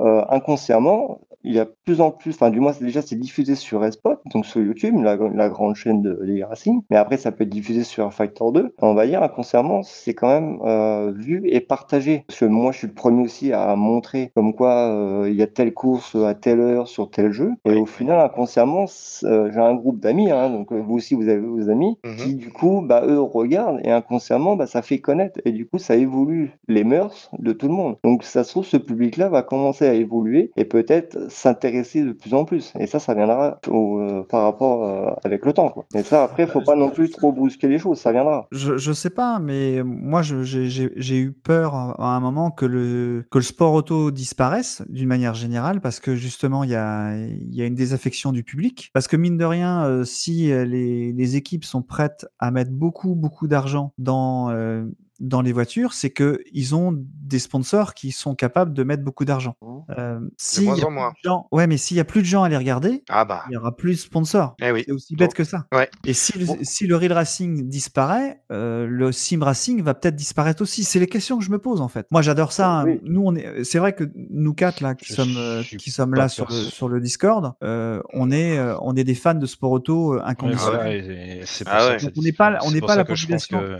[0.00, 3.54] euh, inconsciemment il y a de plus en plus, enfin du moins déjà c'est diffusé
[3.54, 7.32] sur Espot, donc sur YouTube, la, la grande chaîne de Ligue Racing, mais après ça
[7.32, 8.74] peut être diffusé sur Fighter 2.
[8.80, 12.24] On va dire inconsciemment, c'est quand même euh, vu et partagé.
[12.26, 15.42] Parce que moi je suis le premier aussi à montrer comme quoi euh, il y
[15.42, 17.50] a telle course à telle heure sur tel jeu.
[17.66, 18.86] Et au final, inconsciemment,
[19.24, 22.16] euh, j'ai un groupe d'amis, hein, donc euh, vous aussi vous avez vos amis, Mhm.
[22.16, 25.40] qui du coup, bah, eux regardent et inconsciemment, bah, ça fait connaître.
[25.44, 27.96] Et du coup, ça évolue les mœurs de tout le monde.
[28.04, 32.34] Donc ça se trouve, ce public-là va commencer à évoluer et peut-être s'intéresser de plus
[32.34, 32.72] en plus.
[32.78, 35.68] Et ça, ça viendra au, euh, par rapport euh, avec le temps.
[35.70, 35.84] Quoi.
[35.94, 38.46] Et ça, après, faut pas non plus trop brusquer les choses, ça viendra.
[38.52, 43.38] Je, je sais pas, mais moi j'ai- eu peur à un moment que le, que
[43.38, 47.66] le sport auto disparaisse d'une manière générale parce que justement il y a, y a
[47.66, 48.90] une désaffection du public.
[48.94, 52.72] Parce que mine de rien, euh, si euh, les, les équipes sont prêtes à mettre
[52.72, 54.84] beaucoup, beaucoup d'argent dans, euh,
[55.20, 59.24] dans les voitures, c'est que ils ont des sponsors qui sont capables de mettre beaucoup
[59.24, 59.56] d'argent.
[59.96, 61.08] Euh, s'il y a moins en plus moins.
[61.10, 63.44] de gens- ouais, mais s'il y a plus de gens à les regarder, Ah bah.
[63.48, 64.56] il y aura plus de sponsors.
[64.60, 64.82] Eh oui.
[64.86, 65.34] C'est aussi bête Bon.
[65.36, 65.66] que ça.
[65.72, 65.88] Ouais.
[66.04, 66.56] Et si le, Bon.
[66.62, 70.84] si le real racing disparaît, euh, le sim racing va peut-être disparaître aussi.
[70.84, 72.06] C'est les questions que je me pose en fait.
[72.10, 72.70] Moi, j'adore ça.
[72.80, 72.84] hein.
[72.84, 73.00] Oui.
[73.04, 73.62] Nous, on est.
[73.64, 76.54] C'est vrai que nous quatre là, qui Je sommes euh, qui sommes là sur le,
[76.54, 80.16] sur le Discord, euh, on est euh, on est des fans de sport auto euh,
[80.18, 81.42] Ouais, inconditionnels.
[81.46, 81.96] c'est Ah ouais.
[82.16, 83.78] on n'est pas- on n'est pas la que je pense population.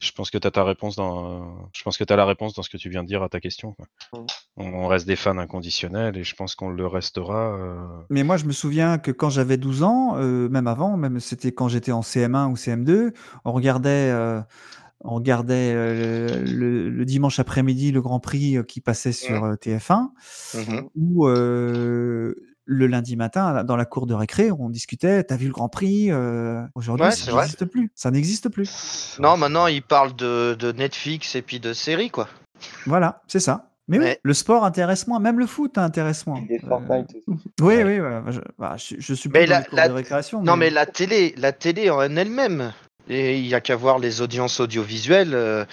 [0.00, 2.54] Je pense que tu as ta réponse dans je pense que tu as la réponse
[2.54, 3.72] dans ce que tu viens de dire à ta question.
[3.72, 3.86] quoi.
[4.12, 4.26] Mm.
[4.56, 7.56] On reste des fans inconditionnels et je pense qu'on le restera.
[7.56, 7.76] euh,
[8.10, 11.52] Mais moi, je me souviens que quand j'avais 12 ans, euh, même avant, même c'était
[11.52, 13.12] quand j'étais en CM1 ou CM2,
[13.44, 14.40] on regardait, euh,
[15.00, 19.54] on regardait euh, le, le dimanche après-midi le Grand Prix euh, qui passait sur euh,
[19.54, 20.08] TF1,
[20.54, 20.88] Mhm.
[20.96, 22.34] ou euh,
[22.70, 25.24] le lundi matin, dans la cour de récré, on discutait.
[25.24, 27.90] T'as vu le Grand Prix euh, Aujourd'hui, Ouais, ça n'existe plus.
[27.94, 29.16] Ça n'existe plus.
[29.20, 32.28] Non, maintenant ils parlent de, de Netflix et puis de séries quoi.
[32.86, 33.64] Voilà, c'est ça.
[33.90, 36.42] Mais oui, le sport intéresse moins, même le foot intéresse moins.
[36.50, 37.24] Et Euh, Fortnite aussi.
[37.62, 37.84] oui, Ouais.
[37.84, 38.22] oui, voilà.
[38.30, 40.42] Je, bah, je, je suis Mais plus dans la- les cours la- de récréation.
[40.42, 42.72] Non mais la télé, la télé en elle-même.
[43.08, 45.32] Et il y a qu'à voir les audiences audiovisuelles.
[45.32, 45.64] euh,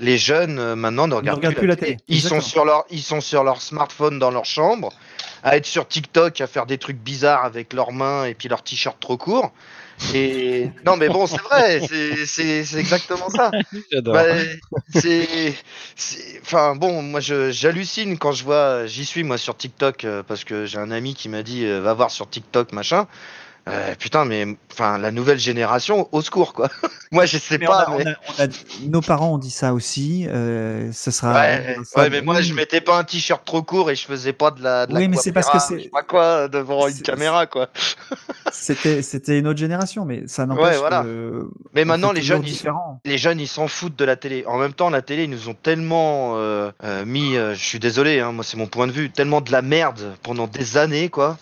[0.00, 1.96] les jeunes euh, maintenant ne regardent, regardent plus la télé.
[2.08, 4.90] Ils sont sur leur, ils sont sur leur smartphone dans leur chambre,
[5.42, 8.62] à être sur TikTok, à faire des trucs bizarres avec leurs mains et puis leurs
[8.62, 9.52] t-shirts trop courts.
[10.14, 13.50] Et non mais bon c'est vrai, c'est- c'est c'est exactement ça.
[13.92, 14.14] J'adore.
[14.14, 14.24] Bah,
[14.94, 15.54] c'est,
[15.96, 20.22] c'est- enfin bon, moi je j'hallucine quand je vois, j'y suis moi sur TikTok euh,
[20.22, 23.08] parce que j'ai un ami qui m'a dit euh, va voir sur TikTok machin.
[23.68, 26.70] Euh, putain mais enfin la nouvelle génération au secours quoi.
[27.12, 29.38] moi je sais Mais pas on a- mais on a- on a- nos parents ont
[29.38, 30.26] dit ça aussi.
[30.26, 31.34] euh, ce sera.
[31.34, 34.32] ouais, ça- ouais, mais moi je mettais pas un t-shirt trop court et je faisais
[34.32, 37.00] pas de la de la Oui, mais c'est parce que c'est- pas quoi devant une
[37.02, 37.68] caméra quoi.
[38.52, 41.02] C'était, c'était une autre génération, mais ça n'empêche Ouais, voilà.
[41.02, 41.48] que.
[41.74, 42.58] Mais maintenant les jeunes ils,
[43.04, 44.44] les jeunes ils s'en foutent de la télé.
[44.46, 47.78] En même temps, la télé ils nous ont tellement euh, euh, mis, euh, je suis
[47.78, 51.10] désolé, hein, moi c'est mon point de vue, tellement de la merde pendant des années
[51.10, 51.36] quoi,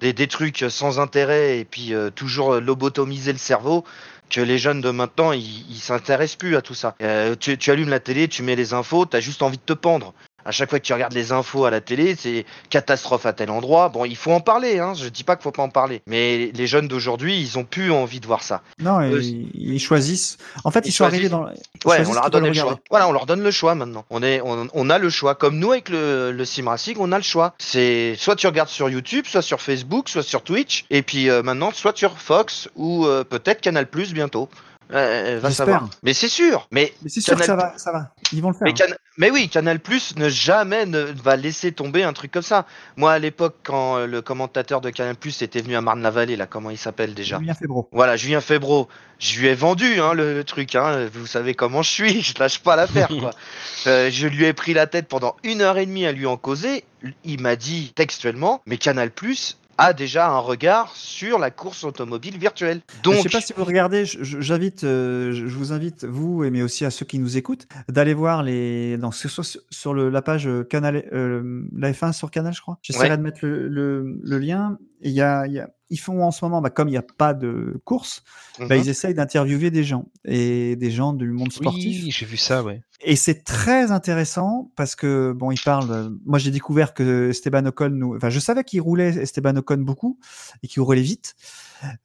[0.00, 3.84] des, des trucs sans intérêt et puis euh, toujours euh, lobotomiser le cerveau.
[4.30, 6.94] Que les jeunes de maintenant, ils s'intéressent plus à tout ça.
[7.02, 9.72] Euh, tu, tu allumes la télé, tu mets les infos, t'as juste envie de te
[9.72, 10.14] pendre.
[10.44, 13.50] À chaque fois que tu regardes les infos à la télé, c'est catastrophe à tel
[13.50, 13.88] endroit.
[13.88, 14.94] Bon, il faut en parler, hein.
[14.94, 16.02] Je dis pas qu'il faut pas en parler.
[16.06, 18.62] Mais les jeunes d'aujourd'hui, ils ont plus envie de voir ça.
[18.78, 20.38] Non, Euh, ils, ils choisissent.
[20.64, 21.46] En fait, ils, ils sont arrivés dans.
[21.48, 22.78] ils Ouais, on leur donné le choix.
[22.90, 24.04] Voilà, on leur donne le choix maintenant.
[24.10, 25.34] On est, on, on a le choix.
[25.34, 27.54] Comme nous avec le, le sim racing, on a le choix.
[27.58, 31.42] C'est soit tu regardes sur YouTube, soit sur Facebook, soit sur Twitch, et puis euh,
[31.42, 34.48] maintenant soit sur Fox ou euh, peut-être Canal Plus bientôt.
[34.92, 35.88] Euh, va savoir.
[36.02, 36.66] Mais c'est sûr.
[36.70, 38.12] Mais Mais c'est sûr que ça va, ça va.
[38.32, 38.64] Ils vont le faire.
[38.66, 42.42] mais, Can- mais oui, Canal Plus ne jamais ne va laisser tomber un truc comme
[42.42, 42.66] ça.
[42.96, 46.46] Moi, à l'époque, quand euh, le commentateur de Canal Plus était venu à Marne-la-Vallée, là,
[46.46, 47.38] comment il s'appelle déjà?
[47.38, 47.88] Julien Febro.
[47.92, 48.88] Voilà, Julien Febro,
[49.18, 50.74] je lui ai vendu hein, le, le truc.
[50.74, 51.08] Hein.
[51.12, 53.08] Vous savez comment je suis, je lâche pas l'affaire.
[53.08, 53.30] quoi.
[53.86, 56.36] Euh, je lui ai pris la tête pendant une heure et demie à lui en
[56.36, 56.84] causer.
[57.24, 62.36] Il m'a dit textuellement, mais Canal Plus a déjà un regard sur la course automobile
[62.36, 62.82] virtuelle.
[62.98, 66.04] Je Donc, sais pas si vous regardez, je- je- j'invite, euh, je je vous invite,
[66.04, 69.60] vous, et mais aussi à ceux qui nous écoutent, d'aller voir les, dans, sur, sur-
[69.70, 72.78] sur le, la page euh, Canal, euh, la F1 sur Canal, je crois.
[72.82, 73.16] J'essaierai Ouais.
[73.16, 74.76] de mettre le, le, le lien.
[75.02, 77.02] Y a, il y a, ils font en ce moment, bah, comme il n'y a
[77.02, 78.22] pas de course,
[78.58, 78.82] bah, Mhm.
[78.82, 82.04] ils essayent d'interviewer des gens et des gens du monde sportif.
[82.04, 82.82] Oui, j'ai vu ça, ouais.
[83.02, 85.90] Et c'est très intéressant parce que, bon, il parle.
[85.90, 88.14] euh, Moi, j'ai découvert que Esteban Ocon nous.
[88.14, 90.18] Enfin, je savais qu'il roulait Esteban Ocon beaucoup
[90.62, 91.34] et qu'il roulait vite.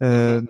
[0.01, 0.41] Euh,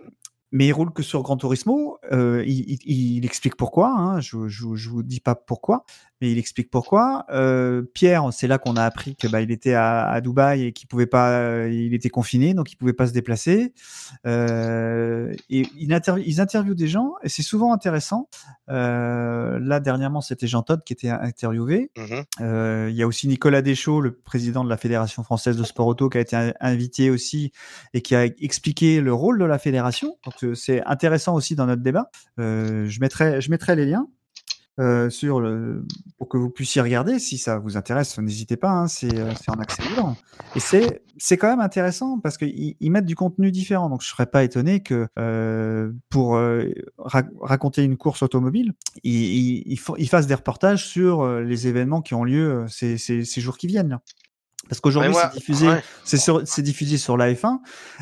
[0.52, 1.98] mais il roule que sur Gran Turismo.
[2.12, 3.90] Euh, il, il- il explique pourquoi.
[3.90, 5.84] Hein, je, je vous dis pas pourquoi.
[6.26, 7.28] Mais il explique pourquoi.
[7.30, 10.72] Euh, Pierre, c'est là qu'on a appris que bah, il était à, à Dubaï et
[10.74, 13.74] qu'il pouvait pas, euh, il était confiné, donc il pouvait pas se déplacer.
[14.26, 18.28] Euh, et il interview, ils interviewent des gens et c'est souvent intéressant.
[18.68, 21.92] Là dernièrement, c'était Jean Todt qui était interviewé.
[21.96, 22.90] Mhm.
[22.90, 26.10] Il y a aussi Nicolas Deschaux, le président de la Fédération française de sport auto,
[26.10, 27.52] qui a été in- invité aussi
[27.94, 30.18] et qui a expliqué le rôle de la fédération.
[30.26, 32.10] Donc c'est intéressant aussi dans notre débat.
[32.38, 34.08] Je mettrai, je mettrai les liens.
[34.80, 35.86] Euh, sur le,
[36.18, 39.60] pour que vous puissiez regarder si ça vous intéresse n'hésitez pas hein, c'est euh, en
[39.60, 40.16] accès libre
[40.56, 44.26] et c'est quand même intéressant parce qu'ils ils mettent du contenu différent donc je serais
[44.26, 46.66] pas étonné que euh, pour euh,
[46.98, 48.74] ra- raconter une course automobile
[49.04, 52.68] ils, ils, ils ils fassent des reportages sur euh, les événements qui ont lieu euh,
[52.68, 54.00] ces, ces, ces jours qui viennent.
[54.70, 55.84] Parce qu'aujourd'hui, c'est diffusé, ouais.
[56.04, 57.60] c'est sur- c'est diffusé sur la F1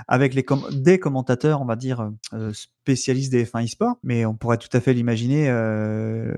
[0.08, 4.34] avec les com- des commentateurs, on va dire, euh, spécialistes des F1 e-sport, mais on
[4.36, 6.34] pourrait tout à fait l'imaginer euh,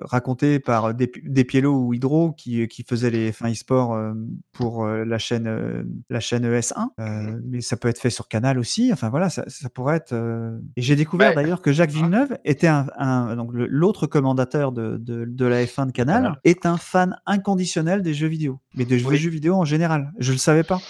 [0.00, 4.12] raconté par des, des Pielo ou Hydro qui, qui faisaient les F1 e-sport euh,
[4.52, 8.28] pour euh, la chaîne euh, la chaîne ES1, euh, mais ça peut être fait sur
[8.28, 8.92] Canal aussi.
[8.92, 10.12] Enfin voilà, ça, ça pourrait être.
[10.12, 11.34] euh, Et j'ai découvert Ouais.
[11.34, 15.86] d'ailleurs que Jacques Villeneuve était un, un- donc l'autre commentateur de, de, de la F1
[15.86, 19.16] de Canal est un fan inconditionnel des jeux vidéo, mais des Oui.
[19.16, 20.12] jeux vidéo en général.
[20.18, 20.80] Je le savais pas.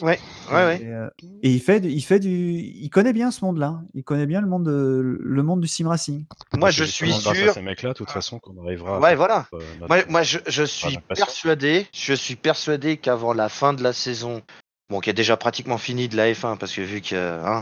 [0.00, 0.18] Ouais,
[0.52, 0.80] ouais.
[0.82, 1.08] Et, euh,
[1.42, 3.80] et il fait, du- il fait du, il connaît bien ce monde-là.
[3.94, 6.24] Il connaît bien le monde, de, le monde du sim racing.
[6.56, 7.52] Moi, je suis grâce à sûr.
[7.54, 8.98] ces mecs-là, de toute façon, qu'on arrivera.
[9.00, 9.46] Ouais, voilà.
[9.52, 13.82] notre- notre- Moi, moi, je, je suis persuadé, je suis persuadé qu'avant la fin de
[13.82, 14.42] la saison,
[14.90, 17.16] bon, qui est déjà pratiquement fini de la F1 parce que vu qu'il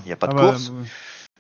[0.06, 0.82] n'y a pas de Ah bah, course, euh,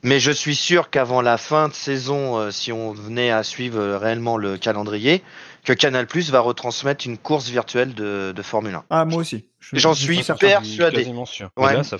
[0.04, 3.78] mais je suis sûr qu'avant la fin de saison, euh, si on venait à suivre
[3.78, 5.22] euh, réellement le calendrier,
[5.64, 8.84] que Canal Plus va retransmettre une course virtuelle de, de Formule 1.
[8.90, 9.46] Ah, moi aussi.
[9.60, 10.96] Je- J'en je suis persuadé.
[10.96, 11.50] Quasiment sûr.
[11.56, 11.74] Ouais.
[11.74, 11.98] Là, ça,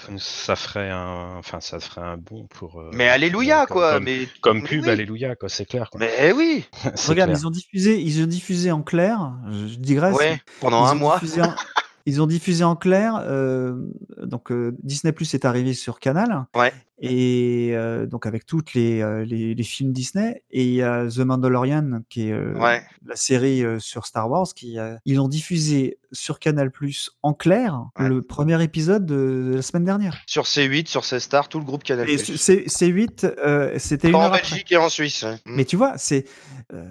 [0.56, 2.80] ferait un, enfin, ça ferait un bon pour.
[2.80, 3.92] euh, Mais alléluia, comme- quoi.
[3.94, 4.90] Comme, mais comme mais pub, oui.
[4.90, 5.48] alléluia, quoi.
[5.48, 5.90] C'est clair.
[5.90, 6.00] Quoi.
[6.00, 6.64] Mais oui.
[7.06, 7.38] Regarde, clair.
[7.40, 9.32] ils ont diffusé, ils ont diffusé en clair.
[9.48, 10.16] Je, digresse.
[10.16, 10.40] Ouais.
[10.60, 11.16] Pendant Ils un mois.
[11.18, 11.54] en-
[12.06, 13.22] ils ont diffusé en clair.
[13.28, 13.76] euh,
[14.24, 16.46] donc euh, Disney Plus est arrivé sur Canal.
[16.56, 16.72] Ouais.
[17.04, 21.06] Et euh, donc avec toutes les, euh, les, les films Disney et il y a
[21.08, 22.80] The Mandalorian qui est euh, Ouais.
[23.04, 27.32] la série euh, sur Star Wars qui euh, ils ont diffusé sur Canal Plus en
[27.34, 28.08] clair Ouais.
[28.08, 30.22] le premier épisode de, la semaine dernière.
[30.26, 32.36] Sur C8, sur C-Star, tout le groupe Canal Et Plus.
[32.36, 34.30] c'est c'est 8 euh, c'était En.
[34.30, 35.22] Belgique et en Suisse.
[35.24, 35.34] ouais.
[35.46, 35.56] Mm.
[35.56, 36.24] Mais tu vois, c'est
[36.72, 36.84] euh,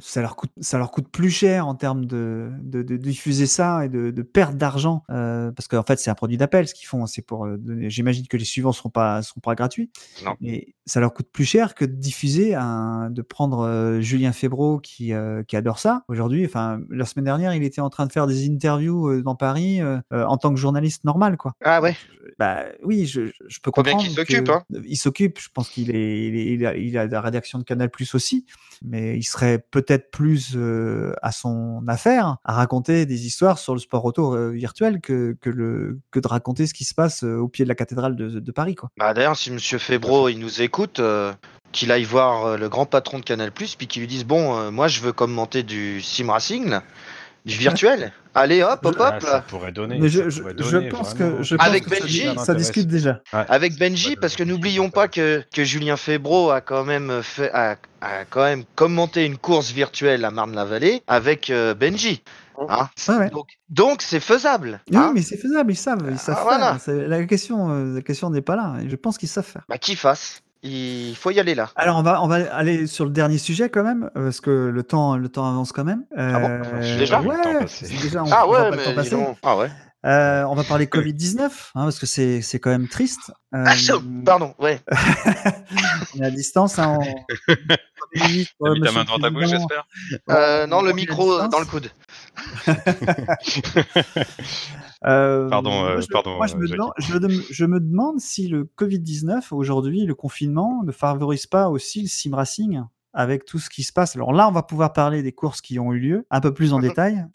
[0.00, 3.84] ça leur coûte ça leur coûte plus cher en termes de, de, de diffuser ça
[3.84, 6.86] et de, de perte d'argent euh, parce qu'en fait c'est un produit d'appel ce qu'ils
[6.88, 7.58] font c'est pour euh,
[7.88, 9.90] j'imagine que les suivants seront pas seront pas gratuits
[10.24, 10.34] Non.
[10.40, 14.78] mais ça leur coûte plus cher que de diffuser un de prendre euh, Julien Febro
[14.80, 18.12] qui euh, qui adore ça aujourd'hui enfin la semaine dernière il était en train de
[18.12, 21.96] faire des interviews euh, dans Paris en tant que journaliste normal quoi Ah ouais.
[22.38, 24.02] bah oui, je, je- peux Faut bien comprendre.
[24.08, 24.62] qu'il s'occupe, hein.
[24.84, 25.38] Il s'occupe.
[25.40, 28.14] Je pense qu'il est, il est, il a, il a la rédaction de Canal Plus
[28.14, 28.46] aussi,
[28.82, 30.56] mais il serait peut-être plus
[31.22, 36.00] à son affaire à raconter des histoires sur le sport auto virtuel que que le
[36.10, 38.74] que de raconter ce qui se passe au pied de la cathédrale de, de Paris,
[38.74, 38.90] quoi.
[38.98, 41.32] Bah d'ailleurs, si Monsieur Febro il nous écoute, euh,
[41.72, 44.58] qu'il aille voir euh, le grand patron de Canal Plus, puis qu'il lui dise bon,
[44.58, 46.82] euh, moi je veux commenter du sim racing, là,
[47.46, 48.12] du virtuel.
[48.34, 49.98] Allez hop hop Ah, hop ça pourrait donner.
[50.00, 52.54] Mais je, je, pourrait je donner pense vraiment- que je pense Avec que Benji, ça,
[52.54, 53.20] discute déjà.
[53.30, 57.76] Avec Benji, parce que n'oublions pas que, que Julien Febro a quand même fait a,
[58.00, 62.22] a quand même commenté une course virtuelle à Marne-la-Vallée avec euh, Benji.
[62.68, 63.30] Hein Ouais, ouais.
[63.30, 64.80] donc donc c'est faisable.
[64.90, 65.12] Oui, hein.
[65.14, 67.08] mais c'est faisable, ils savent, ils savent Ah, faire.
[67.08, 68.74] La question, euh, la question n'est pas là.
[68.86, 69.62] Je pense qu'ils savent faire.
[69.68, 70.42] Bah qui fasse.
[70.64, 71.70] Il faut y aller là.
[71.74, 74.50] Alors on va on va aller sur le dernier sujet quand même euh, parce que
[74.72, 76.04] le temps le temps avance quand même.
[76.16, 77.86] Ah bon Euh, Déjà Le temps Ouais, passé.
[77.86, 79.36] c'est déjà on, Ah ouais, le temps.
[79.42, 79.70] Ah ouais.
[80.04, 83.32] Euh, on va parler Covid 19 hein, parce que c'est c'est quand même triste.
[83.54, 83.74] Euh, Ah,
[84.24, 84.80] pardon, ouais.
[86.16, 86.78] on est à distance.
[86.78, 87.54] Hein, on-
[88.14, 89.86] T'as mis ta main dans ta bouche, j'espère.
[90.30, 91.90] Euh, non, on le micro dans le coude.
[95.04, 98.20] Euh, Pardon, euh, moi, je, pardon, moi, je, me demande, je, dem- je me demande
[98.20, 102.82] si le Covid-19, aujourd'hui, le confinement, ne favorise pas aussi le sim racing
[103.12, 104.14] avec tout ce qui se passe.
[104.14, 106.72] Alors là, on va pouvoir parler des courses qui ont eu lieu un peu plus
[106.72, 107.26] en détail.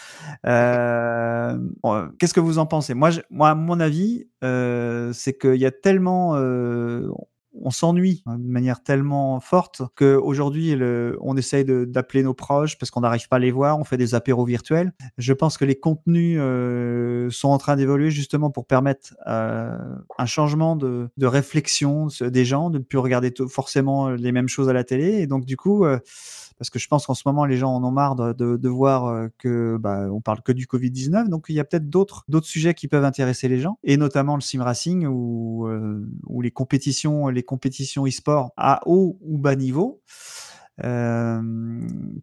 [0.45, 2.93] Euh, bon, euh, Qu'est-ce que vous en pensez?
[2.93, 6.35] Moi, je- moi, à mon avis, euh, c'est qu'il y a tellement...
[7.61, 10.75] on s'ennuie hein, de manière tellement forte qu'aujourd'hui,
[11.21, 14.15] on essaye d'appeler nos proches parce qu'on n'arrive pas à les voir, on fait des
[14.15, 14.93] apéros virtuels.
[15.17, 19.77] Je pense que les contenus euh, sont en train d'évoluer justement pour permettre euh,
[20.17, 24.73] un changement de, réflexion des gens, de ne plus regarder forcément les mêmes choses à
[24.73, 25.19] la télé.
[25.19, 25.99] Et donc, du coup, euh,
[26.57, 29.29] parce que je pense qu'en ce moment, les gens en ont marre de, de, voir
[29.37, 31.29] que bah, on parle que du Covid-19.
[31.29, 34.41] Donc, il y a peut-être d'autres sujets qui peuvent intéresser les gens, et notamment le
[34.41, 35.67] sim racing ou
[36.41, 40.01] les compétitions les compétitions e-sport à haut ou bas niveau.
[40.83, 41.41] Euh,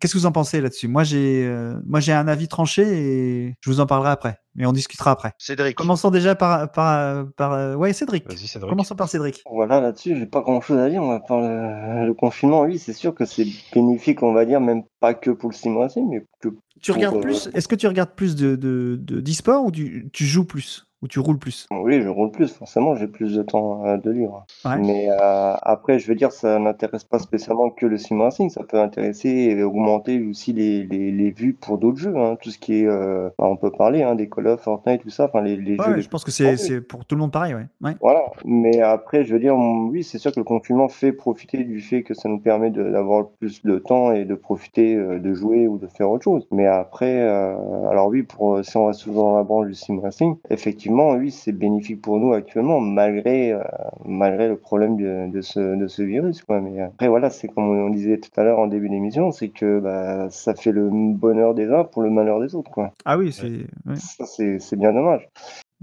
[0.00, 0.86] Qu'est-ce que vous en pensez là-dessus?
[0.86, 4.38] Moi, j'ai euh, moi j'ai un avis tranché et je vous en parlerai après.
[4.54, 5.32] Mais on discutera après.
[5.38, 5.76] Cédric.
[5.76, 7.52] Commençons déjà par par par.
[7.54, 8.24] euh, ouais, Cédric.
[8.68, 9.42] Commençons par Cédric.
[9.50, 11.02] Voilà, là-dessus, j'ai pas grand-chose à dire.
[11.02, 12.62] On va parler le, le confinement.
[12.62, 15.76] Oui, c'est sûr que c'est bénéfique, on va dire, même pas que pour le sim
[15.76, 18.96] racing, mais que Tu Pour, regardes euh, plus Est-ce que tu regardes plus de de
[19.00, 20.86] de- d'e-sport ou du, tu joues plus?
[21.04, 22.52] Ou tu roules plus oui, je roule plus.
[22.54, 24.46] Forcément, j'ai plus de temps euh, de libre.
[24.64, 24.78] Ouais.
[24.78, 28.48] Mais euh, après, je veux dire, ça n'intéresse pas spécialement que le sim racing.
[28.48, 32.16] Ça peut intéresser et augmenter aussi les, les, les vues pour d'autres jeux.
[32.16, 32.36] Hein.
[32.40, 35.10] Tout ce qui est, euh, bah, on peut parler hein, des Call of, Fortnite, tout
[35.10, 35.26] ça.
[35.26, 35.92] Enfin, les, les Ouais, jeux.
[35.96, 37.94] ouais, je pense que c'est pour tout le monde pareil, ouais.
[38.00, 41.80] Voilà, mais après, je veux dire, oui, c'est sûr que le confinement fait profiter du
[41.80, 45.76] fait que ça nous permet d'avoir plus de temps et de profiter de jouer ou
[45.76, 46.46] de faire autre chose.
[46.50, 50.36] Mais après, alors oui, pour, si on reste toujours dans la branche du sim racing,
[50.48, 53.62] effectivement, oui, c'est bénéfique pour nous actuellement, malgré, euh,
[54.04, 56.60] malgré le problème de, de ce, de ce virus, quoi.
[56.60, 59.80] Mais après, voilà, c'est comme on disait tout à l'heure en début d'émission, c'est que
[59.80, 62.92] bah, ça fait le bonheur des uns pour le malheur des autres, quoi.
[63.04, 63.96] Ah oui, c'est ouais.
[63.96, 65.28] Ça, c'est c'est bien dommage.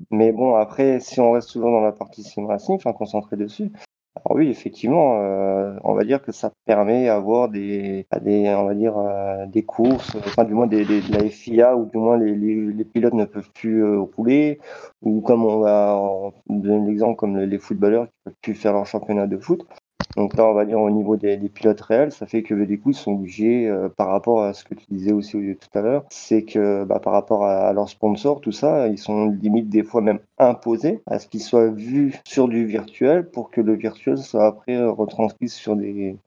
[0.10, 3.72] Mais bon, après, si on reste toujours dans la partie sim racing, enfin concentré dessus,
[4.16, 8.66] alors oui, effectivement, euh, on va dire que ça permet d'avoir des, à des, on
[8.66, 11.98] va dire, euh, des courses, enfin du moins des, des- de la FIA, ou du
[11.98, 14.60] moins les, les, pilotes ne peuvent plus euh, rouler,
[15.02, 18.86] ou comme on va on donne l'exemple comme les, footballeurs qui peuvent plus faire leur
[18.86, 19.66] championnat de foot.
[20.18, 22.92] Donc là, on va dire au niveau des, pilotes réels, ça fait que du coup,
[22.92, 25.82] ils sont obligés, euh, par rapport à ce que tu disais aussi au- tout à
[25.82, 29.70] l'heure, c'est que bah, par rapport à, à leurs sponsors, tout ça, ils sont limite
[29.70, 33.74] des fois même imposés à ce qu'ils soient vus sur du virtuel pour que le
[33.74, 36.18] virtuel soit après retranscrit sur des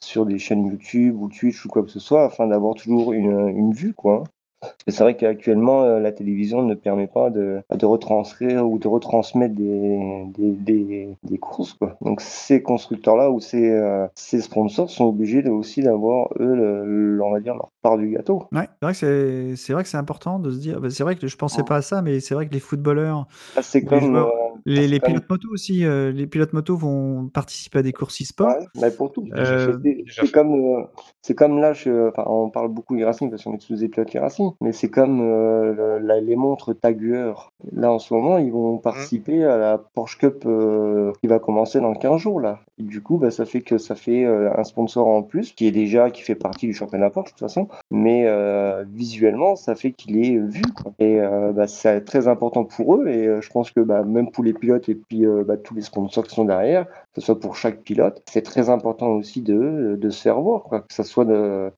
[0.00, 3.48] sur des chaînes YouTube ou Twitch ou quoi que ce soit, afin d'avoir toujours une,
[3.48, 4.24] une vue, quoi.
[4.64, 8.78] Parce que c'est vrai qu'actuellement, euh, la télévision ne permet pas de, de retranscrire ou
[8.78, 11.74] de retransmettre des, des, des, des courses.
[11.74, 11.96] Quoi.
[12.00, 17.16] Donc ces constructeurs-là ou ces, euh, ces sponsors sont obligés de, aussi d'avoir, eux, le,
[17.16, 18.44] le- on va dire, leur part du gâteau.
[18.52, 20.80] Ouais, c'est vrai que c'est important de se dire.
[20.80, 21.68] bah, c'est vrai que je pensais Ouais.
[21.68, 23.26] pas à ça, mais c'est vrai que les footballeurs,
[23.56, 24.00] Là, c'est Les comme...
[24.00, 27.92] joueurs, euh, les, comme- pilotes moto aussi, euh, les pilotes moto vont participer à des
[27.92, 28.48] courses e-sport.
[28.48, 29.24] Ouais, mais pour tout.
[29.36, 29.76] Euh,
[30.08, 30.84] C'est- comme, euh,
[31.22, 34.14] c'est comme là, je, enfin, on parle beaucoup e-racing parce qu'on est tous des pilotes
[34.16, 37.50] e-racing, mais c'est comme euh, le- la- les montres tagueurs.
[37.72, 41.80] Là, en ce moment, ils vont participer à la Porsche Cup euh, qui va commencer
[41.80, 42.60] dans 15 jours là.
[42.78, 45.66] Et du coup, bah, ça fait que ça fait euh, un sponsor en plus qui
[45.66, 49.74] est déjà qui fait partie du championnat Porsche de toute façon, mais euh, visuellement, ça
[49.74, 50.62] fait qu'il est vu.
[50.74, 50.92] Quoi.
[50.98, 53.08] Et euh, bah, c'est très important pour eux.
[53.08, 55.74] Et euh, je pense que bah, même pour les pilotes et puis euh, bah, tous
[55.74, 59.42] les sponsors qui sont derrière, que ce soit pour chaque pilote, c'est très important aussi
[59.42, 61.70] de, de se faire voir, que ce soit euh,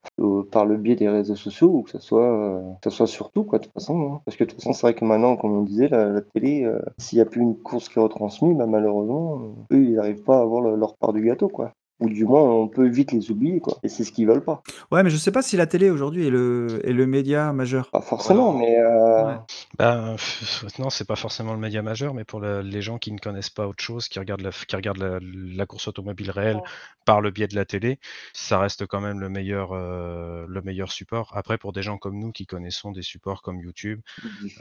[0.51, 3.73] par le biais des réseaux sociaux ou que ce soit, euh, soit surtout, de toute
[3.73, 4.13] façon.
[4.13, 4.21] hein.
[4.25, 7.17] Parce que de toute façon, c'est vrai que maintenant, comme on disait, la, télé, s'il
[7.17, 9.39] n'y a plus une course qui est retransmise, bah, malheureusement,
[9.71, 11.73] eux, ils n'arrivent pas à avoir le- leur part du gâteau, quoi.
[11.99, 13.79] Ou du moins, on peut vite les oublier, quoi.
[13.81, 14.61] Et c'est ce qu'ils veulent pas.
[14.91, 17.89] Ouais, mais je sais pas si la télé aujourd'hui est le, est le média majeur.
[17.89, 18.67] Pas forcément, Voilà.
[18.67, 19.37] mais euh, Ouais.
[19.79, 23.11] Ben, pff, non, c'est pas forcément le média majeur, mais pour le- les gens qui
[23.11, 26.61] ne connaissent pas autre chose, qui regardent la, qui regardent la, la course automobile réelle
[27.05, 27.99] par le biais de la télé,
[28.33, 31.31] ça reste quand même le meilleur, euh, le meilleur support.
[31.35, 34.01] Après, pour des gens comme nous qui connaissons des supports comme YouTube,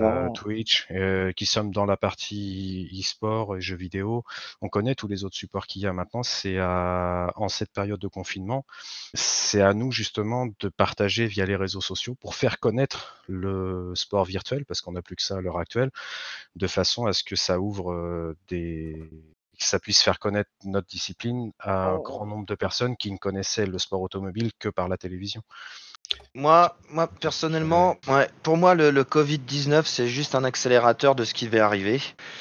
[0.00, 0.28] euh.
[0.30, 4.24] Twitch, euh, qui sommes dans la partie e-sport et jeux vidéo,
[4.62, 6.22] on connaît tous les autres supports qu'il y a maintenant.
[6.22, 8.65] C'est à, en cette période de confinement,
[9.15, 14.24] c'est à nous justement de partager via les réseaux sociaux pour faire connaître le sport
[14.24, 15.90] virtuel, parce qu'on n'a plus que ça à l'heure actuelle,
[16.57, 19.11] de façon à ce que ça ouvre euh, des
[19.59, 22.03] que ça puisse faire connaître notre discipline à un Oh.
[22.03, 25.43] grand nombre de personnes qui ne connaissaient le sport automobile que par la télévision.
[26.34, 27.97] Moi, moi personnellement,
[28.43, 32.01] pour moi, le, le Covid-19, c'est juste un accélérateur de ce qui va arriver.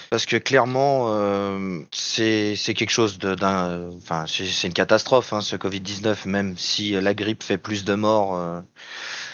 [0.10, 3.90] Parce que clairement, euh, c'est quelque chose d'un.
[3.98, 7.96] Enfin, c'est c'est une catastrophe, hein, ce Covid-19, même si la grippe fait plus de
[7.96, 8.60] morts euh,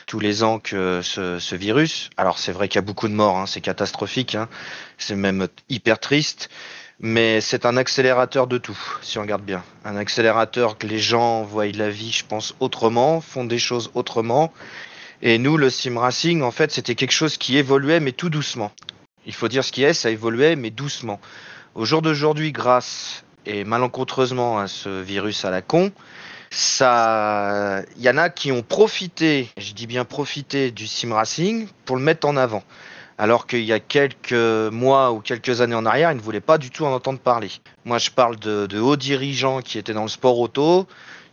[0.06, 2.10] tous les ans que ce, ce virus.
[2.18, 4.48] Alors, c'est vrai qu'il y a beaucoup de morts, hein, c'est catastrophique, hein,
[4.98, 6.50] c'est même hyper triste.
[7.04, 9.64] Mais c'est un accélérateur de tout, si on regarde bien.
[9.86, 14.54] Un accélérateur que les gens voient la vie, je pense, autrement, font des choses autrement.
[15.24, 18.72] Et nous, le sim racing, en fait, c'était quelque chose qui évoluait, mais tout doucement.
[19.26, 21.20] Il faut dire ce qui est, ça évoluait, mais doucement.
[21.74, 25.92] Au jour d'aujourd'hui, grâce et malencontreusement à ce virus à la con,
[26.52, 31.68] ça, il y en a qui ont profité, je dis bien profité du sim racing
[31.86, 32.64] pour le mettre en avant.
[33.22, 36.58] Alors qu'il y a quelques mois ou quelques années en arrière, ils ne voulaient pas
[36.58, 37.52] du tout en entendre parler.
[37.86, 40.88] Moi, je parle de, de hauts dirigeants qui étaient dans le sport auto,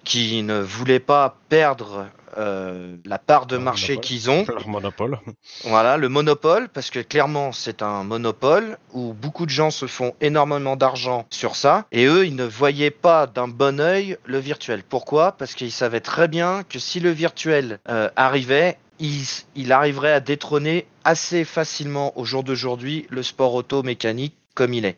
[0.05, 4.44] qui ne voulaient pas perdre euh, la part de marché qu'ils ont.
[4.47, 5.19] Leur monopole.
[5.65, 10.15] Voilà, le monopole, parce que clairement, c'est un monopole où beaucoup de gens se font
[10.20, 14.82] énormément d'argent sur ça, et eux, ils ne voyaient pas d'un bon œil le virtuel.
[14.86, 15.32] Pourquoi?
[15.32, 20.87] Parce qu'ils savaient très bien que si le virtuel euh, arrivait, il, arriverait à détrôner
[21.05, 24.97] assez facilement au jour d'aujourd'hui le sport auto mécanique comme il est.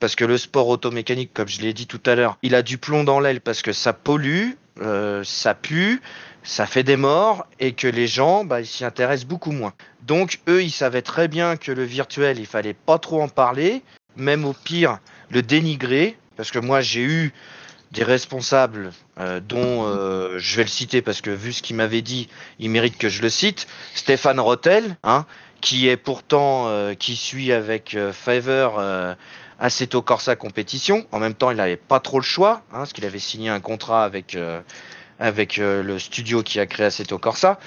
[0.00, 2.76] Parce que le sport automécanique, comme je l'ai dit tout à l'heure, il a du
[2.76, 4.50] plomb dans l'aile parce que ça pollue,
[4.82, 6.02] euh, ça pue,
[6.42, 9.72] ça fait des morts et que les gens, bah, s'y intéressent beaucoup moins.
[10.02, 13.82] Donc eux, ils savaient très bien que le virtuel, il fallait pas trop en parler,
[14.16, 14.98] même au pire
[15.30, 17.32] le dénigrer, parce que moi j'ai eu
[17.96, 22.02] des responsables euh, dont euh, je vais le citer parce que vu ce qu'il m'avait
[22.02, 22.28] dit,
[22.58, 23.66] il mérite que je le cite.
[23.94, 25.24] Stéphane Rotel, hein,
[25.62, 29.14] qui est pourtant euh, qui suit avec Fiverr euh,
[29.58, 31.06] Assetto Corsa compétition.
[31.10, 33.60] En même temps, il n'avait pas trop le choix, hein, parce qu'il avait signé un
[33.60, 34.36] contrat avec
[35.18, 37.58] avec le studio qui a créé Assetto Corsa.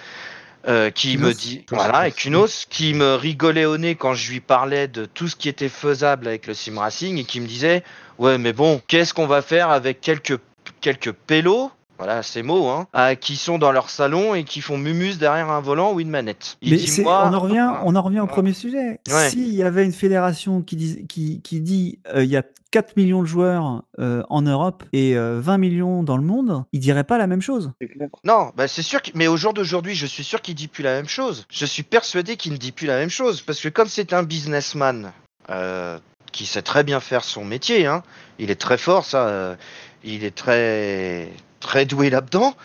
[0.68, 4.42] Euh, qui me dit voilà et Kunos qui me rigolait au nez quand je lui
[4.42, 7.84] parlais de tout ce qui était faisable avec le sim racing et qui me disait
[8.18, 10.38] ouais mais bon qu'est-ce qu'on va faire avec quelques
[10.82, 14.78] quelques pélos voilà ces mots hein, ah, qui sont dans leur salon et qui font
[14.78, 16.58] mumus derrière un volant ou une manette.
[16.62, 18.30] Il Mais dit, c'est- moi, on en revient, on en revient au Ouais.
[18.30, 19.00] premier sujet.
[19.10, 19.30] Ouais.
[19.30, 22.96] S'il y avait une fédération qui dit, qui, qui dit euh, il y a 4
[22.98, 27.04] millions de joueurs euh, en Europe et euh, 20 millions dans le monde, il dirait
[27.04, 27.72] pas la même chose.
[27.82, 28.10] Clair.
[28.24, 29.02] Non, bah c'est sûr.
[29.02, 31.46] que- Mais au jour d'aujourd'hui, je suis sûr qu'il dit plus la même chose.
[31.52, 34.24] Je suis persuadé qu'il ne dit plus la même chose parce que comme c'est un
[34.24, 35.12] businessman
[35.50, 35.98] euh,
[36.32, 38.04] qui sait très bien faire son métier, hein,
[38.38, 39.28] il est très fort, ça.
[39.28, 39.56] euh,
[40.04, 41.28] il est très
[41.60, 42.56] très doué là-dedans.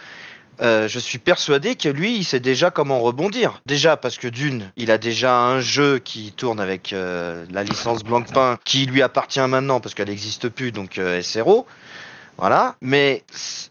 [0.60, 3.60] Euh, je suis persuadé que lui, il sait déjà comment rebondir.
[3.66, 8.04] Déjà parce que d'une, il a déjà un jeu qui tourne avec euh, la licence
[8.04, 11.66] Blancpain qui lui appartient maintenant parce qu'elle n'existe plus, donc euh, SRO.
[12.38, 12.76] Voilà.
[12.80, 13.24] Mais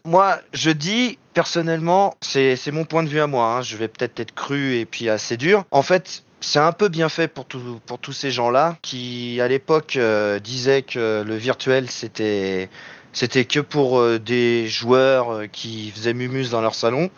[0.04, 3.46] moi, je dis personnellement, c'est mon point de vue à moi.
[3.56, 5.64] hein, Je vais peut-être être cru et puis assez dur.
[5.70, 6.22] En fait.
[6.46, 11.24] C'est un peu bien fait pour tous ces gens-là qui, à l'époque, euh, disaient que
[11.26, 12.68] le virtuel, c'était
[13.14, 17.10] c'était que pour euh, des joueurs euh, qui faisaient mumus dans leur salon.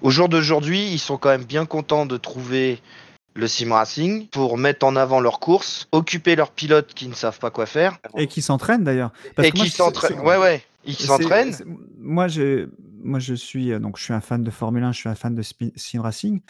[0.00, 2.80] Au jour d'aujourd'hui, ils sont quand même bien contents de trouver
[3.34, 7.38] le sim racing pour mettre en avant leurs courses, occuper leurs pilotes qui ne savent
[7.38, 9.12] pas quoi faire Et qui s'entraînent d'ailleurs.
[9.42, 10.20] Et qui s'entraînent.
[10.20, 11.54] Ouais, ouais, ils s'entraînent.
[11.98, 12.68] Moi, je,
[13.02, 15.14] moi, je suis euh, donc je suis un fan de Formule 1, je suis un
[15.14, 16.40] fan de sim racing.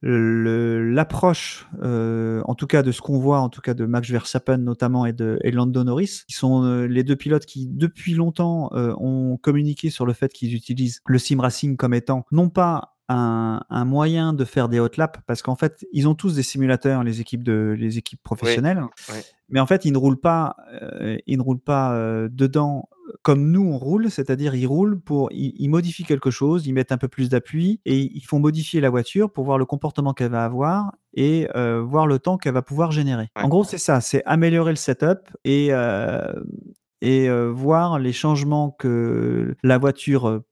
[0.00, 4.58] L'approche, euh, en tout cas de ce qu'on voit, en tout cas de Max Verstappen
[4.58, 8.94] notamment et de, et Norris, qui sont euh, les deux pilotes qui depuis longtemps euh,
[8.98, 13.60] ont communiqué sur le fait qu'ils utilisent le sim racing comme étant non pas un,
[13.70, 17.04] un moyen de faire des hot laps, parce qu'en fait ils ont tous des simulateurs,
[17.04, 19.16] les équipes de les équipes professionnelles, oui.
[19.48, 22.88] mais en fait ils ne roulent pas, euh, ils ne roulent pas euh, dedans
[23.22, 26.92] comme nous on roule, c'est-à-dire ils roulent pour, ils, ils modifient quelque chose, ils mettent
[26.92, 30.30] un peu plus d'appui et ils font modifier la voiture pour voir le comportement qu'elle
[30.30, 33.28] va avoir et euh, voir le temps qu'elle va pouvoir générer.
[33.34, 35.72] En gros, c'est ça, c'est améliorer le setup et
[37.00, 40.42] et euh, voir les changements que la voiture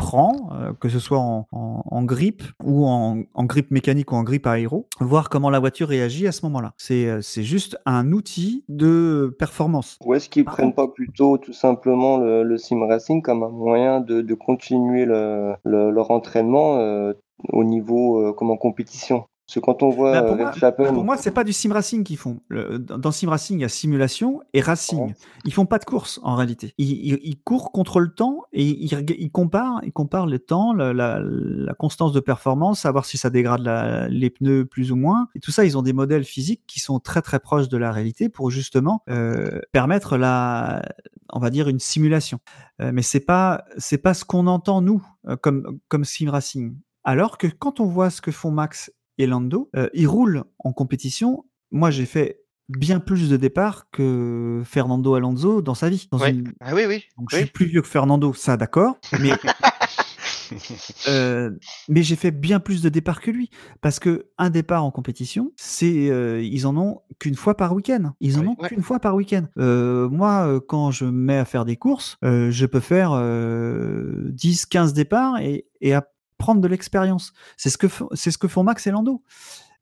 [0.00, 4.14] prend, euh, que ce soit en, en, en grip ou en, en grip mécanique ou
[4.16, 6.72] en grip aéro, voir comment la voiture réagit à ce moment-là.
[6.78, 9.98] C'est euh, c'est juste un outil de performance.
[10.04, 13.50] Ou est-ce qu'ils Par prennent pas plutôt tout simplement le, le sim racing comme un
[13.50, 17.12] moyen de, de continuer le, le- leur entraînement euh,
[17.52, 19.24] au niveau euh, comme en compétition?
[19.50, 21.52] Parce que quand on voit Bah, pour, euh, moi, Verstappen, pour moi, c'est pas du
[21.52, 22.38] sim racing qu'ils font.
[22.48, 25.06] Le- dans sim racing, il y a simulation et racing.
[25.08, 25.14] Ouais.
[25.44, 26.72] Ils font pas de course en réalité.
[26.78, 30.92] Ils, ils- ils courent contre le temps et ils, comparent, ils comparent le temps, la,
[30.92, 35.26] la- la constance de performance, savoir si ça dégrade la- les pneus plus ou moins.
[35.34, 37.90] Et tout ça, ils ont des modèles physiques qui sont très très proches de la
[37.90, 40.80] réalité pour justement euh, permettre la,
[41.32, 42.38] on va dire une simulation.
[42.80, 45.04] Euh, mais c'est pas c'est pas ce qu'on entend nous
[45.40, 46.76] comme comme sim racing.
[47.02, 48.92] Alors que quand on voit ce que font Max
[49.22, 51.44] et Lando, euh, ils roulent en compétition.
[51.70, 56.08] Moi, j'ai fait bien plus de départs que Fernando Alonso dans sa vie.
[56.12, 57.04] Dans une- Ah oui, oui.
[57.18, 57.42] Donc, je oui.
[57.42, 59.30] suis plus vieux que Fernando, ça d'accord, mais
[61.08, 61.50] euh,
[61.88, 65.52] mais j'ai fait bien plus de départs que lui parce que un départ en compétition,
[65.56, 68.12] c'est euh, ils en ont qu'une fois par week-end.
[68.20, 68.68] Ils en ont Ouais.
[68.68, 69.44] qu'une fois par week-end.
[69.58, 74.66] Euh, moi, quand je me mets à faire des courses, je peux faire euh, 10,
[74.66, 76.06] 15 départs et, et à
[76.40, 77.32] prendre de l'expérience.
[77.56, 79.22] C'est ce que font- c'est ce que font Max et Lando.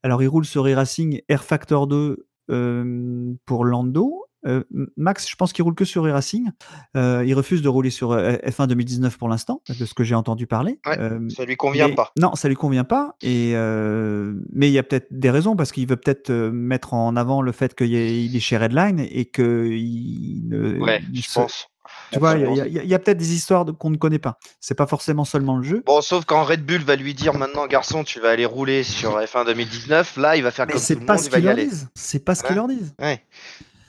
[0.03, 4.25] Alors ils roulent sur e-racing Air Factor 2 euh, pour Lando.
[4.47, 4.63] Euh,
[4.95, 6.49] Max, je pense qu'il roule que sur e-racing.
[6.95, 10.15] Euh, il refuse de rouler sur euh, F1 2019 pour l'instant, de ce que j'ai
[10.15, 10.79] entendu parler.
[10.85, 10.95] Ouais,
[11.29, 12.13] Ça lui convient mais- pas.
[12.17, 13.15] Non, ça lui convient pas.
[13.21, 17.41] Et mais il y a peut-être des raisons parce qu'il veut peut-être mettre en avant
[17.41, 21.67] le fait qu'il est, chez Redline et que il ne, Ouais, je se- pense.
[22.11, 22.65] Tu vois, il y a- Absolument.
[22.67, 24.37] il y a, il y a peut-être des histoires de- qu'on ne connaît pas.
[24.59, 25.83] C'est pas forcément seulement le jeu.
[25.85, 29.19] Bon, sauf quand Red Bull va lui dire maintenant, garçon, tu vas aller rouler sur
[29.19, 31.31] F1 2019, là, il va faire Mais comme tout c'est le pas monde, ce il
[31.31, 31.65] va qu'ils y leur aller.
[31.67, 31.87] disent.
[31.95, 32.93] C'est pas ce qu'ils leur disent.
[32.99, 33.23] Ouais.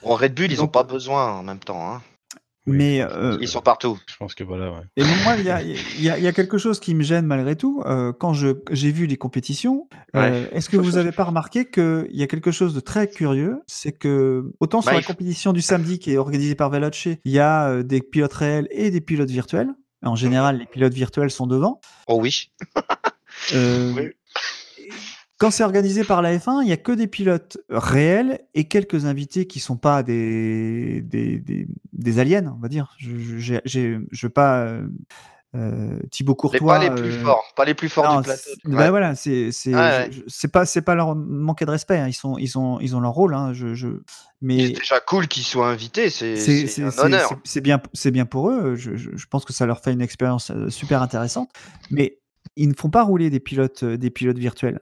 [0.03, 1.93] Bon, Red Bull, ils ont Donc- pas besoin en même temps.
[1.93, 2.01] Hein.
[2.67, 3.97] Oui, Mais euh, Ils sont partout.
[4.07, 4.81] Je pense que voilà, ouais.
[4.95, 7.01] Et moi, il y a, il y a- il y a quelque chose qui me
[7.01, 7.81] gêne malgré tout.
[7.87, 12.07] Euh, quand je- j'ai vu les compétitions, euh, est-ce que vous n'avez pas remarqué qu'il
[12.11, 15.53] y a quelque chose de très curieux C'est que, autant sur Bah, la faut- compétition
[15.53, 18.91] du samedi qui est organisée par Veloce, il y a euh, des pilotes réels et
[18.91, 19.69] des pilotes virtuels.
[20.03, 21.81] En général, les pilotes virtuels sont devant.
[22.07, 22.51] Oh oui.
[23.53, 24.09] Euh, Oui.
[25.41, 29.05] Quand c'est organisé par la F1, il y a que des pilotes réels et quelques
[29.05, 32.93] invités qui sont pas des des, des, des aliens, on va dire.
[32.99, 34.87] Je je veux pas euh,
[35.55, 36.73] euh, Thibaut Les, Courtois.
[36.75, 37.43] pas les plus euh, forts.
[37.57, 38.49] Pas les plus forts non, du plateau.
[38.65, 38.75] Ouais.
[38.75, 40.09] bah voilà, c'est c'est Ouais,
[40.53, 41.97] pas c'est pas leur manquer de respect.
[41.97, 42.07] hein.
[42.07, 43.33] Ils sont ils ont ils ont leur rôle.
[43.33, 43.51] Hein.
[43.51, 43.87] Je, je
[44.41, 46.09] mais C'est déjà cool qu'ils soient invités.
[46.09, 47.33] C'est un honneur.
[47.43, 48.75] c'est- bien, c'est bien pour eux.
[48.75, 51.49] Je, je- pense que ça leur fait une expérience super intéressante.
[51.89, 52.19] Mais
[52.55, 54.79] ils ne font pas rouler des pilotes, des pilotes virtuels.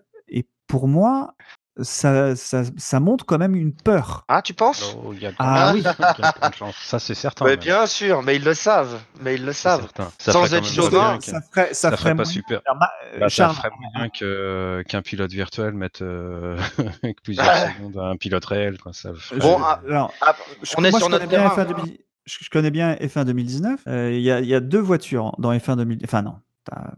[0.70, 1.34] Pour moi,
[1.82, 4.24] ça, ça, ça montre quand même une peur.
[4.28, 4.96] Ah, tu penses?
[5.04, 5.82] Oh, il y a de Ah oui.
[5.82, 6.74] y.
[6.84, 7.46] Ça, c'est certain.
[7.46, 7.58] Mais.
[7.58, 9.00] Bien sûr, mais ils le savent.
[9.22, 9.88] Mais ils le savent.
[10.20, 12.62] Ça Sans être chauvin, ça ferait, ça ça ferait pas moins super.
[12.70, 16.58] euh, Bah, ça ferait moins bien que- qu'un pilote virtuel mette euh,
[17.24, 17.74] plusieurs Ouais.
[17.78, 18.78] secondes à un pilote réel.
[18.78, 18.94] Quoi.
[18.94, 21.50] Ça ferait- Bon, je- ah, alors, Ah, je- on est moi, sur notre connais bien
[21.50, 21.64] terrain.
[21.64, 23.80] F1 2000 je connais bien F1 2019.
[23.88, 26.00] Euh, Il y, a, il y a deux voitures dans F1 2000.
[26.04, 26.36] Enfin non,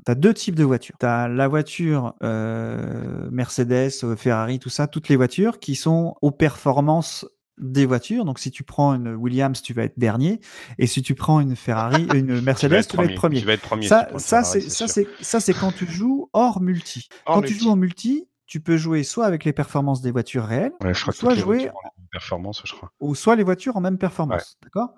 [0.05, 0.95] tu as, deux types de voitures.
[0.99, 6.15] Tu as la voiture euh, Mercedes, euh, Ferrari, tout ça, toutes les voitures qui sont
[6.21, 7.25] aux performances
[7.57, 8.25] des voitures.
[8.25, 10.41] Donc si tu prends une Williams, tu vas être dernier,
[10.77, 13.39] et si tu prends une Ferrari, une Mercedes, tu vas être premier.
[13.39, 13.87] Tu vas être premier.
[13.87, 14.89] Ça, ça c'est ça sûr.
[14.89, 17.07] c'est ça c'est quand tu joues hors multi.
[17.25, 20.73] Quand tu joues en multi, tu peux jouer soit avec les performances des voitures réelles,
[20.83, 21.69] Ouais, soit jouer
[22.11, 22.91] performance, je crois.
[22.99, 24.57] ou soit les voitures en même performance.
[24.61, 24.95] D'accord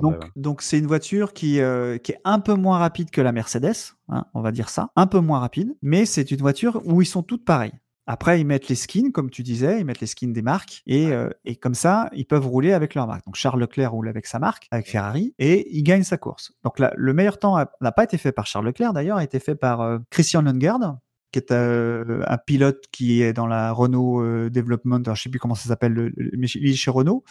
[0.00, 0.30] donc, ouais.
[0.36, 3.94] donc c'est une voiture qui, euh, qui est un peu moins rapide que la Mercedes,
[4.08, 7.06] hein, on va dire ça, un peu moins rapide, mais c'est une voiture où ils
[7.06, 7.74] sont toutes pareilles.
[8.06, 11.12] Après, ils mettent les skins, comme tu disais, ils mettent les skins des marques, et,
[11.12, 13.24] euh, et comme ça, ils peuvent rouler avec leur marque.
[13.24, 16.52] Donc Charles Leclerc roule avec sa marque, avec Ferrari, et il gagne sa course.
[16.64, 19.38] Donc là, le meilleur temps n'a pas été fait par Charles Leclerc, d'ailleurs, a été
[19.38, 20.98] fait par euh, Christian Lundgaard,
[21.32, 25.30] qui est euh, un pilote qui est dans la Renault euh, Development, alors je sais
[25.30, 27.24] plus comment ça s'appelle, il est chez Renault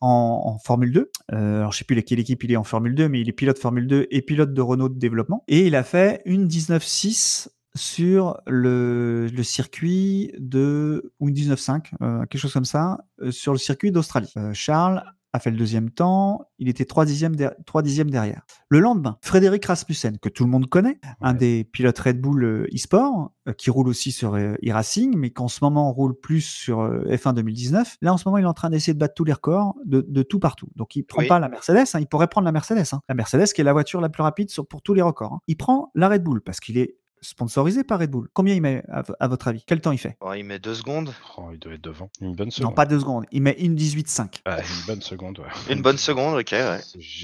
[0.00, 1.10] en, Formule 2.
[1.32, 3.32] Euh, alors je sais plus quelle équipe il est en Formule 2, mais il est
[3.32, 5.44] pilote Formule 2 et pilote de Renault de développement.
[5.48, 12.40] Et il a fait une 19.6 sur le, circuit de ou une 19.5, euh, quelque
[12.40, 12.98] chose comme ça,
[13.30, 14.32] sur le circuit d'Australie.
[14.52, 15.02] Charles
[15.34, 18.46] a fait le deuxième temps, il était trois dixièmes, der- trois dixièmes derrière.
[18.68, 22.66] Le lendemain, Frédéric Rasmussen, que tout le monde connaît, un des pilotes Red Bull euh,
[22.72, 26.80] e-sport, euh, qui roule aussi sur euh, e-racing, mais qu'en ce moment roule plus sur
[26.82, 27.96] euh, F1 2019.
[28.00, 30.06] Là, en ce moment, il est en train d'essayer de battre tous les records de,
[30.08, 30.68] de tout partout.
[30.76, 31.26] Donc, il prend Oui.
[31.26, 32.84] pas la Mercedes, hein, il pourrait prendre la Mercedes.
[32.92, 33.00] hein.
[33.08, 35.32] La Mercedes, qui est la voiture la plus rapide sur, pour tous les records.
[35.34, 35.40] hein.
[35.48, 38.28] Il prend la Red Bull parce qu'il est sponsorisé par Red Bull.
[38.32, 38.82] Combien il met,
[39.18, 39.64] à, votre avis?
[39.66, 40.16] Quel temps il fait?
[40.20, 41.12] Bon, il met deux secondes.
[41.36, 42.08] Oh, il doit être devant.
[42.20, 42.74] Une bonne Non, seconde.
[42.74, 43.24] pas deux secondes.
[43.32, 44.40] Il met une 18,5.
[44.44, 45.74] Ah, une bonne seconde, ouais.
[45.74, 46.80] Une bonne seconde, ok, ouais.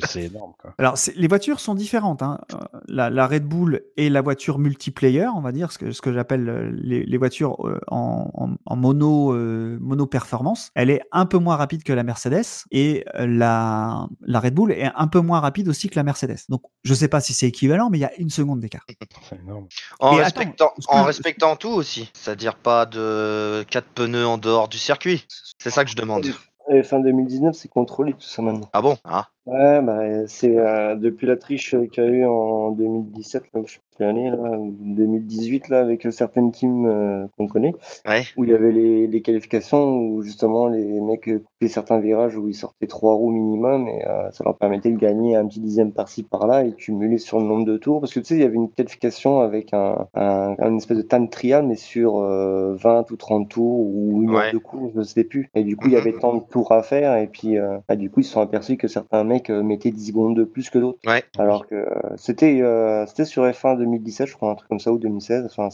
[0.06, 0.74] C'est énorme, quoi.
[0.78, 2.22] Alors, les voitures sont différentes.
[2.22, 2.40] hein.
[2.54, 2.58] Euh,
[2.88, 6.12] La, la Red Bull est la voiture multiplayer, on va dire, ce que, ce que
[6.12, 10.70] j'appelle euh, les, les voitures euh, en, en- en mono, euh, mono performance.
[10.74, 14.90] Elle est un peu moins rapide que la Mercedes et la, la Red Bull est
[14.94, 16.38] un peu moins rapide aussi que la Mercedes.
[16.48, 18.84] Donc, je sais pas si c'est équivalent, mais il y a une seconde d'écart.
[19.28, 19.66] C'est énorme.
[19.98, 22.10] En, respectant, en respectant tout aussi.
[22.14, 25.26] C'est-à-dire pas de quatre pneus en dehors du circuit.
[25.58, 26.26] C'est ça que je demande.
[26.72, 28.68] Et fin 2019, c'est contrôlé tout ça maintenant.
[28.72, 28.96] Ah bon?
[29.04, 29.28] Ah.
[29.50, 33.62] Ouais, bah, c'est euh, depuis la triche euh, qu'il y a eu en 2017, là,
[33.66, 37.74] je sais plus l'année, là, ou 2018, là, avec euh, certaines teams euh, qu'on connaît,
[38.06, 38.22] Ouais.
[38.36, 42.36] où il y avait les, les qualifications où justement les mecs euh, coupaient certains virages
[42.36, 45.60] où ils sortaient trois roues minimum et euh, ça leur permettait de gagner un petit
[45.60, 48.00] dixième par-ci par-là et cumuler sur le nombre de tours.
[48.00, 51.02] Parce que tu sais, il y avait une qualification avec un, un, un espèce de
[51.02, 54.36] time trial, mais sur euh, 20 ou 30 tours ou une Ouais.
[54.36, 55.50] heure de course, je sais plus.
[55.54, 57.96] Et du coup, il y avait tant de tours à faire et puis euh, bah,
[57.96, 60.68] du coup, ils se sont aperçus que certains mecs euh, mettaient 10 secondes de plus
[60.68, 60.98] que d'autres.
[61.06, 61.24] Ouais.
[61.38, 61.86] Alors que euh,
[62.16, 65.46] c'était euh, c'était sur F1 2017, je crois, un truc comme ça, ou 2016.
[65.46, 65.68] Enfin,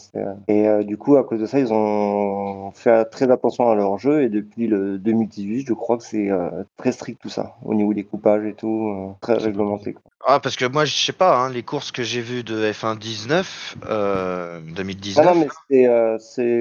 [0.47, 4.21] Et du coup, à cause de ça, ils ont fait très attention à leur jeu.
[4.23, 6.29] Et depuis le 2018, je crois que c'est
[6.77, 9.93] très strict tout ça, au niveau des coupages et tout, très réglementé.
[9.93, 10.03] quoi.
[10.25, 12.97] Ah, parce que moi, je sais pas, hein, les courses que j'ai vues de F1
[12.97, 15.25] 19, euh, Ah 2019.
[15.25, 16.17] non, mais c'est, euh,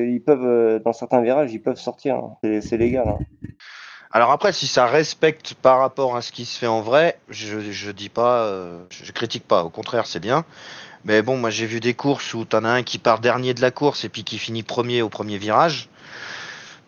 [0.07, 2.17] ils peuvent, euh, dans certains virages, ils peuvent sortir.
[2.17, 2.37] hein.
[2.45, 3.09] C'est, c'est légal.
[3.09, 3.19] hein.
[4.17, 7.71] Alors après, si ça respecte par rapport à ce qui se fait en vrai, je,
[7.71, 9.63] je dis pas, euh, je, critique pas.
[9.63, 10.47] Au contraire, c'est bien.
[11.05, 13.61] Mais bon, moi j'ai vu des courses où t'en as un qui part dernier de
[13.61, 15.91] la course et puis qui finit premier au premier virage.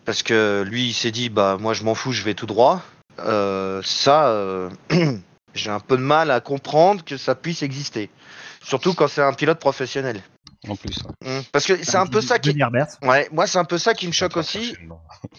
[0.05, 2.81] Parce que lui, il s'est dit, bah moi je m'en fous, je vais tout droit.
[3.19, 4.71] Euh, ça, euh,
[5.53, 8.09] j'ai un peu de mal à comprendre que ça puisse exister.
[8.63, 10.23] Surtout quand c'est un pilote professionnel.
[10.67, 10.97] En plus.
[11.23, 11.39] Mm.
[11.53, 12.53] Parce que c'est un peu ça qui.
[13.03, 14.75] Ouais, moi c'est un peu ça qui me choque aussi.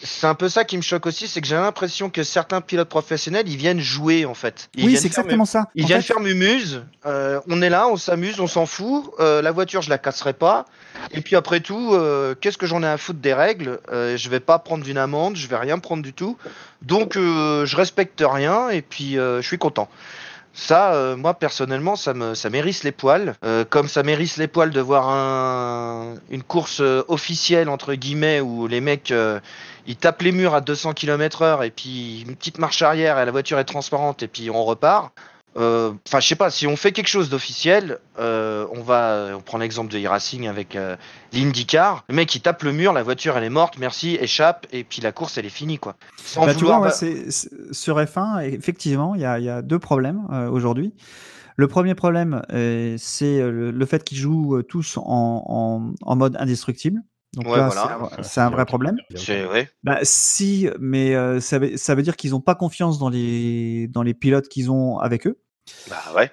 [0.01, 2.89] C'est un peu ça qui me choque aussi, c'est que j'ai l'impression que certains pilotes
[2.89, 4.69] professionnels, ils viennent jouer en fait.
[4.75, 5.67] Ils Oui, c'est exactement ça.
[5.75, 6.83] Ils En viennent fait, faire mumuse.
[7.05, 9.11] euh, on est là, on s'amuse, on s'en fout.
[9.19, 10.65] euh, la voiture, je la casserai pas.
[11.11, 13.79] Et puis après tout, euh, qu'est-ce que j'en ai à foutre des règles?
[13.91, 16.35] Euh, Je vais pas prendre une amende, je vais rien prendre du tout.
[16.81, 19.87] Donc euh, je respecte rien et puis euh, je suis content.
[20.53, 23.35] Ça, euh, moi personnellement, ça me ça m'érisse les poils.
[23.43, 28.41] Euh, comme ça m'érisse les poils de voir un, une course euh, officielle entre guillemets
[28.41, 29.39] où les mecs euh,
[29.87, 33.31] ils tapent les murs à 200 km/h et puis une petite marche arrière et la
[33.31, 35.13] voiture est transparente et puis on repart.
[35.57, 39.41] Euh, Enfin, je sais pas, si on fait quelque chose d'officiel, euh, on va, on
[39.41, 40.95] prend l'exemple de e-racing avec euh,
[41.33, 42.03] l'IndyCar.
[42.09, 45.01] Le mec il tape le mur, la voiture elle est morte, merci, échappe et puis
[45.01, 45.95] la course elle est finie quoi.
[46.17, 49.45] Sans Bah, tu vouloir- vois, ouais, c'est- c'est- sur F1, effectivement, il y a, il
[49.45, 50.93] y a deux problèmes aujourd'hui.
[51.57, 52.41] Le premier problème,
[52.97, 57.01] c'est le, fait qu'ils jouent tous en, en- en mode indestructible.
[57.33, 58.23] Donc Ouais, là, voilà.
[58.23, 58.97] c'est un- vrai problème.
[59.15, 59.69] C'est ouais.
[59.83, 63.87] Bah, si, mais euh, ça, veut, ça veut dire qu'ils n'ont pas confiance dans les,
[63.87, 65.39] dans les pilotes qu'ils ont avec eux.
[65.89, 66.29] Bah ouais.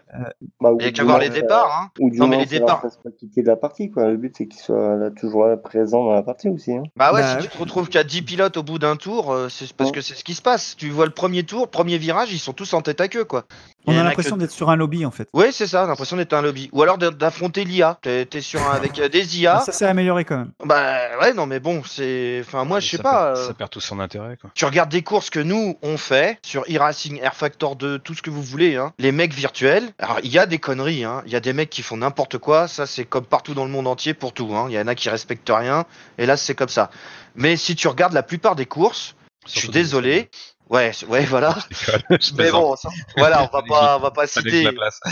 [0.60, 1.70] Bah, ou Il y a qu'à voir les départs.
[1.70, 1.90] Hein.
[2.00, 2.80] Ou du Non, mais les départs.
[2.80, 4.08] pas quitter la partie, quoi.
[4.08, 6.72] Le but, c'est qu'ils soient là, toujours là, présents dans la partie aussi.
[6.74, 6.82] Hein.
[6.96, 7.42] Bah ouais, Bah si ouais.
[7.42, 9.90] tu te retrouves qu'il y a 10 pilotes au bout d'un tour, euh, c'est parce
[9.90, 9.94] Ouais.
[9.96, 10.74] que c'est ce qui se passe.
[10.76, 13.44] Tu vois le premier tour, premier virage, ils sont tous en tête à queue quoi.
[13.86, 15.28] On a l'impression que- d'être sur un lobby, en fait.
[15.32, 16.68] Oui, c'est ça, l'impression d'être un lobby.
[16.72, 17.98] Ou alors d'affronter l'IA.
[18.02, 19.58] T'es sur un, avec euh, des IA.
[19.60, 20.50] Ah, Ça s'est amélioré quand même.
[20.64, 22.42] Bah ouais, non mais bon, c'est.
[22.46, 23.32] Enfin, moi, je sais pas.
[23.32, 24.50] perd- euh, Ça perd tout son intérêt, quoi.
[24.54, 28.20] Tu regardes des courses que nous on fait sur e-racing, Air Factor 2, tout ce
[28.20, 28.92] que vous voulez, hein.
[28.98, 29.84] les mecs virtuels.
[29.98, 31.22] Alors il y a des conneries, hein.
[31.24, 33.70] il y a des mecs qui font n'importe quoi, ça c'est comme partout dans le
[33.70, 34.54] monde entier pour tout.
[34.54, 34.66] hein.
[34.68, 35.84] Il y en a qui respectent rien,
[36.18, 36.90] et là c'est comme ça.
[37.36, 39.14] Mais si tu regardes la plupart des courses,
[39.46, 40.28] je suis désolé.
[40.70, 41.56] Ouais, ouais, voilà.
[42.10, 44.68] Je Mais bon, ça- voilà, on va pas, on va pas citer.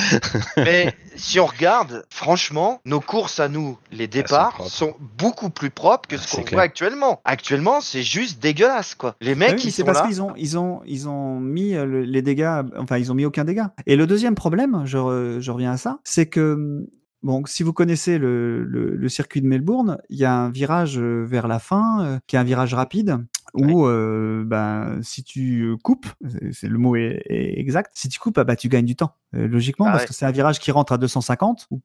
[0.57, 6.09] Mais si on regarde, franchement, nos courses à nous, les départs, sont, beaucoup plus propres
[6.09, 7.21] que Ah, ce c'est qu'on voit actuellement.
[7.25, 9.17] Actuellement, c'est juste dégueulasse, quoi.
[9.21, 10.07] Les Ah mecs, oui, mais ils c'est sont parce là.
[10.07, 13.25] qu'ils ont, ils ont, ils ont mis euh, le- les dégâts, enfin, ils ont mis
[13.25, 13.73] aucun dégât.
[13.87, 16.87] Et le deuxième problème, je, re- je reviens à ça, c'est que,
[17.23, 20.99] bon, si vous connaissez le, le- le circuit de Melbourne, il y a un virage
[20.99, 23.19] euh, vers la fin, euh, qui est un virage rapide,
[23.57, 23.89] où,
[24.45, 26.07] ben, si tu coupes,
[26.53, 29.15] c'est- le mot est, est exact, si tu coupes, ah, bah, tu gagnes du temps,
[29.33, 30.09] logiquement, Ah parce ouais.
[30.09, 31.67] que c'est un virage qui rentre à 250.
[31.71, 31.81] où,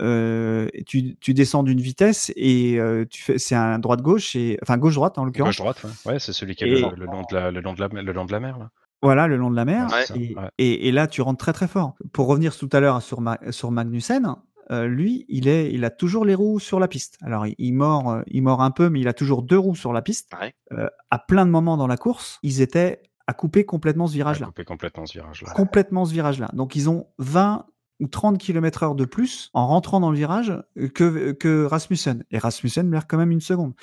[0.00, 4.58] euh, et tu, tu descends d'une vitesse et euh, tu fais, c'est un droite-gauche et
[4.62, 5.50] enfin gauche-droite en l'occurrence.
[5.56, 6.12] Gauche-droite, ouais.
[6.14, 7.88] Ouais, c'est celui qui est Et- le, le long de la, le, long de la,
[8.02, 8.70] le long de la mer, là.
[9.02, 9.86] Voilà, le long de la mer.
[9.92, 10.04] Ouais.
[10.06, 10.48] ça, Et, ouais.
[10.58, 11.94] et- et là, tu rentres très très fort.
[12.12, 14.34] Pour revenir tout à l'heure sur, Ma- sur Magnussen,
[14.70, 17.18] euh, lui, il, est, il a toujours les roues sur la piste.
[17.22, 19.76] Alors, il, il mord, euh, il mord un peu, mais il a toujours deux roues
[19.76, 20.30] sur la piste.
[20.40, 20.54] Ouais.
[20.72, 24.46] Euh, à plein de moments dans la course, ils étaient à couper complètement ce virage-là.
[24.46, 25.52] coupé complètement ce virage-là.
[25.54, 26.50] Complètement ce virage-là.
[26.52, 27.66] Donc, ils ont 20
[28.00, 30.52] ou 30 km heure de plus en rentrant dans le virage
[30.94, 32.24] que, que Rasmussen.
[32.30, 33.74] Et Rasmussen perd quand même une seconde.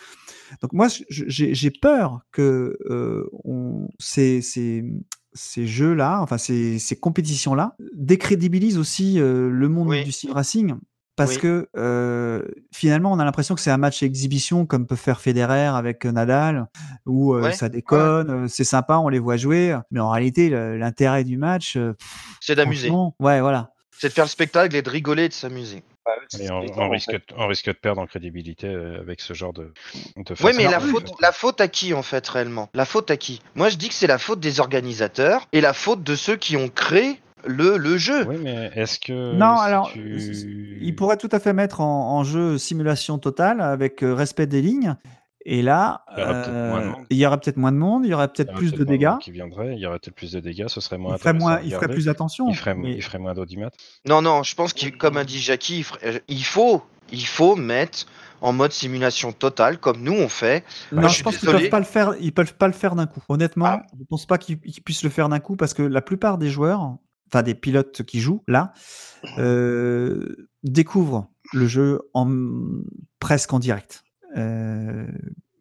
[0.61, 4.83] Donc moi, j'ai j'ai peur que euh, on, ces, ces,
[5.33, 10.03] ces jeux-là, enfin ces, ces compétitions-là, décrédibilisent aussi euh, le monde Oui.
[10.03, 10.75] du sim racing.
[11.17, 11.41] Parce Oui.
[11.41, 12.41] que euh,
[12.73, 16.11] finalement, on a l'impression que c'est un match exhibition comme peut faire Federer avec euh,
[16.11, 16.67] Nadal,
[17.05, 19.77] où euh, Ouais, ça déconne, c'est sympa, on les voit jouer.
[19.91, 21.77] Mais en réalité, l'intérêt du match,
[22.39, 22.89] C'est d'amuser.
[23.19, 23.71] Ouais, voilà.
[23.97, 25.83] C'est de faire le spectacle et de rigoler et de s'amuser.
[26.49, 29.73] On, on risque, on risque de perdre en crédibilité euh, avec ce genre de,
[30.17, 32.69] de Oui, mais la faute, la faute à qui en fait réellement?
[32.73, 33.41] La faute à qui?
[33.55, 36.57] Moi, je dis que c'est la faute des organisateurs et la faute de ceux qui
[36.57, 38.25] ont créé le, le jeu.
[38.25, 39.33] Oui, mais est-ce que.
[39.33, 43.61] Non, si alors, tu- il pourrait tout à fait mettre en, en jeu simulation totale
[43.61, 44.95] avec euh, respect des lignes.
[45.45, 47.05] Et là, Il y aura peut-être euh, moins de monde.
[47.09, 49.17] il y aura peut-être moins de monde, il y aura peut-être plus de dégâts.
[49.21, 51.49] Qui viendrait, il y aurait peut-être plus de dégâts, ce serait moins Il ferait, intéressant
[51.49, 52.47] moins, il ferait plus attention.
[52.49, 53.69] Il ferait, mais- il ferait moins d'audimat.
[54.07, 57.25] Non, non, je pense qu'il, comme a dit Jackie, il, ferait- euh, il faut, il
[57.25, 58.05] faut mettre
[58.41, 60.63] en mode simulation totale, comme nous on fait.
[60.91, 62.13] Non, je je pense qu'ils peuvent pas le faire.
[62.19, 63.21] Ils peuvent pas le faire d'un coup.
[63.29, 63.85] Honnêtement, Ah.
[63.99, 66.97] je pense pas qu'ils puissent le faire d'un coup parce que la plupart des joueurs,
[67.31, 68.73] enfin des pilotes qui jouent là,
[69.37, 72.31] euh, découvrent le jeu en
[73.19, 74.03] presque en direct.
[74.37, 75.07] Euh,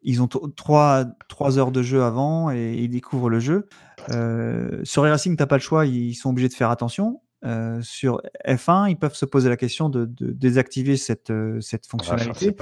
[0.02, 3.68] ils ont trois, trois heures de jeu avant et ils découvrent le jeu.
[4.10, 7.20] Euh, sur Racing, t'as pas le choix, ils sont obligés de faire attention.
[7.44, 11.86] Euh, sur F1, ils peuvent se poser la question de, de désactiver cette, euh, cette
[11.90, 12.54] va faire fonctionnalité.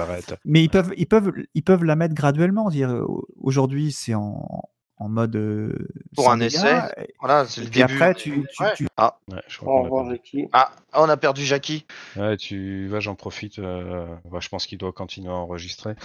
[0.45, 2.69] Mais ils peuvent, ils peuvent, ils peuvent la mettre graduellement.
[2.69, 3.05] Dire
[3.37, 4.69] aujourd'hui, c'est en,
[4.99, 5.73] en mode euh,
[6.15, 7.93] Pour un essai, et- Voilà, c'est le début.
[7.93, 8.73] après, tu, tu, Ouais.
[8.75, 9.89] tu- Ah, Ouais, je crois
[10.51, 11.85] ah, on a perdu Jackie.
[12.17, 13.59] Ouais, tu vois, j'en profite.
[13.59, 15.95] euh, bah, je pense qu'il doit continuer à enregistrer.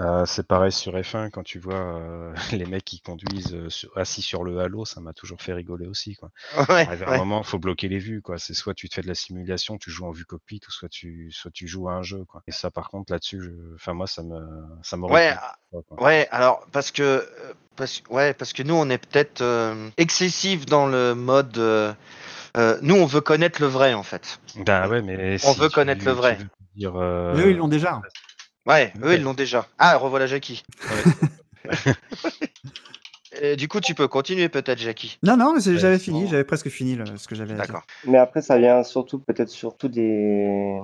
[0.00, 3.96] Euh, c'est pareil sur F1 quand tu vois euh, les mecs qui conduisent euh, sur-
[3.96, 6.16] assis sur le halo, ça m'a toujours fait rigoler aussi.
[6.16, 6.30] Quoi.
[6.68, 8.20] Ouais, à un moment, faut bloquer les vues.
[8.22, 8.38] Quoi.
[8.38, 10.88] C'est soit tu te fais de la simulation, tu joues en vue cockpit, ou soit
[10.88, 12.24] tu, soit tu joues à un jeu.
[12.24, 12.42] Quoi.
[12.48, 13.74] Et ça, par contre, là-dessus, je...
[13.76, 14.40] enfin moi, ça me,
[14.82, 15.30] ça m'aurait
[15.72, 16.02] Ouais, quoi.
[16.04, 17.28] ouais, alors parce que
[17.76, 21.92] parce, ouais, parce que nous on est peut-être euh, excessif dans le mode euh,
[22.56, 24.40] euh, nous on veut connaître le vrai en fait.
[24.56, 26.38] Ben ouais, mais On si veut connaître le vrai.
[26.76, 28.00] dire, euh, eux, ils l'ont déjà.
[28.66, 29.16] Ouais, eux Ouais.
[29.16, 29.66] ils l'ont déjà.
[29.78, 30.62] Ah, revoilà Jackie.
[33.40, 35.18] Et du coup, tu peux continuer peut-être Jackie.
[35.22, 36.28] Non, non, mais j'avais fini, bon.
[36.30, 37.64] j'avais presque fini le- ce que j'avais à dire.
[37.66, 37.82] D'accord.
[38.04, 40.78] Mais après, ça vient surtout, peut-être surtout des,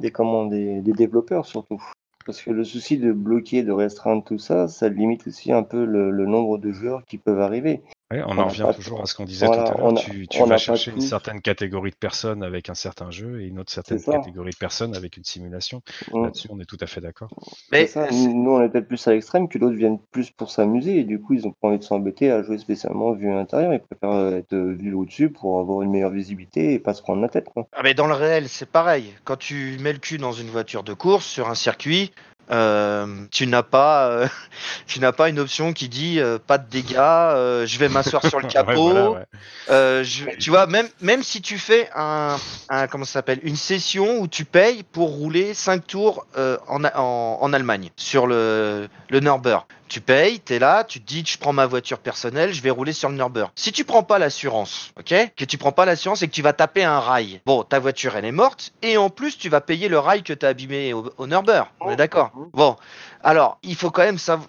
[0.00, 1.80] des, comment, des, des développeurs surtout.
[2.24, 5.84] Parce que le souci de bloquer, de restreindre tout ça, ça limite aussi un peu
[5.84, 7.82] le, le nombre de joueurs qui peuvent arriver.
[8.12, 9.94] Ouais, on On en revient pas- toujours à ce qu'on disait voilà, tout à l'heure.
[9.94, 13.40] Tu, tu on n'a vas chercher une certaine catégorie de personnes avec un certain jeu
[13.40, 15.82] et une autre certaine catégorie de personnes avec une simulation.
[16.12, 16.24] Mm.
[16.24, 17.30] Là-dessus, on est tout à fait d'accord.
[17.70, 20.98] Mais ça, nous, on est peut-être plus à l'extrême que d'autres viennent plus pour s'amuser
[20.98, 23.72] et du coup, ils ont pas envie de s'embêter à jouer spécialement vue intérieure.
[23.72, 27.22] Ils préfèrent euh, être vus au-dessus pour avoir une meilleure visibilité et pas se prendre
[27.22, 27.48] la tête.
[27.48, 27.66] Quoi.
[27.72, 29.14] Ah, mais dans le réel, c'est pareil.
[29.24, 32.12] Quand tu mets le cul dans une voiture de course sur un circuit,
[32.50, 34.28] euh, tu n'as pas, euh,
[34.86, 38.38] tu n'as pas une option qui dit euh, pas de dégâts, je vais m'asseoir sur
[38.40, 38.90] le Ouais, capot.
[38.90, 40.04] voilà, ouais.
[40.04, 42.36] je- tu vois, même, même si tu fais un,
[42.68, 46.26] un comment ça s'appelle, une session où tu payes pour rouler 5 tours
[46.68, 49.66] en, en, en Allemagne sur le, le Nürburgring.
[49.88, 52.70] Tu payes, tu es là, tu te dis je prends ma voiture personnelle, je vais
[52.70, 53.52] rouler sur le Nürburgring.
[53.56, 56.54] Si tu prends pas l'assurance, ok, que tu prends pas l'assurance et que tu vas
[56.54, 59.88] taper un rail, bon, ta voiture elle est morte et en plus tu vas payer
[59.90, 61.68] le rail que tu as abîmé au, au Nürburgring.
[61.80, 62.31] On est d'accord?
[62.52, 62.76] Bon,
[63.22, 64.48] alors il faut quand même savoir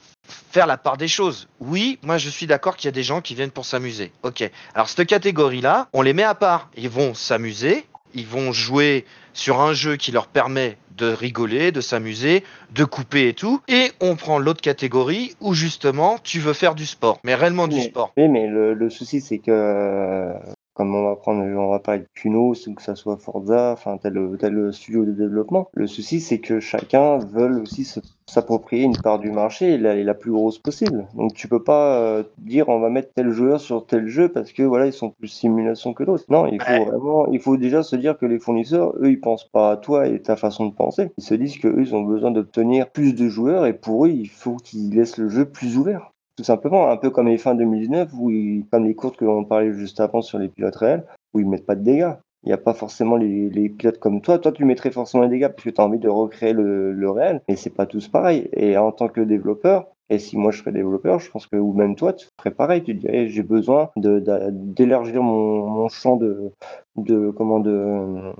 [0.51, 1.47] faire la part des choses.
[1.59, 4.11] Oui, moi je suis d'accord qu'il y a des gens qui viennent pour s'amuser.
[4.23, 4.49] Ok.
[4.73, 6.69] Alors cette catégorie-là, on les met à part.
[6.77, 11.81] Ils vont s'amuser, ils vont jouer sur un jeu qui leur permet de rigoler, de
[11.81, 13.61] s'amuser, de couper et tout.
[13.67, 17.81] Et on prend l'autre catégorie où justement tu veux faire du sport, mais réellement du
[17.81, 18.13] sport.
[18.15, 20.33] Oui, mais le, le souci, c'est que, euh,
[20.73, 23.97] comme on va prendre, on va parler de Kunos ou que ça soit Forza, enfin,
[23.97, 27.85] tel, tel studio de développement, le souci, c'est que chacun veut aussi
[28.29, 31.07] s'approprier une part du marché et la, la plus grosse possible.
[31.15, 34.51] Donc, tu peux pas euh, dire on va mettre tel joueur sur tel jeu parce
[34.53, 36.23] que voilà, ils sont plus simulation que d'autres.
[36.29, 36.85] Non, il faut Ouais.
[36.85, 40.07] vraiment, il faut déjà se dire que les fournisseurs, eux, ils pensent pas à toi
[40.07, 41.11] et ta façon de penser.
[41.17, 44.09] Ils se disent que eux, ils ont besoin d'obtenir plus de joueurs et pour eux,
[44.09, 46.12] il faut qu'ils laissent le jeu plus ouvert.
[46.35, 49.45] Tout simplement, un peu comme les fins 2019, où ils, comme les courses que l'on
[49.45, 52.13] parlait juste avant sur les pilotes réels, où ils mettent pas de dégâts.
[52.43, 54.39] Il n'y a pas forcément les, pilotes comme toi.
[54.39, 57.09] Toi, tu mettrais forcément les dégâts parce que tu as envie de recréer le, le
[57.09, 58.49] réel, mais c'est pas tous pareil.
[58.51, 61.73] Et en tant que développeur, et si moi je serais développeur, je pense que, ou
[61.73, 62.83] même toi, tu ferais pareil.
[62.83, 66.51] Tu dirais, j'ai besoin de- d'élargir mon, mon champ de,
[66.97, 68.33] de, comment, de,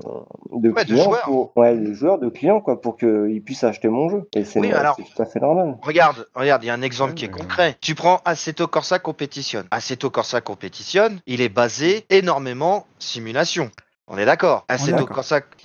[0.54, 1.04] de Ouais, de clients.
[1.06, 1.24] joueurs.
[1.24, 4.28] pour- ouais, de joueurs, de clients, quoi, pour qu'ils puissent acheter mon jeu.
[4.36, 5.78] Et c'est Oui, tout à fait normal.
[5.82, 7.76] Regarde, regarde, il y a un exemple Ouais, qui est concret.
[7.82, 9.64] Tu prends Assetto Corsa Competition.
[9.72, 13.70] Assetto Corsa Competition, il est basé énormément simulation.
[14.08, 14.66] On est d'accord.
[14.68, 15.08] Assetto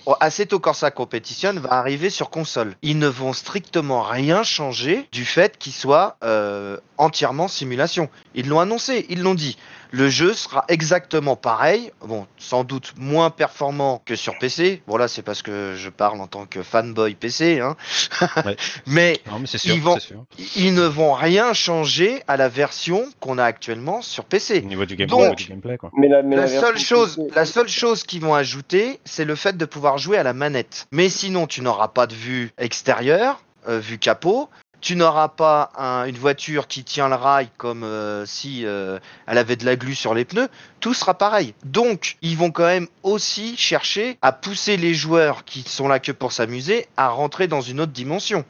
[0.07, 2.75] oh, Assetto Corsa Competition va arriver sur console.
[2.83, 8.09] Ils ne vont strictement rien changer du fait qu'il soit euh, entièrement simulation.
[8.35, 9.59] Ils l'ont annoncé, ils l'ont dit.
[9.91, 14.83] Le jeu sera exactement pareil, bon, sans doute moins performant que sur PC.
[14.87, 17.77] Bon là, c'est parce que je parle en tant que fanboy PC, hein.
[18.45, 18.57] Ouais.
[18.87, 19.75] Mais Non, mais c'est sûr.
[19.75, 20.25] Ils vont- c'est sûr.
[20.57, 24.63] ils ne vont rien changer à la version qu'on a actuellement sur PC.
[24.65, 25.91] Au niveau du, game, Donc- du gameplay, quoi.
[25.97, 29.25] Mais la, mais La version seule chose, PC, la seule chose qu'ils vont ajouter, c'est
[29.25, 30.87] le fait de pouvoir jouer à la manette.
[30.93, 34.49] Mais sinon, tu n'auras pas de vue extérieure, euh, vue capot.
[34.81, 39.39] Tu n'auras pas un- une voiture qui tient le rail comme euh, si euh, elle
[39.39, 40.49] avait de la glu sur les pneus.
[40.81, 41.53] Tout sera pareil.
[41.65, 46.13] Donc, ils vont quand même aussi chercher à pousser les joueurs qui sont là que
[46.13, 48.45] pour s'amuser à rentrer dans une autre dimension.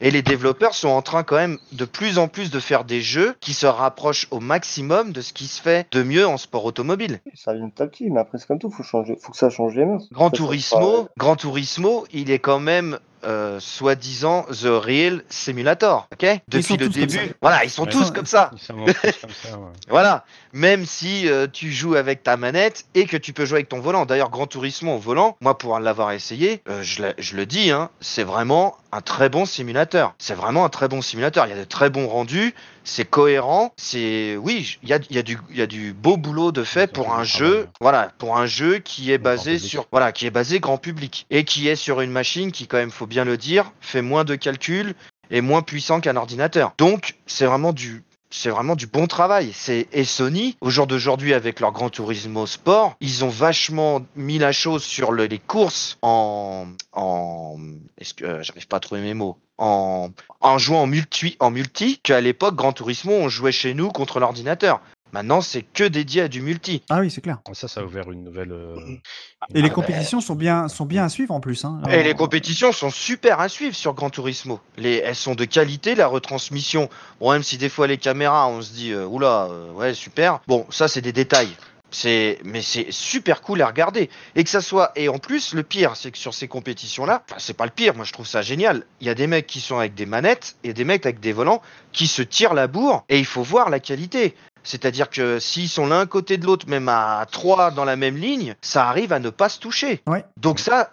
[0.00, 3.00] Et les développeurs sont en train quand même de plus en plus de faire des
[3.00, 6.64] jeux qui se rapprochent au maximum de ce qui se fait de mieux en sport
[6.66, 7.20] automobile.
[7.34, 9.48] Ça vient petit à petit, mais après c'est comme tout, faut changer, faut que ça
[9.50, 10.02] change les mœurs.
[10.12, 15.22] Gran Ça, ça Turismo, sera- Gran Turismo, il est quand même euh, soi-disant the real
[15.28, 16.40] simulator, ok?
[16.48, 17.90] Depuis le début, voilà, ils sont Ouais.
[17.90, 18.50] tous comme ça.
[18.52, 19.72] Ils sont tous comme ça, ouais.
[19.88, 23.68] Voilà, même si euh, tu joues avec ta manette et que tu peux jouer avec
[23.68, 24.06] ton volant.
[24.06, 27.70] D'ailleurs, Gran Turismo au volant, moi pour l'avoir essayé, euh, je, le- je le dis,
[27.70, 30.14] hein, c'est vraiment un très bon simulateur.
[30.18, 31.46] C'est vraiment un très bon simulateur.
[31.46, 32.54] Il y a de très bons rendus,
[32.86, 35.92] c'est cohérent, c'est oui, il y a, il y a du il y a du
[35.92, 39.58] beau boulot de fait pour un jeu, voilà, pour un jeu qui est Grand basé
[39.58, 42.76] sur voilà, qui est basé grand public et qui est sur une machine qui quand
[42.78, 44.94] même faut bien le dire, fait moins de calculs
[45.30, 46.72] et moins puissant qu'un ordinateur.
[46.78, 49.50] Donc, c'est vraiment du c'est vraiment du bon travail.
[49.54, 54.38] C'est et Sony, au jour d'aujourd'hui avec leur Gran Turismo Sport, ils ont vachement mis
[54.38, 57.56] la chose sur le- les courses en en
[57.98, 60.10] est-ce que euh, j'arrive pas à trouver mes mots en
[60.40, 64.20] en jouant en multi en multi qu'à l'époque Gran Turismo on jouait chez nous contre
[64.20, 64.80] l'ordinateur.
[65.12, 66.82] Maintenant, c'est que dédié à du multi.
[66.90, 67.38] Ah oui, c'est clair.
[67.52, 68.50] Ça, ça a ouvert une nouvelle.
[68.50, 69.00] euh, Et
[69.40, 71.64] Ah les bah, compétitions sont bien, sont bien à suivre en plus.
[71.64, 71.80] Hein.
[71.90, 74.60] Et les compétitions sont super à suivre sur Gran Turismo.
[74.76, 76.90] Les, elles sont de qualité, la retransmission.
[77.20, 80.40] Bon, même si des fois les caméras, on se dit, euh, oula, euh, ouais, super.
[80.48, 81.56] Bon, ça, c'est des détails.
[81.90, 84.10] C'est, mais c'est super cool à regarder.
[84.34, 87.38] Et que ça soit, et en plus, le pire, c'est que sur ces compétitions-là, enfin,
[87.38, 88.84] c'est pas le pire, moi je trouve ça génial.
[89.00, 91.32] Il y a des mecs qui sont avec des manettes et des mecs avec des
[91.32, 94.34] volants qui se tirent la bourre et il faut voir la qualité.
[94.66, 98.56] C'est-à-dire que s'ils sont l'un côté de l'autre, même à trois dans la même ligne,
[98.60, 100.02] ça arrive à ne pas se toucher.
[100.08, 100.24] Ouais.
[100.38, 100.90] Donc ça,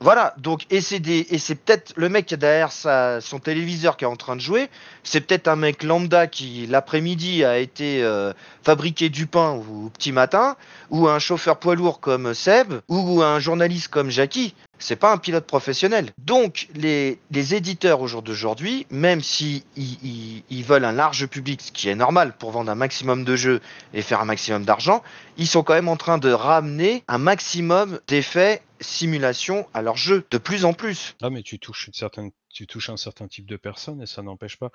[0.00, 0.34] voilà.
[0.38, 4.16] Donc et c'est et c'est peut-être le mec qui derrière son téléviseur qui est en
[4.16, 4.68] train de jouer.
[5.02, 8.32] C'est peut-être un mec lambda qui l'après-midi a été euh,
[8.64, 10.56] fabriqué du pain au petit matin,
[10.90, 14.54] ou un chauffeur poids lourd comme Seb, ou un journaliste comme Jackie.
[14.78, 16.10] C'est pas un pilote professionnel.
[16.18, 21.26] Donc les, les éditeurs au jour d'aujourd'hui, même si ils, ils- ils veulent un large
[21.28, 23.60] public, ce qui est normal pour vendre un maximum de jeux
[23.94, 25.02] et faire un maximum d'argent,
[25.38, 30.26] ils sont quand même en train de ramener un maximum d'effets simulation à leur jeu,
[30.30, 31.16] de plus en plus.
[31.22, 34.22] Ah, mais tu touches une certaine, tu touches un certain type de personnes et ça
[34.22, 34.70] n'empêche pas.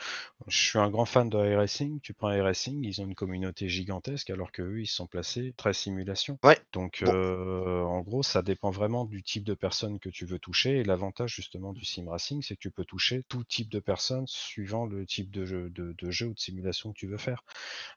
[0.48, 2.00] Je suis un grand fan de iRacing.
[2.02, 5.74] Tu prends iRacing, ils ont une communauté gigantesque alors que eux, ils sont placés très
[5.74, 6.40] simulation.
[6.44, 6.60] Ouais.
[6.74, 7.14] Donc, Bon.
[7.14, 10.78] euh, en gros, ça dépend vraiment du type de personne que tu veux toucher.
[10.80, 14.26] Et l'avantage justement du sim racing, c'est que tu peux toucher tout type de personnes
[14.28, 17.44] suivant le type de jeu, de, de jeu ou de simulation que tu veux faire.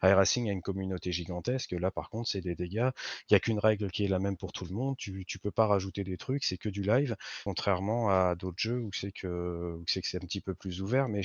[0.03, 1.73] iRacing a une communauté gigantesque.
[1.73, 2.91] Là, par contre, c'est des dégâts.
[3.31, 4.97] Il n'y a qu'une règle qui est la même pour tout le monde.
[4.97, 6.45] Tu, tu peux pas rajouter des trucs.
[6.45, 10.27] C'est que du live, contrairement à d'autres jeux où c'est que c'est que c'est un
[10.27, 11.09] petit peu plus ouvert.
[11.09, 11.23] Mais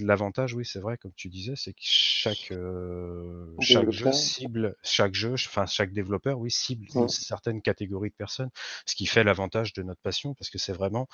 [0.00, 5.14] l'avantage, oui, c'est vrai, comme tu disais, c'est que chaque euh, chaque jeu cible, chaque
[5.14, 7.02] jeu, enfin chaque développeur, oui, cible Ouais.
[7.02, 8.50] une certaine catégorie de personnes.
[8.86, 11.08] Ce qui fait l'avantage de notre passion, parce que c'est vraiment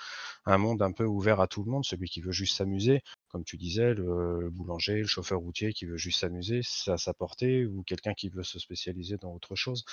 [0.47, 1.85] un monde un peu ouvert à tout le monde.
[1.85, 3.03] Celui qui veut juste s'amuser,
[3.35, 6.99] comme tu disais, le, le boulanger, le chauffeur routier qui veut juste s'amuser, c'est à
[6.99, 9.85] sa portée, ou quelqu'un qui veut se spécialiser dans autre chose?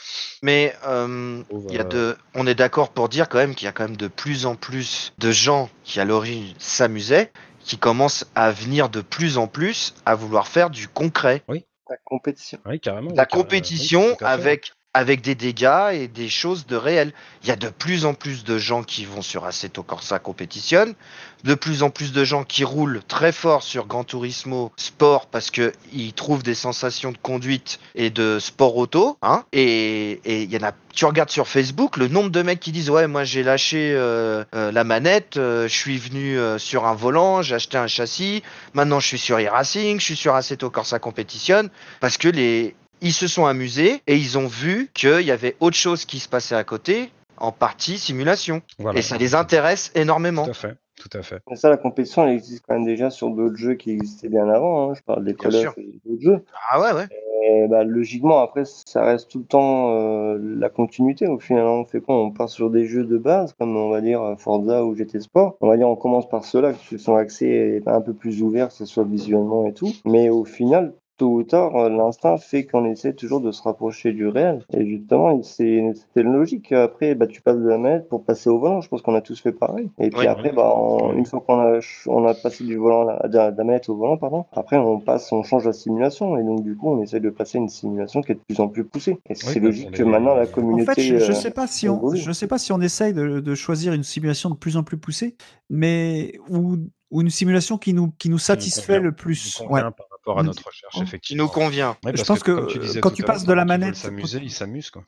[0.44, 3.66] Mais euh, il y a euh, de, on est d'accord pour dire quand même qu'il
[3.66, 7.32] y a quand même de plus en plus de gens qui à l'origine s'amusaient,
[7.62, 12.60] qui commencent à venir de plus en plus à vouloir faire du concret, La compétition.
[12.68, 13.12] Oui, carrément.
[13.16, 17.14] la oui, compétition oui, avec avec des dégâts et des choses de réel.
[17.44, 20.96] Il y a de plus en plus de gens qui vont sur Assetto Corsa compétitionne,
[21.44, 25.50] de plus en plus de gens qui roulent très fort sur Gran Turismo Sport parce
[25.50, 29.18] que ils trouvent des sensations de conduite et de sport auto.
[29.22, 30.74] Hein, et il y en a.
[30.94, 34.44] Tu regardes sur Facebook le nombre de mecs qui disent ouais moi j'ai lâché euh,
[34.54, 38.44] euh, la manette, euh, je suis venu sur un volant, j'ai acheté un châssis,
[38.74, 41.70] maintenant je suis sur e-racing, je suis sur Assetto Corsa Competition
[42.02, 45.76] parce que les ils se sont amusés et ils ont vu qu'il y avait autre
[45.76, 48.62] chose qui se passait à côté, en partie simulation.
[48.80, 49.00] Voilà.
[49.00, 50.44] Et ça les intéresse énormément.
[50.46, 51.40] Tout à fait, tout à fait.
[51.50, 54.48] Mais ça, la compétition, elle existe quand même déjà sur d'autres jeux qui existaient bien
[54.48, 54.92] avant.
[54.92, 54.94] hein.
[54.94, 56.44] Je parle des Call of et d'autres jeux.
[56.70, 57.08] Ah ouais, ouais.
[57.44, 61.26] Et bah, logiquement, après, ça reste tout le temps euh, la continuité.
[61.26, 62.16] Au final, on fait quoi?
[62.16, 65.58] On part sur des jeux de base, comme on va dire Forza ou GT Sport.
[65.60, 68.76] On va dire on commence par ceux-là, qui sont axés un peu plus ouverts, que
[68.76, 69.92] ce soit visuellement et tout.
[70.06, 74.12] Mais au final, tôt ou tard, euh, l'instinct fait qu'on essaie toujours de se rapprocher
[74.14, 74.64] du réel.
[74.74, 75.84] Et justement, c'est
[76.14, 76.72] c'est logique.
[76.72, 78.82] Après, bah, tu passes de la manette pour passer au volant.
[78.82, 79.90] Je pense qu'on a tous fait pareil.
[80.00, 80.26] Et puis Oui.
[80.28, 83.52] après, bah, en- une fois qu'on a, ch- on a passé du volant, à la,
[83.52, 86.38] de la- manette au volant, pardon, après, on passe, on change la simulation.
[86.38, 88.68] Et donc, du coup, on essaie de passer une simulation qui est de plus en
[88.68, 89.18] plus poussée.
[89.30, 90.94] Et c'est bah, logique que maintenant, la En communauté.
[90.96, 93.40] fait, je, je euh, sais pas si on, je sais pas si on essaye de,
[93.40, 95.36] de choisir une simulation de plus en plus poussée,
[95.70, 96.78] mais ou,
[97.12, 99.02] ou une simulation qui nous qui nous satisfait convient.
[99.04, 99.64] le Qui plus.
[99.70, 99.82] Ouais.
[100.26, 101.20] Rapport à notre recherche.
[101.22, 101.98] Qui nous convient.
[102.04, 104.90] Ouais, Je pense que, comme tu disais quand tu passes de la manette- s'amuser, s'amusent
[104.92, 105.04] quoi.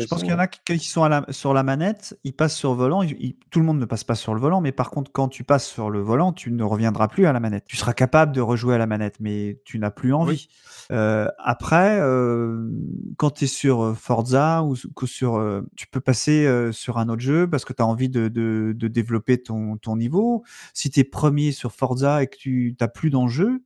[0.00, 2.54] Je pense qu'il y en a qui, sont à la- sur la manette, ils passent
[2.56, 3.02] sur le volant.
[3.02, 5.28] ils- ils- tout le monde ne passe pas sur le volant, mais par contre, quand
[5.28, 7.64] tu passes sur le volant, tu ne reviendras plus à la manette.
[7.66, 10.48] Tu seras capable de rejouer à la manette, mais tu n'as plus envie.
[10.90, 12.70] Euh, après, euh,
[13.18, 14.74] quand tu es sur euh, Forza ou
[15.06, 18.08] sur, euh, tu peux passer euh, sur un autre jeu parce que tu as envie
[18.08, 20.44] de, de- de développer ton, ton niveau.
[20.72, 23.60] Si tu es premier sur Forza et que tu n'as plus d'enjeu,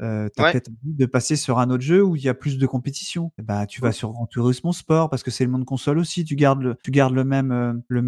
[0.00, 0.52] euh, tu as Ouais.
[0.52, 3.32] peut-être envie de passer sur un autre jeu où il y a plus de compétition.
[3.38, 6.24] Ben, tu vas sur Gran Turismo Sport parce que c'est le monde console aussi.
[6.24, 8.02] Tu gardes le, tu gardes le même, euh, le,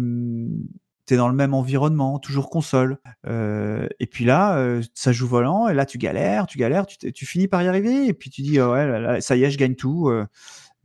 [1.05, 2.97] t'es dans le même environnement, toujours console.
[3.27, 7.25] Euh, et puis là, euh, ça joue volant, et là tu galères, tu galères, tu,
[7.25, 9.49] finis par y arriver, et puis tu dis, ah ouais, là, là, ça y est,
[9.51, 10.09] je gagne tout.
[10.09, 10.25] euh,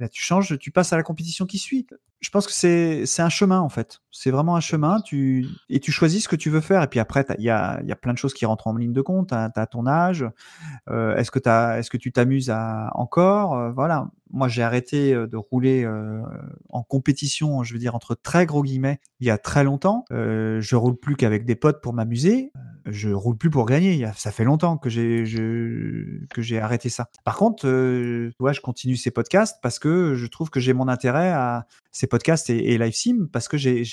[0.01, 1.86] Là, tu changes, tu passes à la compétition qui suit.
[2.20, 4.01] Je pense que c'est c'est un chemin en fait.
[4.11, 5.01] C'est vraiment un chemin.
[5.03, 6.82] Tu et tu choisis ce que tu veux faire.
[6.82, 8.93] Et puis après, il y a, y a plein de choses qui rentrent en ligne
[8.95, 9.28] de compte.
[9.28, 10.24] Tu as, ton âge.
[10.89, 12.51] Euh, est-ce que t'as est-ce que tu t'amuses
[12.95, 14.09] encore euh, Voilà.
[14.32, 16.20] Moi, j'ai arrêté euh, de rouler euh,
[16.70, 20.05] en compétition, je veux dire entre très gros guillemets, il y a très longtemps.
[20.11, 22.53] Je roule plus qu'avec des potes pour m'amuser.
[22.86, 23.93] Je roule plus pour gagner.
[23.93, 27.09] Il y a- ça fait longtemps que j'ai je- que j'ai arrêté ça.
[27.24, 27.66] Par contre,
[28.41, 31.66] ouais, je continue ces podcasts parce que je trouve que j'ai mon intérêt à
[32.05, 33.85] ces podcasts et, et live sim parce que j'ai,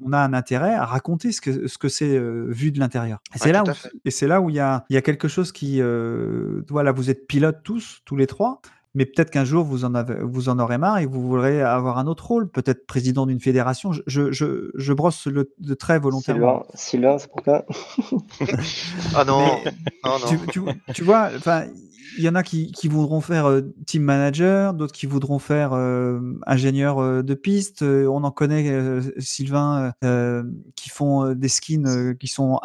[0.00, 3.18] on a un intérêt à raconter ce que ce que c'est euh, vu de l'intérieur.
[3.34, 3.66] Et c'est là où
[4.04, 6.92] et c'est là où il y a il y a quelque chose qui euh, voilà,
[6.92, 8.60] vous êtes pilotes tous tous les trois.
[8.98, 11.98] Mais peut-être qu'un jour vous en avez, vous en aurez marre et vous voudrez avoir
[11.98, 13.92] un autre rôle, peut-être président d'une fédération.
[13.92, 16.64] Je, je, je, brosse le, de très volontairement.
[16.74, 17.64] Sylvain, Sylvain, c'est pour toi?
[19.14, 19.70] Ah non, Mais
[20.04, 20.26] non, non.
[20.26, 20.60] tu, tu,
[20.94, 21.66] tu vois, enfin,
[22.18, 25.72] il y en a qui, qui voudront faire euh, team manager, d'autres qui voudront faire
[25.74, 27.82] euh, ingénieur euh, de piste.
[27.82, 30.42] Euh, on en connaît, euh, Sylvain, euh,
[30.74, 32.58] qui font euh, des skins euh, qui sont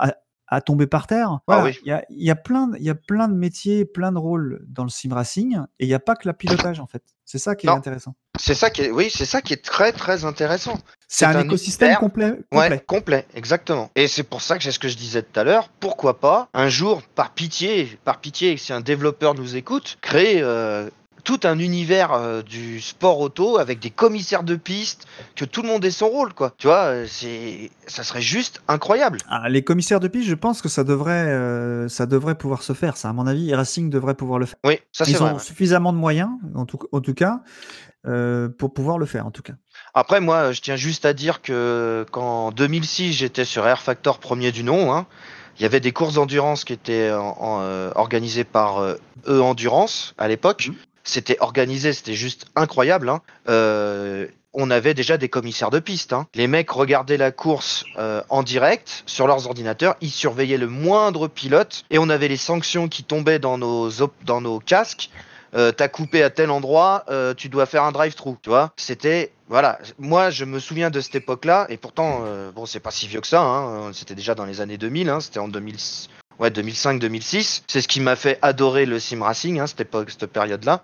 [0.55, 1.39] à, tomber par terre.
[1.47, 1.79] Voilà, oui.
[1.83, 4.83] il y, a, y, a plein y a plein de métiers, plein de rôles dans
[4.83, 7.03] le sim racing, et il n'y a pas que la pilotage en fait.
[7.25, 7.77] C'est ça qui est Non.
[7.77, 8.15] intéressant.
[8.39, 10.77] C'est ça qui est, oui, c'est ça qui est très très intéressant.
[11.07, 12.31] C'est un, un écosystème complet.
[12.51, 12.83] Ouais, complet.
[12.85, 13.91] complet, exactement.
[13.95, 15.69] Et c'est pour ça que j'ai ce que je disais tout à l'heure.
[15.79, 20.89] Pourquoi pas un jour, par pitié, par pitié, si un développeur nous écoute, créer euh,
[21.23, 25.67] tout un univers euh, du sport auto avec des commissaires de piste, que tout le
[25.69, 26.53] monde ait son rôle, quoi.
[26.57, 29.19] Tu vois, euh, c'est, ça serait juste incroyable.
[29.29, 32.73] Ah, les commissaires de piste, je pense que ça devrait, euh, ça devrait pouvoir se
[32.73, 32.97] faire.
[32.97, 34.57] Ça, à mon avis, Racing devrait pouvoir le faire.
[34.65, 35.31] Oui, ça c'est Ils vrai.
[35.31, 35.39] ont ouais.
[35.39, 37.39] suffisamment de moyens, en tout, en tout cas,
[38.05, 39.53] euh, pour pouvoir le faire, en tout cas.
[39.93, 44.51] Après, moi, je tiens juste à dire que qu'en 2006, j'étais sur Air Factor premier
[44.51, 44.93] du nom.
[44.93, 45.05] hein.
[45.59, 48.95] Il y avait des courses d'endurance qui étaient en- en, euh, organisées par euh,
[49.27, 50.69] E Endurance à l'époque.
[50.69, 50.75] Mhm.
[51.03, 53.09] C'était organisé, c'était juste incroyable.
[53.09, 53.21] hein.
[53.49, 56.13] Euh, on avait déjà des commissaires de piste.
[56.13, 56.27] hein.
[56.35, 61.27] Les mecs regardaient la course euh, en direct sur leurs ordinateurs, ils surveillaient le moindre
[61.27, 63.89] pilote et on avait les sanctions qui tombaient dans nos,
[64.25, 65.09] dans nos casques
[65.55, 67.05] euh, t'as coupé à tel endroit,
[67.37, 68.71] tu dois faire un drive-through, tu vois.
[68.75, 72.23] C'était, voilà, moi je me souviens de cette époque-là, et pourtant,
[72.55, 75.19] bon, c'est pas si vieux que ça, hein, c'était déjà dans les années 2000, hein,
[75.19, 75.75] c'était en 2000,
[76.39, 77.63] ouais, 2005-2006.
[77.67, 80.83] C'est ce qui m'a fait adorer le sim racing, hein, cette période-là.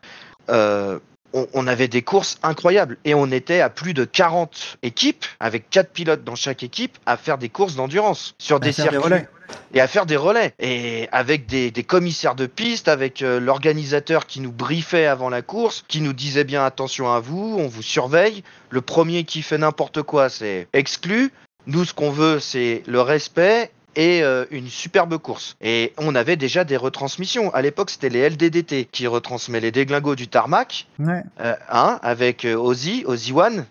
[0.49, 0.99] Euh,
[1.33, 5.69] on, on avait des courses incroyables et on était à plus de 40 équipes avec
[5.69, 9.27] 4 pilotes dans chaque équipe à faire des courses d'endurance sur des des circuits relais.
[9.73, 14.25] et à faire des relais et avec des, des commissaires de piste, avec euh, l'organisateur
[14.25, 17.83] qui nous briefait avant la course, qui nous disait bien attention à vous, on vous
[17.83, 18.43] surveille.
[18.69, 21.31] Le premier qui fait n'importe quoi, c'est exclu.
[21.67, 25.55] Nous, ce qu'on veut, c'est le respect et euh, une superbe course.
[25.61, 27.53] Et on avait déjà des retransmissions.
[27.53, 31.23] À l'époque, c'était les LDDT qui retransmettaient les déglingos du tarmac Ouais.
[31.41, 33.65] euh, hein, avec euh, Ozzy, Ozzy One,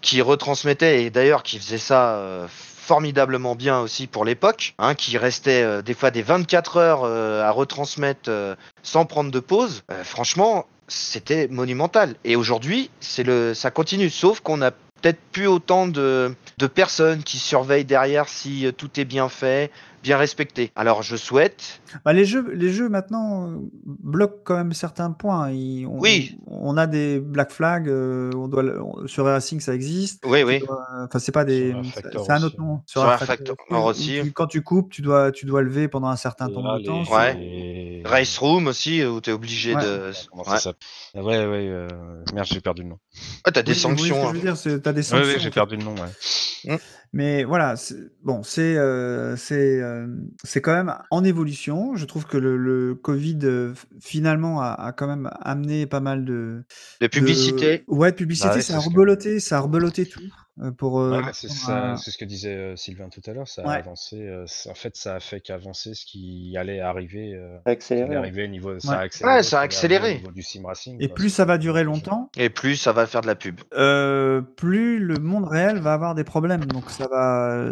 [0.00, 2.46] qui retransmettait, et d'ailleurs qui faisait ça
[2.84, 7.42] formidablement bien aussi pour l'époque, hein, qui restait euh, des fois des 24 heures euh,
[7.42, 9.82] à retransmettre euh, sans prendre de pause.
[10.02, 12.14] Franchement, c'était monumental.
[12.24, 14.70] Et aujourd'hui, c'est le, ça continue, sauf qu'on a
[15.04, 19.70] peut-être plus autant de, de personnes qui surveillent derrière si euh, tout est bien fait,
[20.04, 20.70] bien respecté.
[20.76, 23.56] Alors je souhaite Bah, les jeux, les jeux maintenant euh,
[23.86, 25.50] bloquent quand même certains points.
[25.50, 26.38] Ils- on, Oui.
[26.46, 27.88] On a des black flags.
[27.88, 30.22] euh, on doit, le- on- sur Racing, ça existe.
[30.26, 30.62] Oui, Tu oui.
[31.04, 31.74] Enfin, c'est pas des.
[32.12, 32.82] Sur C'est un autre nom.
[32.86, 34.20] Sur Air Factor aussi.
[34.22, 37.34] tu- quand tu coupes, tu dois, tu dois lever pendant un certain temps de Ouais.
[37.34, 39.82] les- Race Room aussi, où tu es obligé Ouais.
[39.82, 40.10] de...
[40.30, 40.58] Comment Ouais.
[40.58, 40.74] ça
[41.14, 41.88] Ouais, ouais, euh,
[42.34, 42.98] merde, j'ai perdu le nom.
[43.44, 44.26] Ah, t'as des Oui, sanctions.
[44.26, 44.30] hein.
[44.32, 45.26] je veux dire, c'est t'as des Oui, sanctions.
[45.28, 46.78] oui, en j'ai perdu le nom, ouais.
[47.16, 50.06] Mais voilà, c'est- bon, c'est euh, c'est euh,
[50.42, 51.94] c'est quand même en évolution.
[51.94, 56.24] Je trouve que le, le Covid euh, finalement a, a quand même amené pas mal
[56.24, 56.64] de
[57.00, 57.84] De publicité.
[57.86, 58.48] ouais, de publicité.
[58.48, 60.22] Bah ouais, ça a que- rebeloté, ça a rebeloté tout
[60.62, 61.00] euh, pour.
[61.00, 63.74] euh, Ouais, c'est ça- ce que disait euh, Sylvain tout à l'heure, ça a Ouais.
[63.76, 64.16] avancé.
[64.20, 67.34] euh, en fait, ça a fait qu'avancer ce qui allait arriver.
[67.34, 68.14] euh, Accéléré.
[68.16, 69.36] arriver niveau, ça a accéléré.
[69.36, 70.12] Ouais, ça a accéléré.
[70.14, 70.96] Au niveau du sim racing.
[71.00, 73.60] Et quoi, plus ça va durer longtemps, Et plus ça va faire de la pub.
[73.76, 76.64] euh, plus le monde réel va avoir des problèmes.
[76.66, 77.64] Donc ça va.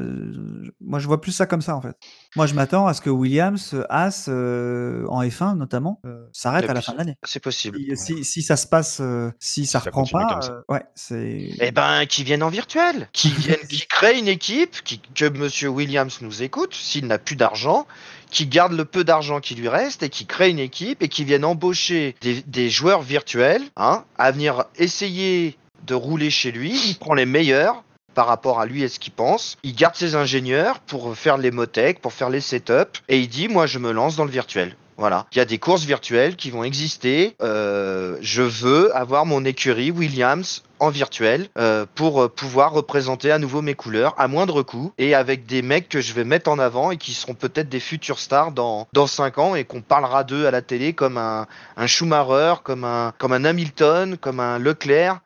[0.81, 1.97] moi, je vois plus ça comme ça en fait.
[2.37, 6.75] Moi, je m'attends à ce que Williams, As, euh, en F1 notamment, euh, s'arrête à
[6.75, 7.17] la fin de l'année.
[7.25, 7.79] C'est possible.
[7.97, 11.51] Si, si, si ça se passe, euh, si ça ça reprend pas, euh, ouais, c'est.
[11.61, 12.72] Eh ben, qui viennent en virtuel,
[13.13, 17.37] qui viennent, qui créent une équipe, qui, que Monsieur Williams nous écoute, s'il n'a plus
[17.37, 17.87] d'argent,
[18.31, 21.25] qui garde le peu d'argent qui lui reste et qui crée une équipe et qui
[21.25, 26.81] viennent embaucher des, joueurs virtuels, hein, à venir essayer de rouler chez lui.
[26.89, 27.83] Il prend les meilleurs
[28.15, 29.57] par rapport à lui et ce qu'il pense.
[29.63, 33.49] Il garde ses ingénieurs pour faire les motecs, pour faire les setups, et il dit,
[33.49, 34.77] moi, je me lance dans le virtuel.
[35.03, 35.27] Voilà.
[35.33, 37.35] Il y a des courses virtuelles qui vont exister.
[37.43, 43.41] Euh, je veux avoir mon écurie Williams en virtuel euh, pour euh, pouvoir représenter à
[43.41, 46.61] nouveau mes couleurs à moindre coût et avec des mecs que je vais mettre en
[46.61, 50.23] avant et qui seront peut-être des futurs stars dans dans cinq ans et qu'on parlera
[50.23, 51.47] d'eux à la télé comme un
[51.89, 55.19] Schumacher, comme un comme un Hamilton, comme un Leclerc.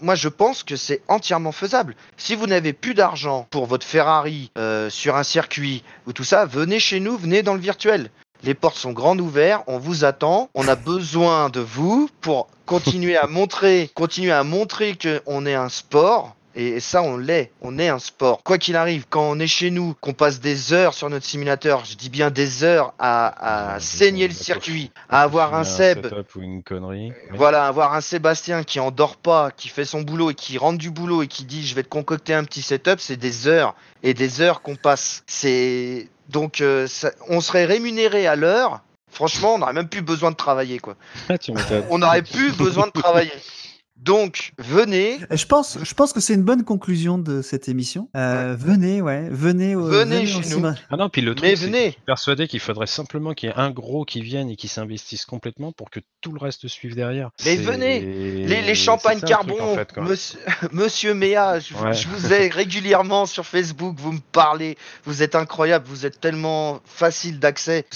[0.00, 1.96] Moi, je pense que c'est entièrement faisable.
[2.16, 4.50] Si vous n'avez plus d'argent pour votre Ferrari
[4.88, 8.10] sur un circuit ou tout ça, venez chez nous, venez dans le virtuel.
[8.44, 13.16] Les portes sont grandes ouvertes, on vous attend, on a besoin de vous pour continuer
[13.16, 16.34] à montrer, continuer à montrer qu'on est un sport.
[16.54, 17.50] Et ça, on l'est.
[17.62, 18.42] On est un sport.
[18.42, 21.84] Quoi qu'il arrive, quand on est chez nous, qu'on passe des heures sur notre simulateur,
[21.86, 26.34] je dis bien des heures à, à saigner le circuit, à avoir un Seb, setup
[26.34, 27.12] ou une connerie.
[27.32, 30.90] voilà, avoir un Sébastien qui endort pas, qui fait son boulot et qui rentre du
[30.90, 34.12] boulot et qui dit je vais te concocter un petit setup, c'est des heures et
[34.12, 35.22] des heures qu'on passe.
[35.26, 38.80] C'est donc euh, ça- on serait rémunéré à l'heure.
[39.10, 40.96] Franchement, on n'aurait même plus besoin de travailler quoi.
[41.28, 41.34] Ah.
[41.90, 43.32] On n'aurait plus besoin de travailler.
[44.02, 48.08] Donc venez, Et Je pense, je pense que c'est une bonne conclusion de cette émission.
[48.16, 50.66] Euh, Venez, ouais, venez, au, Venez au chez nous.
[50.90, 51.86] Ah non, puis le truc, Mais c'est que venez.
[51.86, 54.66] je suis persuadé qu'il faudrait simplement qu'il y ait un gros qui vienne et qui
[54.66, 57.30] s'investisse complètement pour que tout le reste suive derrière.
[57.44, 58.00] Mais venez.
[58.00, 60.02] les, les champagnes ça, truc, carbon, en fait, quoi.
[60.02, 60.40] monsieur,
[60.72, 61.94] monsieur Méa, je, Ouais.
[61.94, 66.80] je vous ai régulièrement sur Facebook, vous me parlez, vous êtes incroyable, vous êtes tellement
[66.84, 67.86] facile d'accès.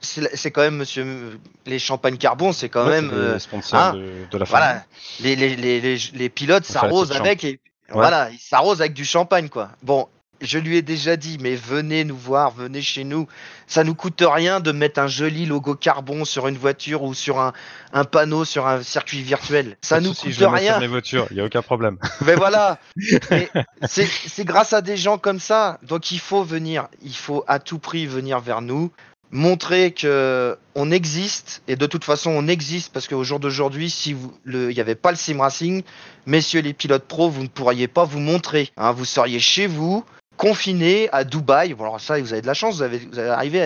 [0.00, 3.38] C'est- quand même, monsieur, les champagnes carbon, c'est quand Ouais, même, les euh,
[3.72, 4.84] hein, de, de la voilà,
[5.20, 7.60] les, les, les, les, les pilotes s'arrosent avec et
[7.90, 9.70] voilà, ils s'arrosent avec du champagne, quoi.
[9.82, 10.08] Bon,
[10.40, 13.26] je lui ai déjà dit, mais venez nous voir, venez chez nous.
[13.66, 17.40] Ça nous coûte rien de mettre un joli logo carbon sur une voiture ou sur
[17.40, 17.52] un,
[17.92, 19.76] un panneau sur un circuit virtuel.
[19.82, 20.72] Ça Pas nous coûte je rien.
[20.74, 21.98] sur mes voitures, il n'y a aucun problème.
[22.20, 22.78] Mais voilà,
[23.86, 25.78] c'est grâce à des gens comme ça.
[25.82, 28.92] Donc il faut venir, il faut à tout prix venir vers nous,
[29.30, 34.12] montrer que on existe et de toute façon on existe parce qu'au jour d'aujourd'hui, si
[34.12, 35.82] vous le, il n'y avait pas le sim racing,
[36.26, 38.70] messieurs les pilotes pro, vous ne pourriez pas vous montrer.
[38.76, 38.92] hein.
[38.92, 40.04] vous seriez chez vous.
[40.36, 43.30] Confiné à Dubaï, bon alors ça vous avez de la chance, vous avez, vous avez
[43.30, 43.60] arrivé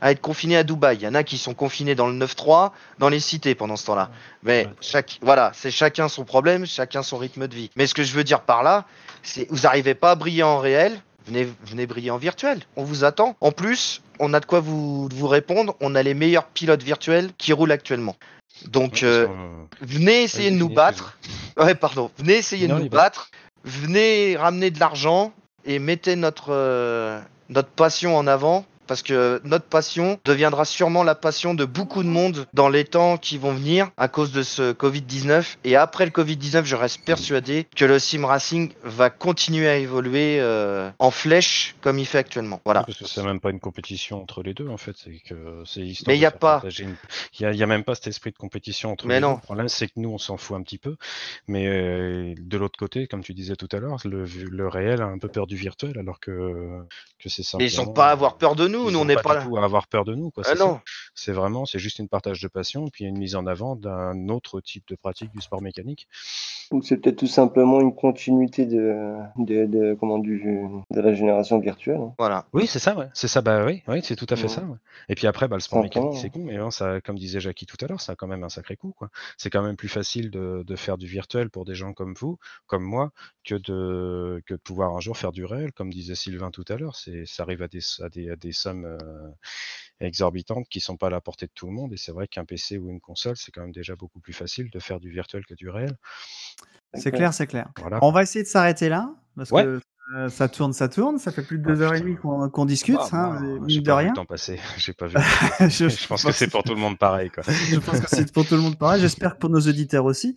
[0.00, 0.98] à, à être confiné à Dubaï.
[0.98, 2.70] Il y en a qui sont confinés dans le 9-3,
[3.00, 4.08] dans les cités pendant ce temps-là.
[4.44, 7.70] Mais chaque, voilà, c'est chacun son problème, chacun son rythme de vie.
[7.74, 8.84] Mais ce que je veux dire par là,
[9.24, 10.96] c'est vous n'arrivez pas à briller en réel,
[11.26, 12.60] venez, venez briller en virtuel.
[12.76, 13.36] On vous attend.
[13.40, 15.76] En plus, on a de quoi vous, vous répondre.
[15.80, 18.16] On a les meilleurs pilotes virtuels qui roulent actuellement.
[18.66, 21.18] Donc, Ouais, euh, qu'on- venez essayer de nous battre.
[21.56, 22.10] Ouais, pardon.
[22.18, 23.30] Venez essayer de nous battre.
[23.64, 25.32] Venez ramener de l'argent
[25.64, 28.64] et mettez notre, euh, notre passion en avant.
[28.92, 33.16] Parce que notre passion deviendra sûrement la passion de beaucoup de monde dans les temps
[33.16, 35.56] qui vont venir à cause de ce Covid-19.
[35.64, 40.36] Et après le Covid-19, je reste persuadé que le sim racing va continuer à évoluer
[40.40, 42.60] euh, en flèche comme il fait actuellement.
[42.66, 42.82] Voilà.
[42.84, 45.80] Parce que c'est même pas une compétition entre les deux en fait, c'est que c'est
[46.06, 46.56] Mais de y a pas.
[46.56, 46.96] partager une-
[47.38, 49.20] Il y a, il y a même pas cet esprit de compétition entre Mais les
[49.22, 49.30] non.
[49.30, 49.36] deux.
[49.36, 50.96] Le problème c'est que nous on s'en fout un petit peu,
[51.48, 55.06] mais euh, de l'autre côté, comme tu disais tout à l'heure, le, le réel a
[55.06, 56.30] un peu peur du virtuel alors que
[57.18, 57.66] que c'est Et simplement.
[57.66, 58.81] ils sont pas à avoir peur de nous.
[58.88, 59.46] Ils nous, on n'est pas pas du là.
[59.46, 60.44] tout à avoir peur de nous quoi.
[60.46, 60.80] Ah non.
[61.14, 64.60] C'est vraiment, c'est juste une partage de passion puis une mise en avant d'un autre
[64.60, 66.08] type de pratique du sport mécanique.
[66.70, 68.94] Ou c'est peut-être tout simplement une continuité de,
[69.36, 70.42] de, de- comment, du,
[70.90, 71.98] de la génération virtuelle.
[72.00, 72.14] hein.
[72.18, 72.46] Voilà.
[72.54, 73.08] Oui, c'est ça, ouais.
[73.12, 74.48] C'est ça, bah oui, oui, c'est tout à fait Ouais.
[74.48, 74.62] ça.
[74.62, 74.78] ouais.
[75.10, 77.76] Et puis après, bah, le sport mécanique, c'est con, mais ça, comme disait Jackie tout
[77.82, 79.10] à l'heure, ça a quand même un sacré coup, quoi.
[79.36, 82.38] C'est quand même plus facile de, de faire du virtuel pour des gens comme vous,
[82.66, 83.10] comme moi,
[83.44, 86.76] que de, que de pouvoir un jour faire du réel, comme disait Sylvain tout à
[86.76, 86.96] l'heure.
[86.96, 89.28] C'est, ça arrive à des, à des, à des sommes euh,
[90.00, 91.92] exorbitantes qui sont pas à la portée de tout le monde.
[91.92, 94.70] Et c'est vrai qu'un PC ou une console, c'est quand même déjà beaucoup plus facile
[94.70, 95.96] de faire du virtuel que du réel.
[96.94, 97.68] C'est clair, c'est clair.
[97.80, 97.98] Voilà.
[98.02, 99.64] On va essayer de s'arrêter là, parce Ouais.
[99.64, 99.80] que
[100.16, 101.18] euh, ça tourne, ça tourne.
[101.18, 103.86] Ça fait plus de Ah, deux heures et demie qu'on discute, Bah, hein, mine de
[103.88, 104.08] pas vu rien.
[104.10, 104.58] le temps passer.
[104.76, 105.16] J'ai pas vu.
[105.60, 107.42] je, Je pense que c'est pour tout le monde pareil, quoi.
[107.46, 109.00] je pense que c'est pour tout le monde pareil.
[109.00, 110.34] J'espère que pour nos auditeurs aussi.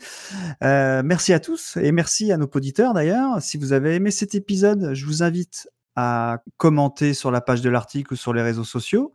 [0.64, 3.42] Euh, merci à tous et merci à nos auditeurs d'ailleurs.
[3.42, 7.70] Si vous avez aimé cet épisode, je vous invite à commenter sur la page de
[7.70, 9.14] l'article ou sur les réseaux sociaux.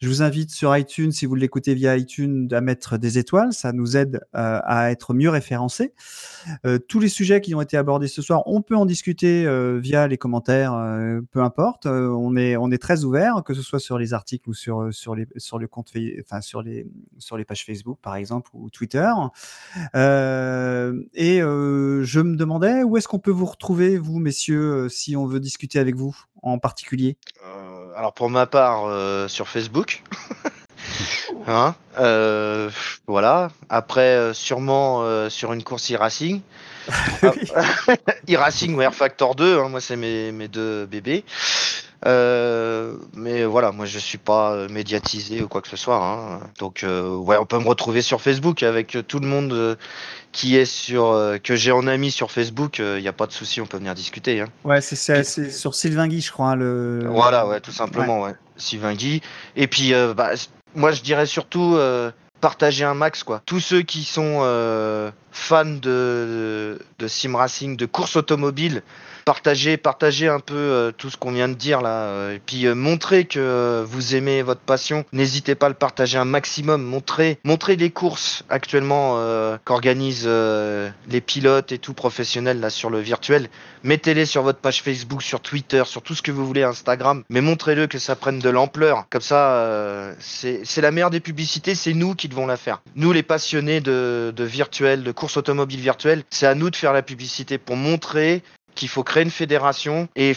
[0.00, 3.52] Je vous invite sur iTunes, si vous l'écoutez via iTunes, à mettre des étoiles.
[3.52, 5.92] Ça nous aide euh, à être mieux référencés.
[6.64, 9.78] Euh, tous les sujets qui ont été abordés ce soir, on peut en discuter euh,
[9.78, 10.72] via les commentaires,
[11.30, 11.84] peu importe.
[11.84, 15.14] On est on est très ouvert, que ce soit sur les articles ou sur sur
[15.14, 16.86] les sur le compte, enfin sur les
[17.18, 19.12] sur les pages Facebook par exemple ou Twitter.
[19.92, 25.40] Et je me demandais où est-ce qu'on peut vous retrouver, vous messieurs, si on veut
[25.40, 27.18] discuter avec vous en particulier?
[27.94, 29.89] Alors pour ma part, sur Facebook.
[31.46, 32.70] hein euh,
[33.06, 33.50] voilà.
[33.68, 36.40] Après, euh, sûrement euh, sur une course e-racing.
[37.22, 37.30] Oui.
[38.34, 41.24] e-racing ou Air Factor 2, hein, moi c'est mes, mes deux bébés.
[42.06, 46.02] Euh, mais voilà, moi je suis pas euh, médiatisé ou quoi que ce soit.
[46.02, 46.40] hein.
[46.58, 49.76] Donc euh, ouais, on peut me retrouver sur Facebook avec tout le monde
[50.32, 52.78] qui est sur que j'ai en ami sur Facebook.
[52.78, 54.40] Il n'y a pas de souci, on peut venir discuter.
[54.40, 54.46] Hein.
[54.64, 56.50] Ouais, c'est- sur Sylvain Guy, je crois.
[56.50, 57.02] hein, Le...
[57.06, 58.34] Voilà, ouais, tout simplement, ouais.
[58.56, 59.20] Sylvain Guy.
[59.56, 60.30] Et puis, bah,
[60.74, 61.76] moi, je dirais surtout
[62.40, 63.42] partager un max, quoi.
[63.44, 68.82] Tous ceux qui sont euh, fans de, de sim racing, de course automobile,
[69.24, 71.90] partagez, partagez un peu euh, tout ce qu'on vient de dire là.
[71.90, 75.04] euh, et puis, euh, montrez que vous aimez votre passion.
[75.12, 76.82] N'hésitez pas à le partager un maximum.
[76.82, 79.18] Montrez, montrez les courses actuellement
[79.64, 83.48] qu'organisent les pilotes et tout professionnels là sur le virtuel.
[83.82, 87.40] Mettez-les sur votre page Facebook, sur Twitter, sur tout ce que vous voulez, Instagram, mais
[87.40, 89.06] montrez-le que ça prenne de l'ampleur.
[89.10, 92.82] Comme ça, euh, c'est c'est la meilleure des publicités, c'est nous qui devons la faire.
[92.94, 96.92] Nous, les passionnés de, de virtuel, de course automobile virtuelle, c'est à nous de faire
[96.92, 98.42] la publicité pour montrer
[98.74, 100.34] qu'il faut créer une fédération et,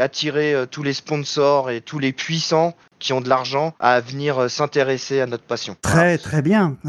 [0.00, 2.74] attirer euh, tous les sponsors et tous les puissants
[3.04, 5.76] qui ont de l'argent à venir euh, s'intéresser à notre passion.
[5.82, 6.78] Très, très bien.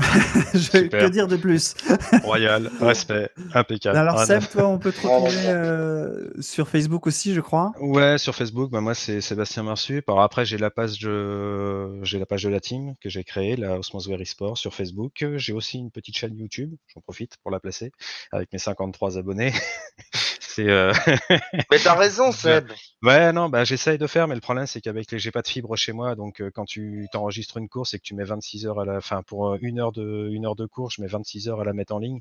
[0.53, 1.76] je que dire de plus.
[2.23, 3.97] Royal, respect, impeccable.
[3.97, 7.73] Alors, Ah, Seb, toi, on peut te retrouver euh, sur Facebook aussi, je crois.
[7.81, 10.01] Ouais, sur Facebook, bah moi c'est Sébastien Marsu.
[10.07, 13.57] Alors après j'ai la page de j'ai la page de la team que j'ai créée,
[13.57, 15.26] la Osmos Very Sport sur Facebook.
[15.35, 17.91] J'ai aussi une petite chaîne YouTube, j'en profite pour la placer
[18.31, 19.53] avec mes 53 abonnés.
[20.56, 20.94] c'est euh,
[21.72, 22.72] Mais t'as raison, Seb.
[23.03, 25.48] ouais non bah j'essaye de faire, mais le problème c'est qu'avec les j'ai pas de
[25.48, 28.65] fibre chez moi, donc euh, quand tu t'enregistres une course et que tu mets 26
[28.65, 31.07] heures à la fin pour euh, une heure de une heure de course, je mets
[31.07, 32.19] 26 heures à la mettre en ligne.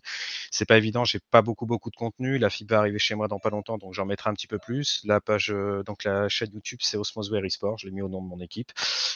[0.51, 2.39] C'est pas évident, j'ai pas beaucoup beaucoup de contenu.
[2.39, 4.59] La fibre va arriver chez moi dans pas longtemps, donc j'en mettrai un petit peu
[4.59, 5.01] plus.
[5.05, 7.79] La page, euh, donc la chaîne YouTube, c'est Osmos Very Sport.
[7.79, 8.73] Je l'ai mis au nom de mon équipe.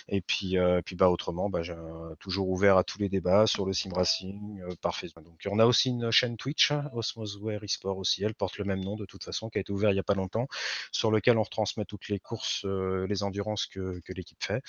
[0.08, 1.74] Et puis, puis bah autrement, bah, j'ai
[2.20, 5.24] toujours ouvert à tous les débats sur le sim racing par Facebook.
[5.24, 8.24] Donc on a aussi une chaîne Twitch, Osmos Very Sport aussi.
[8.24, 10.04] Elle porte le même nom de toute façon, qui a été ouverte il y a
[10.04, 10.46] pas longtemps,
[10.92, 14.62] sur lequel on retransmet toutes les courses, euh, les endurances que, que l'équipe fait.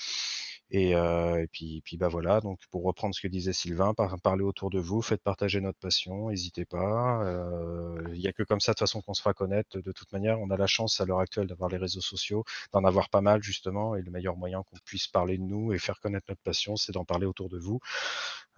[0.71, 2.41] Et, euh, et puis, puis bah voilà.
[2.41, 5.79] Donc pour reprendre ce que disait Sylvain, par, parler autour de vous, faites partager notre
[5.79, 7.23] passion, n'hésitez pas.
[7.23, 9.79] Euh, Il y a que comme ça de toute façon qu'on se fera connaître.
[9.79, 12.43] De toute manière, on a la chance à l'heure actuelle d'avoir les réseaux sociaux,
[12.73, 13.95] d'en avoir pas mal justement.
[13.95, 16.91] Et le meilleur moyen qu'on puisse parler de nous et faire connaître notre passion, c'est
[16.91, 17.79] d'en parler autour de vous.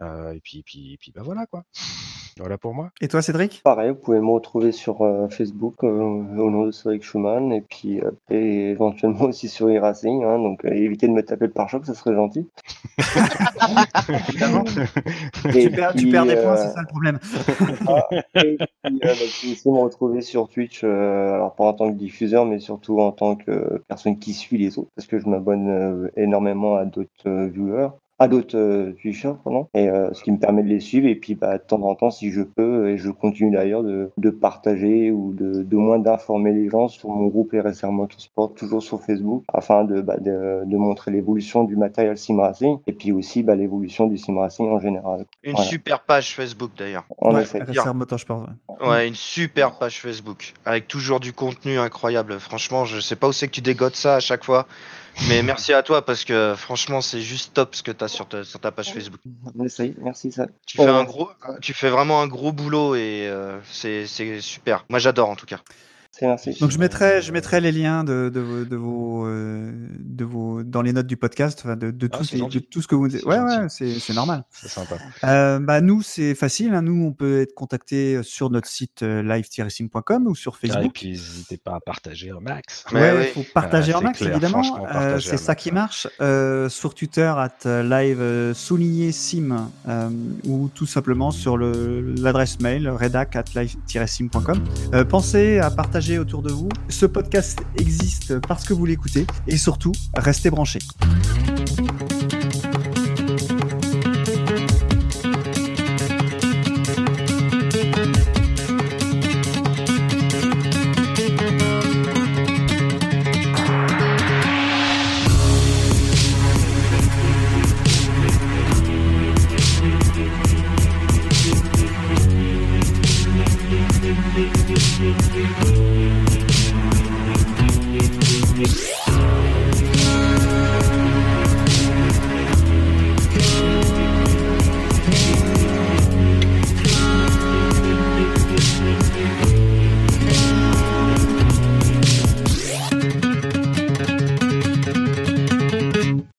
[0.02, 1.64] Euh, et puis, puis, puis bah voilà quoi.
[2.38, 2.92] Voilà pour moi.
[3.02, 3.62] Et toi, Cédric?
[3.62, 7.62] Pareil, vous pouvez me retrouver sur euh, Facebook euh, au nom de Cédric Schumann et
[7.62, 10.24] puis euh, et éventuellement aussi sur e-racing.
[10.24, 12.50] hein, donc euh, évitez de me taper le pare-choc, ça serait gentil.
[15.56, 17.20] Et tu perds, tu puis, perds des points, euh, c'est ça le problème.
[18.12, 21.98] et puis, euh, bah, aussi me retrouver sur Twitch, euh, alors pas en tant que
[21.98, 26.10] diffuseur, mais surtout en tant que personne qui suit les autres, parce que je m'abonne
[26.16, 27.90] énormément à d'autres viewers,
[28.22, 31.08] à d'autres euh, Twitchers, pardon, et euh, ce qui me permet de les suivre.
[31.08, 34.12] Et puis, bah, de temps en temps, si je peux, et je continue d'ailleurs de,
[34.16, 38.84] de partager ou de, de moins d'informer les gens sur mon groupe RSR Motorsport, toujours
[38.84, 43.12] sur Facebook, afin de, bah, de, de montrer l'évolution du matériel sim racing et puis
[43.12, 45.26] aussi bah, l'évolution du sim racing en général.
[45.42, 45.68] Une Voilà.
[45.68, 47.06] super page Facebook d'ailleurs.
[47.18, 47.42] En Ouais.
[47.44, 48.46] RSR Motorsport.
[48.80, 48.88] ouais.
[48.88, 52.40] Ouais, une super page Facebook avec toujours du contenu incroyable.
[52.40, 54.68] Franchement, je sais pas où c'est que tu dégotes ça à chaque fois,
[55.28, 58.28] mais merci à toi parce que franchement, c'est juste top ce que tu as sur
[58.28, 59.20] ta, sur ta page Facebook.
[59.56, 60.48] Merci, ça.
[60.66, 60.90] Tu fais Ouais.
[60.90, 61.30] un gros,
[61.62, 64.06] tu fais vraiment un gros boulot et euh, c'est
[64.40, 64.86] super.
[64.90, 65.60] Moi, j'adore en tout cas.
[66.38, 66.60] C'est.
[66.60, 70.64] Donc je mettrai, je mettrai les liens de, de, vos- de vos, euh, de vos,
[70.64, 72.62] dans les notes du podcast, de, de, Ah, tout, c'est les- de gentil.
[72.70, 73.06] tout ce que vous.
[73.06, 73.84] Ouais, gentil.
[73.84, 74.44] ouais, c'est normal.
[74.52, 74.96] C'est sympa.
[75.24, 76.74] Euh, bah nous, c'est facile.
[76.74, 76.82] hein.
[76.82, 80.92] Nous, on peut être contacté sur notre site euh, live-sim.com ou sur Ah, et Facebook.
[80.94, 82.86] puis n'hésitez pas à partager un max.
[82.92, 83.26] Ouais, oui.
[83.34, 84.62] faut partager Ah, max, clair, évidemment.
[84.94, 86.08] Euh, c'est ça max, qui marche.
[86.22, 90.10] Euh, sur Twitter, at euh, live euh, souligné sim, euh,
[90.46, 94.64] ou tout simplement sur l'adresse mail redac at live-sim.com.
[94.94, 96.70] Euh, pensez à partager autour de vous.
[96.90, 100.80] Ce podcast existe parce que vous l'écoutez et surtout, restez branchés.